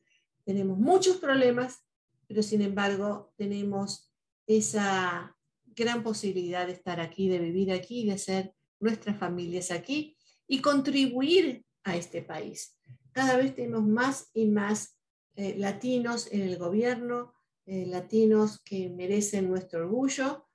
Tenemos 0.46 0.80
muchos 0.80 1.18
problemas, 1.18 1.84
pero 2.30 2.42
sin 2.42 2.62
embargo 2.62 3.34
tenemos 3.36 4.10
esa 4.48 5.36
gran 5.66 6.02
posibilidad 6.02 6.66
de 6.66 6.72
estar 6.72 7.02
aquí, 7.02 7.28
de 7.28 7.40
vivir 7.40 7.74
aquí, 7.74 8.06
de 8.06 8.14
hacer 8.14 8.54
nuestras 8.80 9.18
familias 9.18 9.70
aquí 9.70 10.16
y 10.48 10.62
contribuir 10.62 11.66
a 11.84 11.98
este 11.98 12.22
país 12.22 12.77
cada 13.18 13.36
vez 13.36 13.56
tenemos 13.56 13.84
más 13.84 14.30
y 14.36 14.46
más 14.46 14.96
eh, 15.34 15.56
latinos 15.58 16.32
en 16.32 16.42
el 16.42 16.60
gobierno, 16.60 17.34
eh, 17.66 17.88
latinos 17.88 18.60
que 18.64 18.90
merecen 18.90 19.50
nuestro 19.50 19.80
orgullo, 19.80 20.46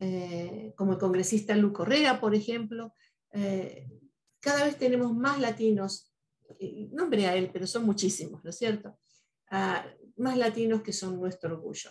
eh, 0.00 0.74
como 0.76 0.92
el 0.92 0.98
congresista 0.98 1.56
Lu 1.56 1.72
Correa, 1.72 2.20
por 2.20 2.34
ejemplo. 2.34 2.92
cada 4.38 4.64
vez 4.66 4.76
tenemos 4.76 5.14
más 5.16 5.40
latinos, 5.40 6.12
nombre 6.92 7.26
a 7.26 7.36
él, 7.36 7.48
pero 7.50 7.66
son 7.66 7.84
muchísimos, 7.86 8.44
¿no 8.44 8.50
es 8.50 8.58
cierto? 8.58 8.98
Ah, 9.50 9.86
más 10.16 10.36
latinos 10.36 10.82
que 10.82 10.92
son 10.92 11.18
nuestro 11.18 11.54
orgullo. 11.54 11.90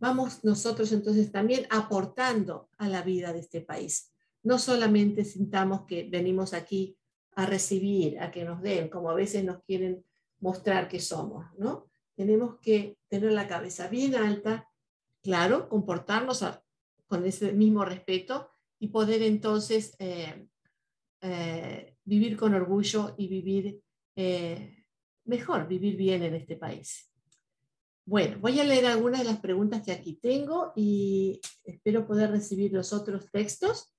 Vamos 0.00 0.44
nosotros 0.44 0.92
entonces 0.92 1.30
también 1.30 1.66
aportando 1.68 2.70
a 2.78 2.88
la 2.88 3.02
vida 3.02 3.34
de 3.34 3.40
este 3.40 3.60
país. 3.60 4.14
No 4.42 4.58
solamente 4.58 5.26
sintamos 5.26 5.84
que 5.84 6.08
venimos 6.10 6.54
aquí 6.54 6.97
a 7.38 7.46
recibir, 7.46 8.18
a 8.18 8.32
que 8.32 8.44
nos 8.44 8.60
den, 8.60 8.88
como 8.88 9.10
a 9.10 9.14
veces 9.14 9.44
nos 9.44 9.62
quieren 9.62 10.04
mostrar 10.40 10.88
que 10.88 10.98
somos, 10.98 11.46
¿no? 11.56 11.86
Tenemos 12.16 12.58
que 12.58 12.98
tener 13.06 13.30
la 13.30 13.46
cabeza 13.46 13.86
bien 13.86 14.16
alta, 14.16 14.68
claro, 15.22 15.68
comportarnos 15.68 16.44
con 17.06 17.24
ese 17.24 17.52
mismo 17.52 17.84
respeto 17.84 18.50
y 18.80 18.88
poder 18.88 19.22
entonces 19.22 19.94
eh, 20.00 20.48
eh, 21.20 21.94
vivir 22.04 22.36
con 22.36 22.54
orgullo 22.54 23.14
y 23.16 23.28
vivir 23.28 23.82
eh, 24.16 24.84
mejor, 25.24 25.68
vivir 25.68 25.94
bien 25.94 26.24
en 26.24 26.34
este 26.34 26.56
país. 26.56 27.08
Bueno, 28.04 28.38
voy 28.40 28.58
a 28.58 28.64
leer 28.64 28.86
algunas 28.86 29.20
de 29.20 29.26
las 29.26 29.38
preguntas 29.38 29.84
que 29.84 29.92
aquí 29.92 30.14
tengo 30.14 30.72
y 30.74 31.40
espero 31.62 32.04
poder 32.04 32.32
recibir 32.32 32.72
los 32.72 32.92
otros 32.92 33.30
textos. 33.30 33.94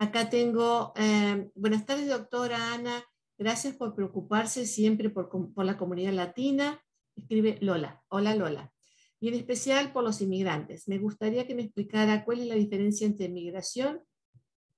Acá 0.00 0.30
tengo, 0.30 0.94
eh, 0.96 1.50
buenas 1.54 1.84
tardes, 1.84 2.08
doctora 2.08 2.72
Ana. 2.72 3.04
Gracias 3.36 3.76
por 3.76 3.94
preocuparse 3.94 4.64
siempre 4.64 5.10
por, 5.10 5.30
la 5.62 5.76
comunidad 5.76 6.14
latina. 6.14 6.82
Escribe 7.14 7.58
Lola. 7.60 8.02
Hola, 8.08 8.34
Lola. 8.34 8.72
Y 9.20 9.28
en 9.28 9.34
especial 9.34 9.92
por 9.92 10.02
los 10.02 10.22
inmigrantes. 10.22 10.88
Me 10.88 10.96
gustaría 10.96 11.46
que 11.46 11.54
me 11.54 11.64
explicara 11.64 12.24
cuál 12.24 12.40
es 12.40 12.46
la 12.46 12.54
diferencia 12.54 13.06
entre 13.06 13.28
migración, 13.28 14.00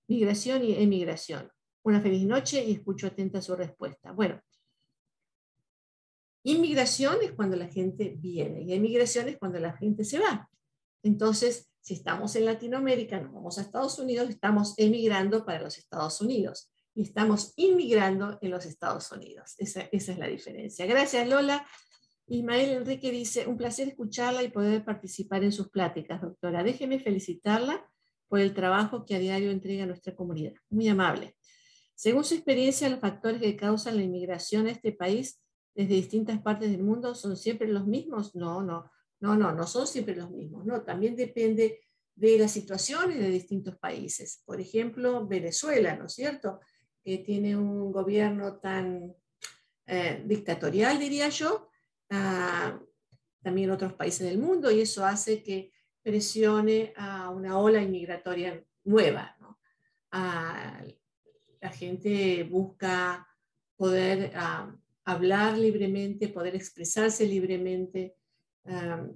migración 0.08 0.64
y 0.64 0.74
emigración. 0.74 1.52
Una 1.84 2.00
feliz 2.00 2.26
noche 2.26 2.64
y 2.64 2.72
escucho 2.72 3.06
atenta 3.06 3.40
su 3.40 3.54
respuesta. 3.54 4.10
Bueno, 4.10 4.42
inmigración 6.42 7.18
es 7.22 7.30
cuando 7.30 7.54
la 7.54 7.68
gente 7.68 8.16
viene 8.18 8.62
y 8.62 8.72
emigración 8.72 9.28
es 9.28 9.38
cuando 9.38 9.60
la 9.60 9.76
gente 9.76 10.02
se 10.02 10.18
va. 10.18 10.50
Entonces, 11.04 11.71
si 11.82 11.94
estamos 11.94 12.36
en 12.36 12.46
Latinoamérica, 12.46 13.20
nos 13.20 13.32
vamos 13.32 13.58
a 13.58 13.62
Estados 13.62 13.98
Unidos, 13.98 14.30
estamos 14.30 14.74
emigrando 14.76 15.44
para 15.44 15.60
los 15.60 15.76
Estados 15.76 16.20
Unidos 16.20 16.70
y 16.94 17.02
estamos 17.02 17.54
inmigrando 17.56 18.38
en 18.40 18.50
los 18.52 18.64
Estados 18.66 19.10
Unidos. 19.10 19.56
Esa, 19.58 19.88
es 19.90 20.16
la 20.16 20.28
diferencia. 20.28 20.86
Gracias, 20.86 21.28
Lola. 21.28 21.66
Ismael 22.28 22.70
Enrique 22.70 23.10
dice, 23.10 23.48
un 23.48 23.56
placer 23.56 23.88
escucharla 23.88 24.44
y 24.44 24.50
poder 24.50 24.84
participar 24.84 25.42
en 25.42 25.50
sus 25.50 25.70
pláticas, 25.70 26.22
doctora. 26.22 26.62
Déjeme 26.62 27.00
felicitarla 27.00 27.84
por 28.28 28.38
el 28.38 28.54
trabajo 28.54 29.04
que 29.04 29.16
a 29.16 29.18
diario 29.18 29.50
entrega 29.50 29.84
nuestra 29.84 30.14
comunidad. 30.14 30.54
Muy 30.70 30.88
amable. 30.88 31.36
Según 31.96 32.22
su 32.22 32.34
experiencia, 32.34 32.88
los 32.88 33.00
factores 33.00 33.42
que 33.42 33.56
causan 33.56 33.96
la 33.96 34.04
inmigración 34.04 34.68
a 34.68 34.70
este 34.70 34.92
país 34.92 35.42
desde 35.74 35.94
distintas 35.94 36.40
partes 36.40 36.70
del 36.70 36.84
mundo 36.84 37.16
son 37.16 37.36
siempre 37.36 37.66
los 37.66 37.88
mismos. 37.88 38.36
No, 38.36 38.62
no. 38.62 38.88
No, 39.22 39.36
no, 39.36 39.52
no 39.52 39.68
son 39.68 39.86
siempre 39.86 40.16
los 40.16 40.32
mismos, 40.32 40.66
no, 40.66 40.82
también 40.82 41.14
depende 41.14 41.80
de 42.16 42.38
las 42.38 42.50
situaciones 42.50 43.20
de 43.20 43.28
distintos 43.28 43.78
países. 43.78 44.42
Por 44.44 44.60
ejemplo, 44.60 45.28
Venezuela, 45.28 45.94
¿no 45.94 46.06
es 46.06 46.14
cierto? 46.14 46.58
Que 47.04 47.18
tiene 47.18 47.56
un 47.56 47.92
gobierno 47.92 48.58
tan 48.58 49.14
eh, 49.86 50.24
dictatorial, 50.26 50.98
diría 50.98 51.28
yo, 51.28 51.68
ah, 52.10 52.80
también 53.42 53.70
otros 53.70 53.92
países 53.92 54.28
del 54.28 54.38
mundo, 54.38 54.72
y 54.72 54.80
eso 54.80 55.06
hace 55.06 55.40
que 55.44 55.72
presione 56.02 56.92
a 56.96 57.30
una 57.30 57.58
ola 57.58 57.80
inmigratoria 57.80 58.60
nueva. 58.82 59.36
Ah, 60.10 60.82
la 61.60 61.70
gente 61.70 62.42
busca 62.42 63.24
poder 63.76 64.32
ah, 64.34 64.76
hablar 65.04 65.56
libremente, 65.56 66.26
poder 66.26 66.56
expresarse 66.56 67.24
libremente, 67.24 68.16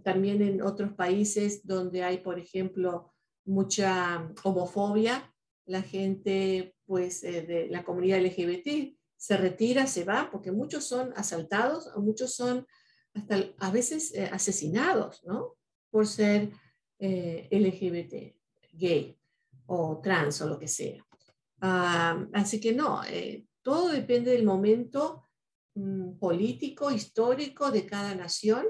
también 0.03 0.43
en 0.43 0.63
otros 0.63 0.93
países 0.95 1.65
donde 1.65 2.03
hay, 2.03 2.19
por 2.19 2.39
ejemplo, 2.39 3.13
mucha 3.45 4.29
homofobia, 4.43 5.33
la 5.67 5.83
gente 5.83 6.75
pues 6.85 7.25
eh, 7.25 7.43
de 7.43 7.69
la 7.69 7.85
comunidad 7.85 8.21
LGBT 8.21 8.97
se 9.17 9.37
retira, 9.37 9.87
se 9.87 10.05
va, 10.05 10.29
porque 10.31 10.53
muchos 10.53 10.85
son 10.85 11.13
asaltados, 11.17 11.91
muchos 11.97 12.35
son 12.35 12.67
hasta 13.15 13.37
a 13.59 13.71
veces 13.71 14.15
eh, 14.15 14.29
asesinados, 14.31 15.25
¿no? 15.25 15.57
Por 15.91 16.07
ser 16.07 16.51
eh, 16.99 17.49
LGBT, 17.51 18.37
gay 18.73 19.19
o 19.67 20.01
trans 20.01 20.41
o 20.43 20.49
lo 20.49 20.59
que 20.59 20.69
sea. 20.69 21.05
así 21.61 22.61
que 22.61 22.73
no, 22.73 23.01
todo 23.63 23.89
depende 23.89 24.31
del 24.31 24.45
momento 24.45 25.25
mm, 25.75 26.19
político, 26.19 26.93
histórico 26.93 27.71
de 27.73 27.87
cada 27.87 28.15
nación 28.15 28.67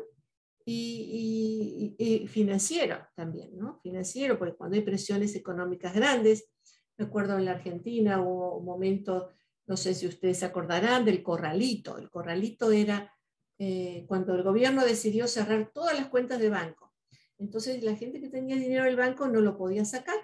y, 0.69 2.27
financiero 2.29 2.99
también, 3.14 3.57
¿no? 3.57 3.79
Financiero, 3.83 4.39
porque 4.39 4.57
cuando 4.57 4.77
hay 4.77 4.83
presiones 4.83 5.35
económicas 5.37 5.95
grandes, 5.95 6.51
me 6.99 7.07
acuerdo 7.07 7.39
en 7.39 7.45
la 7.45 7.53
Argentina 7.53 8.21
hubo 8.21 8.57
un 8.59 8.64
momento, 8.64 9.31
no 9.67 9.77
sé 9.77 9.95
si 9.95 10.07
ustedes 10.07 10.39
se 10.39 10.47
acordarán, 10.47 11.05
del 11.05 11.23
corralito. 11.23 11.99
El 11.99 12.11
corralito 12.11 12.73
era 12.73 13.14
eh, 13.59 14.05
cuando 14.09 14.35
el 14.35 14.43
gobierno 14.43 14.85
decidió 14.85 15.29
cerrar 15.29 15.71
todas 15.73 15.97
las 15.97 16.09
cuentas 16.09 16.41
de 16.41 16.51
banco. 16.51 16.93
Entonces 17.39 17.83
la 17.85 17.95
gente 17.95 18.21
que 18.21 18.29
tenía 18.29 18.57
dinero 18.57 18.83
en 18.83 18.91
el 18.91 18.97
banco 18.97 19.29
no 19.29 19.41
lo 19.41 19.57
podía 19.57 19.85
sacar 19.85 20.17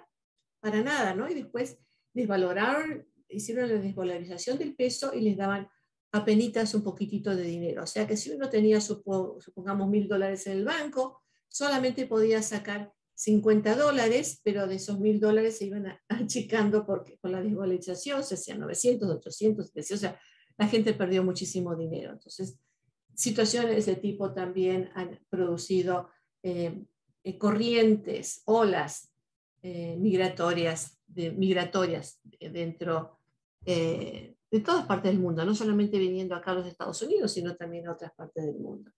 para 0.59 0.81
nada, 0.81 1.15
¿no? 1.15 1.29
Y 1.29 1.35
después 1.35 1.77
desvaloraron, 2.13 3.07
hicieron 3.29 3.69
la 3.69 3.75
desvalorización 3.75 4.57
del 4.57 4.75
peso 4.75 5.13
y 5.13 5.21
les 5.21 5.37
daban 5.37 5.69
apenas 6.13 6.73
un 6.75 6.83
poquitito 6.83 7.35
de 7.35 7.43
dinero. 7.43 7.83
O 7.83 7.87
sea 7.87 8.07
que 8.07 8.15
si 8.15 8.31
uno 8.31 8.49
tenía, 8.49 8.79
supongamos, 8.79 9.89
mil 9.89 10.07
dólares 10.07 10.45
en 10.47 10.59
el 10.59 10.65
banco, 10.65 11.23
solamente 11.47 12.05
podía 12.05 12.41
sacar 12.43 12.93
50 13.15 13.75
dólares, 13.75 14.39
pero 14.43 14.67
de 14.67 14.75
esos 14.75 14.99
mil 14.99 15.19
dólares 15.19 15.57
se 15.57 15.65
iban 15.65 15.85
achicando 16.07 16.85
porque 16.85 17.17
con 17.17 17.31
la 17.31 17.41
desvalorización 17.41 18.23
se 18.23 18.35
hacían 18.35 18.59
900, 18.59 19.09
800, 19.09 19.71
o 19.75 19.97
sea, 19.97 20.19
la 20.57 20.67
gente 20.67 20.93
perdió 20.93 21.23
muchísimo 21.23 21.75
dinero. 21.75 22.11
Entonces, 22.11 22.59
situaciones 23.15 23.71
de 23.71 23.77
ese 23.79 23.95
tipo 23.95 24.33
también 24.33 24.91
han 24.93 25.19
producido 25.29 26.09
eh, 26.43 26.85
eh, 27.23 27.37
corrientes, 27.39 28.43
olas 28.45 29.11
eh, 29.63 29.95
migratorias, 29.97 30.99
de, 31.07 31.31
migratorias 31.31 32.19
dentro 32.39 33.17
de 34.53 34.59
todas 34.59 34.85
partes 34.85 35.11
del 35.11 35.19
mundo, 35.19 35.43
no 35.43 35.55
solamente 35.55 35.97
viniendo 35.97 36.35
acá 36.35 36.51
a 36.51 36.53
los 36.53 36.67
Estados 36.67 37.01
Unidos, 37.01 37.31
sino 37.31 37.55
también 37.55 37.87
a 37.87 37.93
otras 37.93 38.13
partes 38.13 38.45
del 38.45 38.59
mundo. 38.59 38.91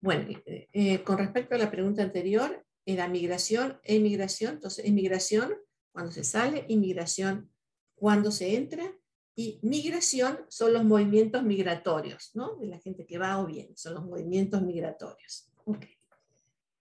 Bueno, 0.00 0.40
eh, 0.46 0.68
eh, 0.72 1.02
con 1.02 1.18
respecto 1.18 1.56
a 1.56 1.58
la 1.58 1.68
pregunta 1.68 2.04
anterior, 2.04 2.64
era 2.86 3.08
migración 3.08 3.80
e 3.82 3.96
inmigración. 3.96 4.54
Entonces, 4.54 4.86
inmigración 4.86 5.52
cuando 5.90 6.12
se 6.12 6.22
sale, 6.22 6.64
inmigración 6.68 7.50
cuando 7.96 8.30
se 8.30 8.54
entra, 8.54 8.96
y 9.34 9.58
migración 9.62 10.38
son 10.48 10.72
los 10.72 10.84
movimientos 10.84 11.42
migratorios, 11.42 12.30
¿no? 12.34 12.54
De 12.54 12.68
la 12.68 12.78
gente 12.78 13.04
que 13.04 13.18
va 13.18 13.40
o 13.40 13.46
viene, 13.46 13.76
son 13.76 13.94
los 13.94 14.04
movimientos 14.04 14.62
migratorios. 14.62 15.50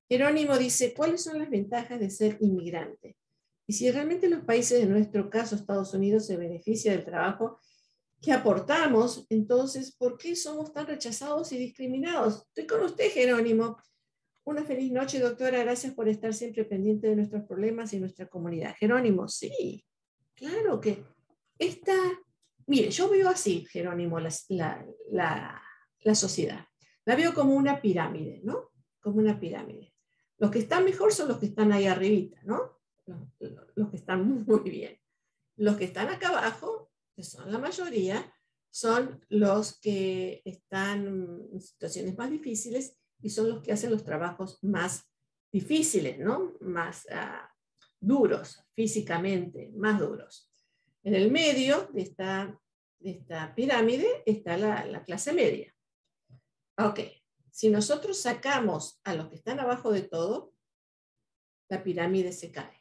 Jerónimo 0.07 0.55
dice, 0.55 0.93
¿cuáles 0.93 1.23
son 1.23 1.39
las 1.39 1.49
ventajas 1.49 1.99
de 1.99 2.11
ser 2.11 2.37
inmigrante? 2.41 3.15
Y 3.71 3.73
si 3.73 3.89
realmente 3.89 4.27
los 4.27 4.43
países, 4.43 4.83
en 4.83 4.89
nuestro 4.89 5.29
caso 5.29 5.55
Estados 5.55 5.93
Unidos, 5.93 6.25
se 6.25 6.35
beneficia 6.35 6.91
del 6.91 7.05
trabajo 7.05 7.61
que 8.19 8.33
aportamos, 8.33 9.25
entonces, 9.29 9.95
¿por 9.95 10.17
qué 10.17 10.35
somos 10.35 10.73
tan 10.73 10.87
rechazados 10.87 11.53
y 11.53 11.57
discriminados? 11.57 12.47
Estoy 12.49 12.67
con 12.67 12.83
usted, 12.83 13.09
Jerónimo. 13.11 13.77
Una 14.43 14.65
feliz 14.65 14.91
noche, 14.91 15.21
doctora. 15.21 15.63
Gracias 15.63 15.93
por 15.93 16.09
estar 16.09 16.33
siempre 16.33 16.65
pendiente 16.65 17.07
de 17.07 17.15
nuestros 17.15 17.45
problemas 17.45 17.93
y 17.93 18.01
nuestra 18.01 18.27
comunidad. 18.27 18.75
Jerónimo, 18.77 19.29
sí, 19.29 19.85
claro 20.33 20.81
que 20.81 21.05
esta... 21.57 21.95
Mire, 22.67 22.91
yo 22.91 23.09
veo 23.09 23.29
así, 23.29 23.65
Jerónimo, 23.71 24.19
la, 24.19 24.35
la, 25.11 25.63
la 26.01 26.15
sociedad. 26.15 26.65
La 27.05 27.15
veo 27.15 27.33
como 27.33 27.55
una 27.55 27.81
pirámide, 27.81 28.41
¿no? 28.43 28.71
Como 28.99 29.19
una 29.19 29.39
pirámide. 29.39 29.93
Los 30.39 30.51
que 30.51 30.59
están 30.59 30.83
mejor 30.83 31.13
son 31.13 31.29
los 31.29 31.37
que 31.37 31.45
están 31.45 31.71
ahí 31.71 31.87
arribita, 31.87 32.41
¿no? 32.43 32.80
Los, 33.05 33.89
que 33.89 33.97
están 33.97 34.45
muy 34.45 34.69
bien. 34.69 34.99
Los 35.57 35.77
que 35.77 35.85
están 35.85 36.09
acá 36.09 36.29
abajo, 36.29 36.91
que 37.15 37.23
son 37.23 37.51
la 37.51 37.59
mayoría, 37.59 38.33
son 38.69 39.23
los 39.29 39.79
que 39.79 40.41
están 40.45 41.05
en 41.51 41.61
situaciones 41.61 42.17
más 42.17 42.31
difíciles 42.31 42.97
y 43.21 43.29
son 43.29 43.49
los 43.49 43.61
que 43.61 43.73
hacen 43.73 43.91
los 43.91 44.03
trabajos 44.03 44.59
más 44.63 45.09
difíciles, 45.51 46.17
¿no? 46.19 46.53
Más 46.61 47.05
ah, 47.11 47.49
duros 47.99 48.63
físicamente, 48.73 49.71
más 49.75 49.99
duros. 49.99 50.49
En 51.03 51.15
el 51.15 51.31
medio 51.31 51.89
de 51.93 52.01
esta, 52.01 52.59
de 52.99 53.11
esta 53.11 53.53
pirámide 53.53 54.23
está 54.25 54.57
la, 54.57 54.85
la 54.85 55.03
clase 55.03 55.33
media. 55.33 55.73
Ok, 56.77 56.99
si 57.51 57.69
nosotros 57.69 58.17
sacamos 58.17 59.01
a 59.03 59.13
los 59.13 59.27
que 59.27 59.35
están 59.35 59.59
abajo 59.59 59.91
de 59.91 60.03
todo, 60.03 60.53
la 61.69 61.83
pirámide 61.83 62.31
se 62.31 62.51
cae. 62.51 62.80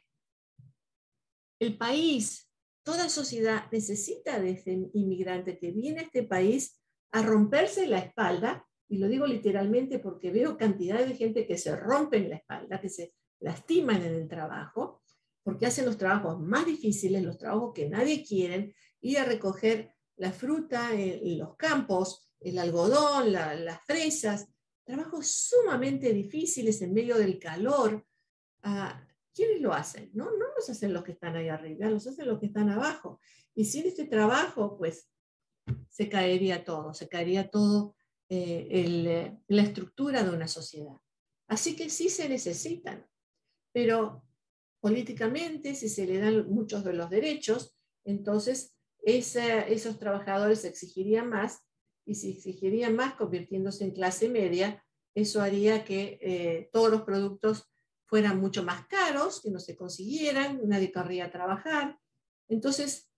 El 1.61 1.77
país, 1.77 2.51
toda 2.81 3.07
sociedad 3.07 3.65
necesita 3.71 4.39
de 4.39 4.49
ese 4.49 4.89
inmigrante 4.93 5.59
que 5.59 5.71
viene 5.71 5.99
a 5.99 6.03
este 6.05 6.23
país 6.23 6.81
a 7.11 7.21
romperse 7.21 7.85
la 7.85 7.99
espalda, 7.99 8.65
y 8.89 8.97
lo 8.97 9.07
digo 9.07 9.27
literalmente 9.27 9.99
porque 9.99 10.31
veo 10.31 10.57
cantidad 10.57 11.05
de 11.05 11.15
gente 11.15 11.45
que 11.45 11.59
se 11.59 11.75
rompen 11.75 12.29
la 12.29 12.37
espalda, 12.37 12.81
que 12.81 12.89
se 12.89 13.13
lastiman 13.41 14.01
en 14.01 14.15
el 14.15 14.27
trabajo, 14.27 15.03
porque 15.43 15.67
hacen 15.67 15.85
los 15.85 15.99
trabajos 15.99 16.39
más 16.39 16.65
difíciles, 16.65 17.21
los 17.21 17.37
trabajos 17.37 17.73
que 17.75 17.87
nadie 17.87 18.25
quiere, 18.25 18.73
ir 19.01 19.19
a 19.19 19.25
recoger 19.25 19.93
la 20.15 20.31
fruta 20.31 20.95
en, 20.95 21.37
los 21.37 21.55
campos, 21.57 22.27
el 22.39 22.57
algodón, 22.57 23.33
las 23.33 23.85
fresas, 23.85 24.47
trabajos 24.83 25.27
sumamente 25.27 26.11
difíciles 26.11 26.81
en 26.81 26.91
medio 26.91 27.19
del 27.19 27.37
calor. 27.37 28.03
Ah, 28.63 29.07
¿quiénes 29.33 29.61
lo 29.61 29.73
hacen? 29.73 30.09
No, 30.13 30.25
no 30.25 30.45
los 30.55 30.69
hacen 30.69 30.93
los 30.93 31.03
que 31.03 31.13
están 31.13 31.35
ahí 31.35 31.49
arriba, 31.49 31.89
los 31.89 32.07
hacen 32.07 32.27
los 32.27 32.39
que 32.39 32.47
están 32.47 32.69
abajo. 32.69 33.19
Y 33.55 33.65
sin 33.65 33.85
este 33.85 34.05
trabajo, 34.05 34.77
pues 34.77 35.09
se 35.89 36.09
caería 36.09 36.63
todo, 36.63 36.93
se 36.93 37.07
caería 37.07 37.49
todo 37.49 37.95
eh, 38.29 38.67
eh, 38.69 39.37
la 39.47 39.61
estructura 39.61 40.23
de 40.23 40.29
una 40.29 40.47
sociedad. 40.47 40.95
Así 41.47 41.75
que 41.75 41.89
sí 41.89 42.09
se 42.09 42.29
necesitan, 42.29 43.05
pero 43.73 44.23
políticamente, 44.79 45.75
si 45.75 45.89
se 45.89 46.05
le 46.05 46.19
dan 46.19 46.49
muchos 46.49 46.83
de 46.83 46.93
los 46.93 47.09
derechos, 47.09 47.77
entonces 48.05 48.75
esos 49.03 49.99
trabajadores 49.99 50.63
exigirían 50.65 51.29
más, 51.29 51.59
y 52.05 52.15
si 52.15 52.31
exigirían 52.31 52.95
más 52.95 53.15
convirtiéndose 53.15 53.83
en 53.83 53.91
clase 53.91 54.29
media, 54.29 54.83
eso 55.15 55.41
haría 55.41 55.83
que 55.83 56.19
eh, 56.21 56.69
todos 56.71 56.89
los 56.89 57.03
productos 57.03 57.70
fueran 58.11 58.41
mucho 58.41 58.61
más 58.63 58.87
caros, 58.87 59.39
que 59.41 59.49
no 59.49 59.57
se 59.61 59.77
consiguieran, 59.77 60.59
nadie 60.65 60.91
querría 60.91 61.31
trabajar. 61.31 61.97
Entonces, 62.49 63.09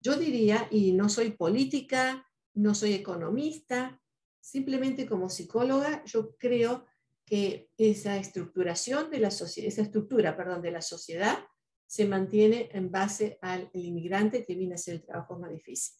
yo 0.00 0.16
diría, 0.16 0.66
y 0.70 0.92
no 0.92 1.10
soy 1.10 1.32
política, 1.32 2.26
no 2.54 2.74
soy 2.74 2.94
economista, 2.94 4.00
simplemente 4.40 5.06
como 5.06 5.28
psicóloga, 5.28 6.02
yo 6.06 6.34
creo 6.38 6.86
que 7.26 7.68
esa 7.76 8.16
estructuración 8.16 9.10
de 9.10 9.20
la 9.20 9.28
esa 9.28 9.82
estructura, 9.82 10.34
perdón, 10.34 10.62
de 10.62 10.70
la 10.70 10.80
sociedad 10.80 11.38
se 11.86 12.06
mantiene 12.06 12.70
en 12.72 12.90
base 12.90 13.38
al 13.42 13.68
inmigrante 13.74 14.42
que 14.42 14.54
viene 14.54 14.72
a 14.72 14.76
hacer 14.76 14.94
el 14.94 15.04
trabajo 15.04 15.38
más 15.38 15.50
difícil. 15.50 15.98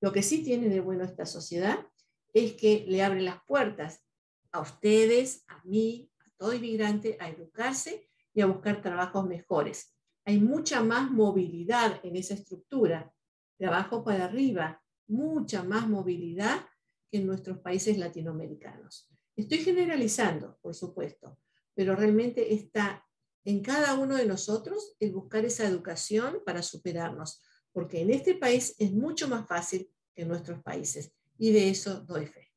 Lo 0.00 0.12
que 0.12 0.22
sí 0.22 0.44
tiene 0.44 0.68
de 0.68 0.78
bueno 0.78 1.02
esta 1.02 1.26
sociedad 1.26 1.84
es 2.32 2.52
que 2.52 2.84
le 2.86 3.02
abre 3.02 3.22
las 3.22 3.42
puertas 3.44 4.04
a 4.52 4.60
ustedes, 4.60 5.42
a 5.48 5.60
mí, 5.64 6.12
todo 6.36 6.52
inmigrante 6.52 7.16
a 7.20 7.28
educarse 7.28 8.08
y 8.32 8.40
a 8.40 8.46
buscar 8.46 8.82
trabajos 8.82 9.26
mejores. 9.26 9.94
Hay 10.24 10.40
mucha 10.40 10.82
más 10.82 11.10
movilidad 11.10 12.00
en 12.02 12.16
esa 12.16 12.34
estructura, 12.34 13.12
de 13.58 13.66
abajo 13.66 14.02
para 14.02 14.24
arriba, 14.24 14.82
mucha 15.06 15.62
más 15.62 15.88
movilidad 15.88 16.66
que 17.10 17.18
en 17.18 17.26
nuestros 17.26 17.58
países 17.58 17.98
latinoamericanos. 17.98 19.08
Estoy 19.36 19.58
generalizando, 19.58 20.58
por 20.60 20.74
supuesto, 20.74 21.38
pero 21.74 21.94
realmente 21.94 22.54
está 22.54 23.06
en 23.44 23.62
cada 23.62 23.94
uno 23.94 24.16
de 24.16 24.26
nosotros 24.26 24.96
el 25.00 25.12
buscar 25.12 25.44
esa 25.44 25.66
educación 25.66 26.40
para 26.44 26.62
superarnos, 26.62 27.42
porque 27.72 28.00
en 28.00 28.10
este 28.10 28.34
país 28.34 28.74
es 28.78 28.92
mucho 28.92 29.28
más 29.28 29.46
fácil 29.46 29.90
que 30.14 30.22
en 30.22 30.28
nuestros 30.28 30.62
países 30.62 31.12
y 31.36 31.52
de 31.52 31.68
eso 31.68 32.00
doy 32.00 32.26
fe. 32.26 32.52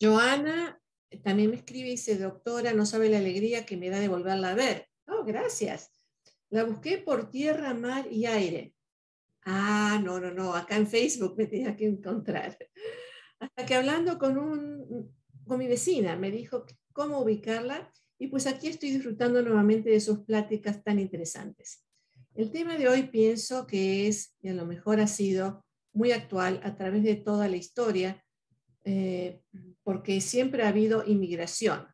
Joana 0.00 0.80
también 1.22 1.50
me 1.50 1.56
escribe 1.56 1.88
y 1.88 1.92
dice, 1.92 2.18
doctora, 2.18 2.72
no 2.72 2.86
sabe 2.86 3.08
la 3.08 3.18
alegría 3.18 3.66
que 3.66 3.76
me 3.76 3.90
da 3.90 4.00
de 4.00 4.08
volverla 4.08 4.50
a 4.50 4.54
ver. 4.54 4.88
Oh, 5.06 5.24
gracias. 5.24 5.90
La 6.50 6.64
busqué 6.64 6.98
por 6.98 7.30
tierra, 7.30 7.74
mar 7.74 8.06
y 8.10 8.26
aire. 8.26 8.74
Ah, 9.44 10.00
no, 10.02 10.20
no, 10.20 10.30
no, 10.32 10.54
acá 10.54 10.76
en 10.76 10.86
Facebook 10.86 11.34
me 11.36 11.46
tenía 11.46 11.76
que 11.76 11.86
encontrar. 11.86 12.56
Hasta 13.38 13.66
que 13.66 13.74
hablando 13.74 14.18
con, 14.18 14.38
un, 14.38 15.14
con 15.46 15.58
mi 15.58 15.66
vecina 15.66 16.16
me 16.16 16.30
dijo 16.30 16.64
cómo 16.92 17.20
ubicarla 17.20 17.92
y 18.18 18.28
pues 18.28 18.46
aquí 18.46 18.68
estoy 18.68 18.90
disfrutando 18.90 19.42
nuevamente 19.42 19.90
de 19.90 20.00
sus 20.00 20.20
pláticas 20.20 20.82
tan 20.82 20.98
interesantes. 20.98 21.84
El 22.34 22.50
tema 22.50 22.76
de 22.76 22.88
hoy 22.88 23.04
pienso 23.04 23.66
que 23.66 24.08
es, 24.08 24.34
y 24.40 24.48
a 24.48 24.54
lo 24.54 24.66
mejor 24.66 25.00
ha 25.00 25.06
sido 25.06 25.64
muy 25.92 26.12
actual 26.12 26.60
a 26.64 26.76
través 26.76 27.04
de 27.04 27.16
toda 27.16 27.48
la 27.48 27.56
historia, 27.56 28.23
eh, 28.84 29.40
porque 29.82 30.20
siempre 30.20 30.62
ha 30.62 30.68
habido 30.68 31.04
inmigración 31.06 31.86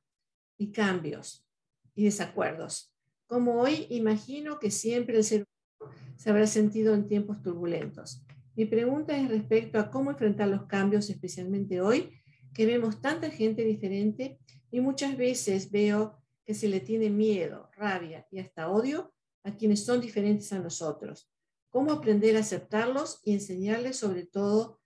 y 0.59 0.73
cambios 0.73 1.47
y 1.95 2.05
desacuerdos. 2.05 2.93
Como 3.27 3.61
hoy 3.61 3.87
imagino 3.91 4.59
que 4.59 4.71
siempre 4.71 5.17
el 5.17 5.25
ser 5.25 5.45
humano 5.45 5.97
se 6.17 6.31
habrá 6.31 6.47
sentido 6.47 6.95
en 6.95 7.07
tiempos 7.07 7.43
turbulentos. 7.43 8.25
Mi 8.57 8.67
pregunta 8.67 9.17
es 9.17 9.29
respecto 9.29 9.79
a 9.79 9.91
cómo 9.91 10.11
enfrentar 10.11 10.49
los 10.49 10.67
cambios, 10.67 11.09
especialmente 11.09 11.81
hoy, 11.81 12.13
que 12.53 12.67
vemos 12.67 13.01
tanta 13.01 13.31
gente 13.31 13.65
diferente 13.65 14.39
y 14.71 14.81
muchas 14.81 15.17
veces 15.17 15.71
veo 15.71 16.21
que 16.45 16.55
se 16.55 16.69
le 16.69 16.81
tiene 16.81 17.09
miedo, 17.09 17.71
rabia 17.77 18.27
y 18.31 18.41
hasta 18.41 18.69
odio 18.69 19.15
a 19.45 19.57
quienes 19.57 19.85
son 19.85 20.01
diferentes 20.01 20.53
a 20.53 20.59
nosotros. 20.59 21.31
¿Cómo 21.71 21.93
aprender 21.93 22.37
a 22.37 22.41
aceptarlos 22.41 23.21
y 23.25 23.33
enseñarles 23.33 23.97
sobre 23.97 24.27
todo 24.27 24.81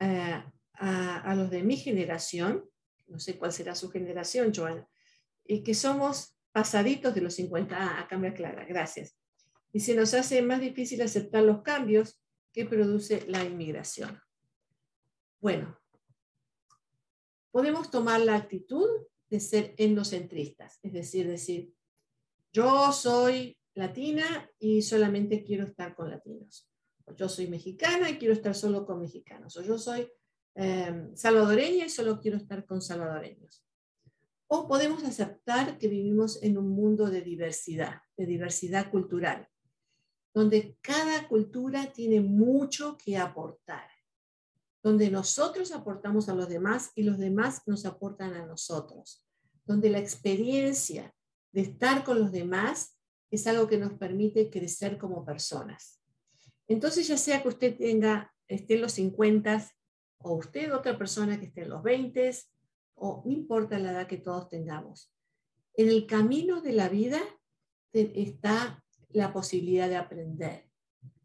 eh, 0.00 0.42
a, 0.78 1.34
los 1.34 1.50
de 1.50 1.62
mi 1.62 1.76
generación, 1.76 2.64
no 3.06 3.18
sé 3.18 3.36
cuál 3.36 3.52
será 3.52 3.74
su 3.74 3.90
generación, 3.90 4.52
Joana, 4.54 4.88
y 5.44 5.62
que 5.62 5.74
somos 5.74 6.36
pasaditos 6.52 7.14
de 7.14 7.20
los 7.20 7.34
50, 7.34 7.76
ah, 7.76 8.00
acá 8.00 8.18
me 8.18 8.30
gracias. 8.30 9.16
Y 9.72 9.80
se 9.80 9.94
nos 9.94 10.14
hace 10.14 10.40
más 10.42 10.60
difícil 10.60 11.02
aceptar 11.02 11.42
los 11.42 11.62
cambios 11.62 12.20
que 12.52 12.64
produce 12.64 13.24
la 13.26 13.44
inmigración. 13.44 14.20
Bueno, 15.40 15.78
podemos 17.50 17.90
tomar 17.90 18.20
la 18.20 18.36
actitud 18.36 18.88
de 19.30 19.40
ser 19.40 19.74
endocentristas, 19.76 20.78
es 20.82 20.92
decir, 20.92 21.28
decir, 21.28 21.72
yo 22.52 22.92
soy 22.92 23.58
latina 23.74 24.50
y 24.58 24.82
solamente 24.82 25.44
quiero 25.44 25.64
estar 25.64 25.94
con 25.94 26.10
latinos. 26.10 26.68
O 27.04 27.14
yo 27.14 27.28
soy 27.28 27.46
mexicana 27.46 28.10
y 28.10 28.18
quiero 28.18 28.34
estar 28.34 28.54
solo 28.54 28.84
con 28.84 29.00
mexicanos. 29.00 29.56
O 29.56 29.62
yo 29.62 29.78
soy 29.78 30.10
em, 30.60 31.14
salvadoreña 31.14 31.86
y 31.86 31.88
solo 31.88 32.20
quiero 32.20 32.36
estar 32.36 32.66
con 32.66 32.82
salvadoreños. 32.82 33.64
O 34.48 34.66
podemos 34.66 35.04
aceptar 35.04 35.78
que 35.78 35.86
vivimos 35.86 36.42
en 36.42 36.58
un 36.58 36.70
mundo 36.70 37.10
de 37.10 37.22
diversidad, 37.22 38.02
de 38.16 38.26
diversidad 38.26 38.90
cultural, 38.90 39.48
donde 40.34 40.76
cada 40.80 41.28
cultura 41.28 41.92
tiene 41.92 42.20
mucho 42.20 42.98
que 42.98 43.16
aportar, 43.16 43.88
donde 44.82 45.10
nosotros 45.10 45.70
aportamos 45.70 46.28
a 46.28 46.34
los 46.34 46.48
demás 46.48 46.90
y 46.96 47.04
los 47.04 47.18
demás 47.18 47.62
nos 47.66 47.84
aportan 47.84 48.34
a 48.34 48.44
nosotros, 48.44 49.24
donde 49.64 49.90
la 49.90 50.00
experiencia 50.00 51.14
de 51.52 51.60
estar 51.60 52.02
con 52.02 52.18
los 52.18 52.32
demás 52.32 52.98
es 53.30 53.46
algo 53.46 53.68
que 53.68 53.78
nos 53.78 53.92
permite 53.92 54.50
crecer 54.50 54.98
como 54.98 55.24
personas. 55.24 56.00
Entonces, 56.66 57.06
ya 57.06 57.16
sea 57.16 57.42
que 57.42 57.48
usted 57.48 57.76
tenga, 57.78 58.34
esté 58.48 58.74
en 58.74 58.80
los 58.80 58.92
50 58.92 59.77
o 60.18 60.34
usted 60.34 60.74
otra 60.74 60.96
persona 60.98 61.38
que 61.38 61.46
esté 61.46 61.62
en 61.62 61.70
los 61.70 61.82
20 61.82 62.30
o 62.94 63.22
no 63.24 63.32
importa 63.32 63.78
la 63.78 63.92
edad 63.92 64.06
que 64.06 64.18
todos 64.18 64.48
tengamos, 64.48 65.12
en 65.74 65.88
el 65.88 66.06
camino 66.06 66.60
de 66.60 66.72
la 66.72 66.88
vida 66.88 67.20
está 67.92 68.84
la 69.10 69.32
posibilidad 69.32 69.88
de 69.88 69.96
aprender. 69.96 70.68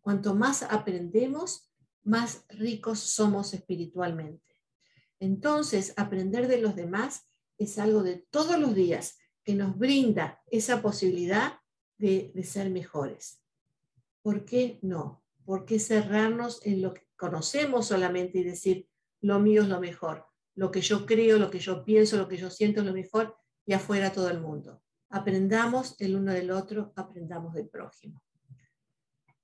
Cuanto 0.01 0.35
más 0.35 0.63
aprendemos, 0.63 1.71
más 2.03 2.45
ricos 2.49 2.99
somos 2.99 3.53
espiritualmente. 3.53 4.61
Entonces, 5.19 5.93
aprender 5.97 6.47
de 6.47 6.59
los 6.59 6.75
demás 6.75 7.29
es 7.57 7.79
algo 7.79 8.03
de 8.03 8.17
todos 8.29 8.59
los 8.59 8.75
días 8.75 9.17
que 9.43 9.55
nos 9.55 9.77
brinda 9.77 10.41
esa 10.51 10.81
posibilidad 10.81 11.59
de, 11.97 12.33
ser 12.43 12.69
mejores. 12.69 13.41
¿Por 14.21 14.45
qué 14.45 14.79
no? 14.81 15.23
¿Por 15.45 15.65
qué 15.65 15.79
cerrarnos 15.79 16.65
en 16.65 16.81
lo 16.81 16.93
que 16.93 17.07
conocemos 17.23 17.87
solamente 17.87 18.39
y 18.39 18.43
decir, 18.43 18.85
lo 19.21 19.39
mío 19.39 19.61
es 19.61 19.69
lo 19.69 19.79
mejor? 19.79 20.25
Lo 20.55 20.71
que 20.71 20.81
yo 20.81 21.05
creo, 21.05 21.39
lo 21.39 21.49
que 21.49 21.59
yo 21.59 21.85
pienso, 21.85 22.17
lo 22.17 22.27
que 22.27 22.35
yo 22.35 22.49
siento 22.49 22.81
es 22.81 22.85
lo 22.85 22.91
mejor 22.91 23.37
y 23.65 23.71
afuera 23.71 24.11
todo 24.11 24.29
el 24.29 24.41
mundo. 24.41 24.81
Aprendamos 25.09 25.95
el 25.99 26.17
uno 26.17 26.33
del 26.33 26.51
otro, 26.51 26.91
aprendamos 26.97 27.53
del 27.53 27.69
prójimo. 27.69 28.21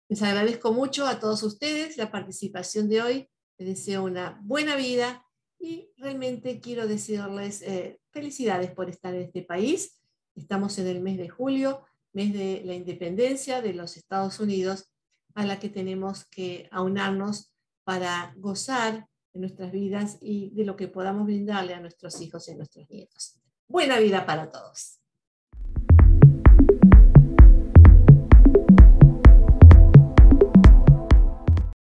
Les 0.10 0.22
agradezco 0.22 0.74
mucho 0.74 1.08
a 1.08 1.20
todos 1.20 1.42
ustedes 1.44 1.96
la 1.96 2.12
participación 2.12 2.90
de 2.90 3.02
hoy. 3.02 3.30
Les 3.58 3.70
deseo 3.70 4.04
una 4.04 4.42
buena 4.44 4.76
vida 4.76 5.26
y 5.58 5.90
realmente 5.96 6.60
quiero 6.60 6.86
decirles 6.86 7.62
eh, 7.62 8.02
felicidades 8.12 8.72
por 8.72 8.90
estar 8.90 9.14
en 9.16 9.22
este 9.22 9.44
país. 9.44 10.02
Estamos 10.36 10.78
en 10.80 10.88
el 10.88 11.00
mes 11.00 11.18
de 11.18 11.30
julio 11.30 11.86
mes 12.14 12.34
de 12.34 12.62
la 12.66 12.74
independencia 12.74 13.62
de 13.62 13.74
los 13.74 13.98
Estados 13.98 14.40
Unidos, 14.40 14.90
a 15.36 15.46
la 15.46 15.60
que 15.60 15.70
tenemos 15.70 16.26
que 16.26 16.68
aunarnos 16.72 17.49
para 17.90 18.36
gozar 18.38 19.08
de 19.34 19.40
nuestras 19.40 19.72
vidas 19.72 20.20
y 20.22 20.52
de 20.52 20.64
lo 20.64 20.76
que 20.76 20.88
podamos 20.88 21.26
brindarle 21.26 21.74
a 21.74 21.80
nuestros 21.80 22.22
hijos 22.22 22.48
y 22.48 22.52
a 22.52 22.56
nuestros 22.56 22.88
nietos. 22.88 23.40
Buena 23.68 23.98
vida 23.98 24.28
para 24.28 24.52
todos. 24.52 24.99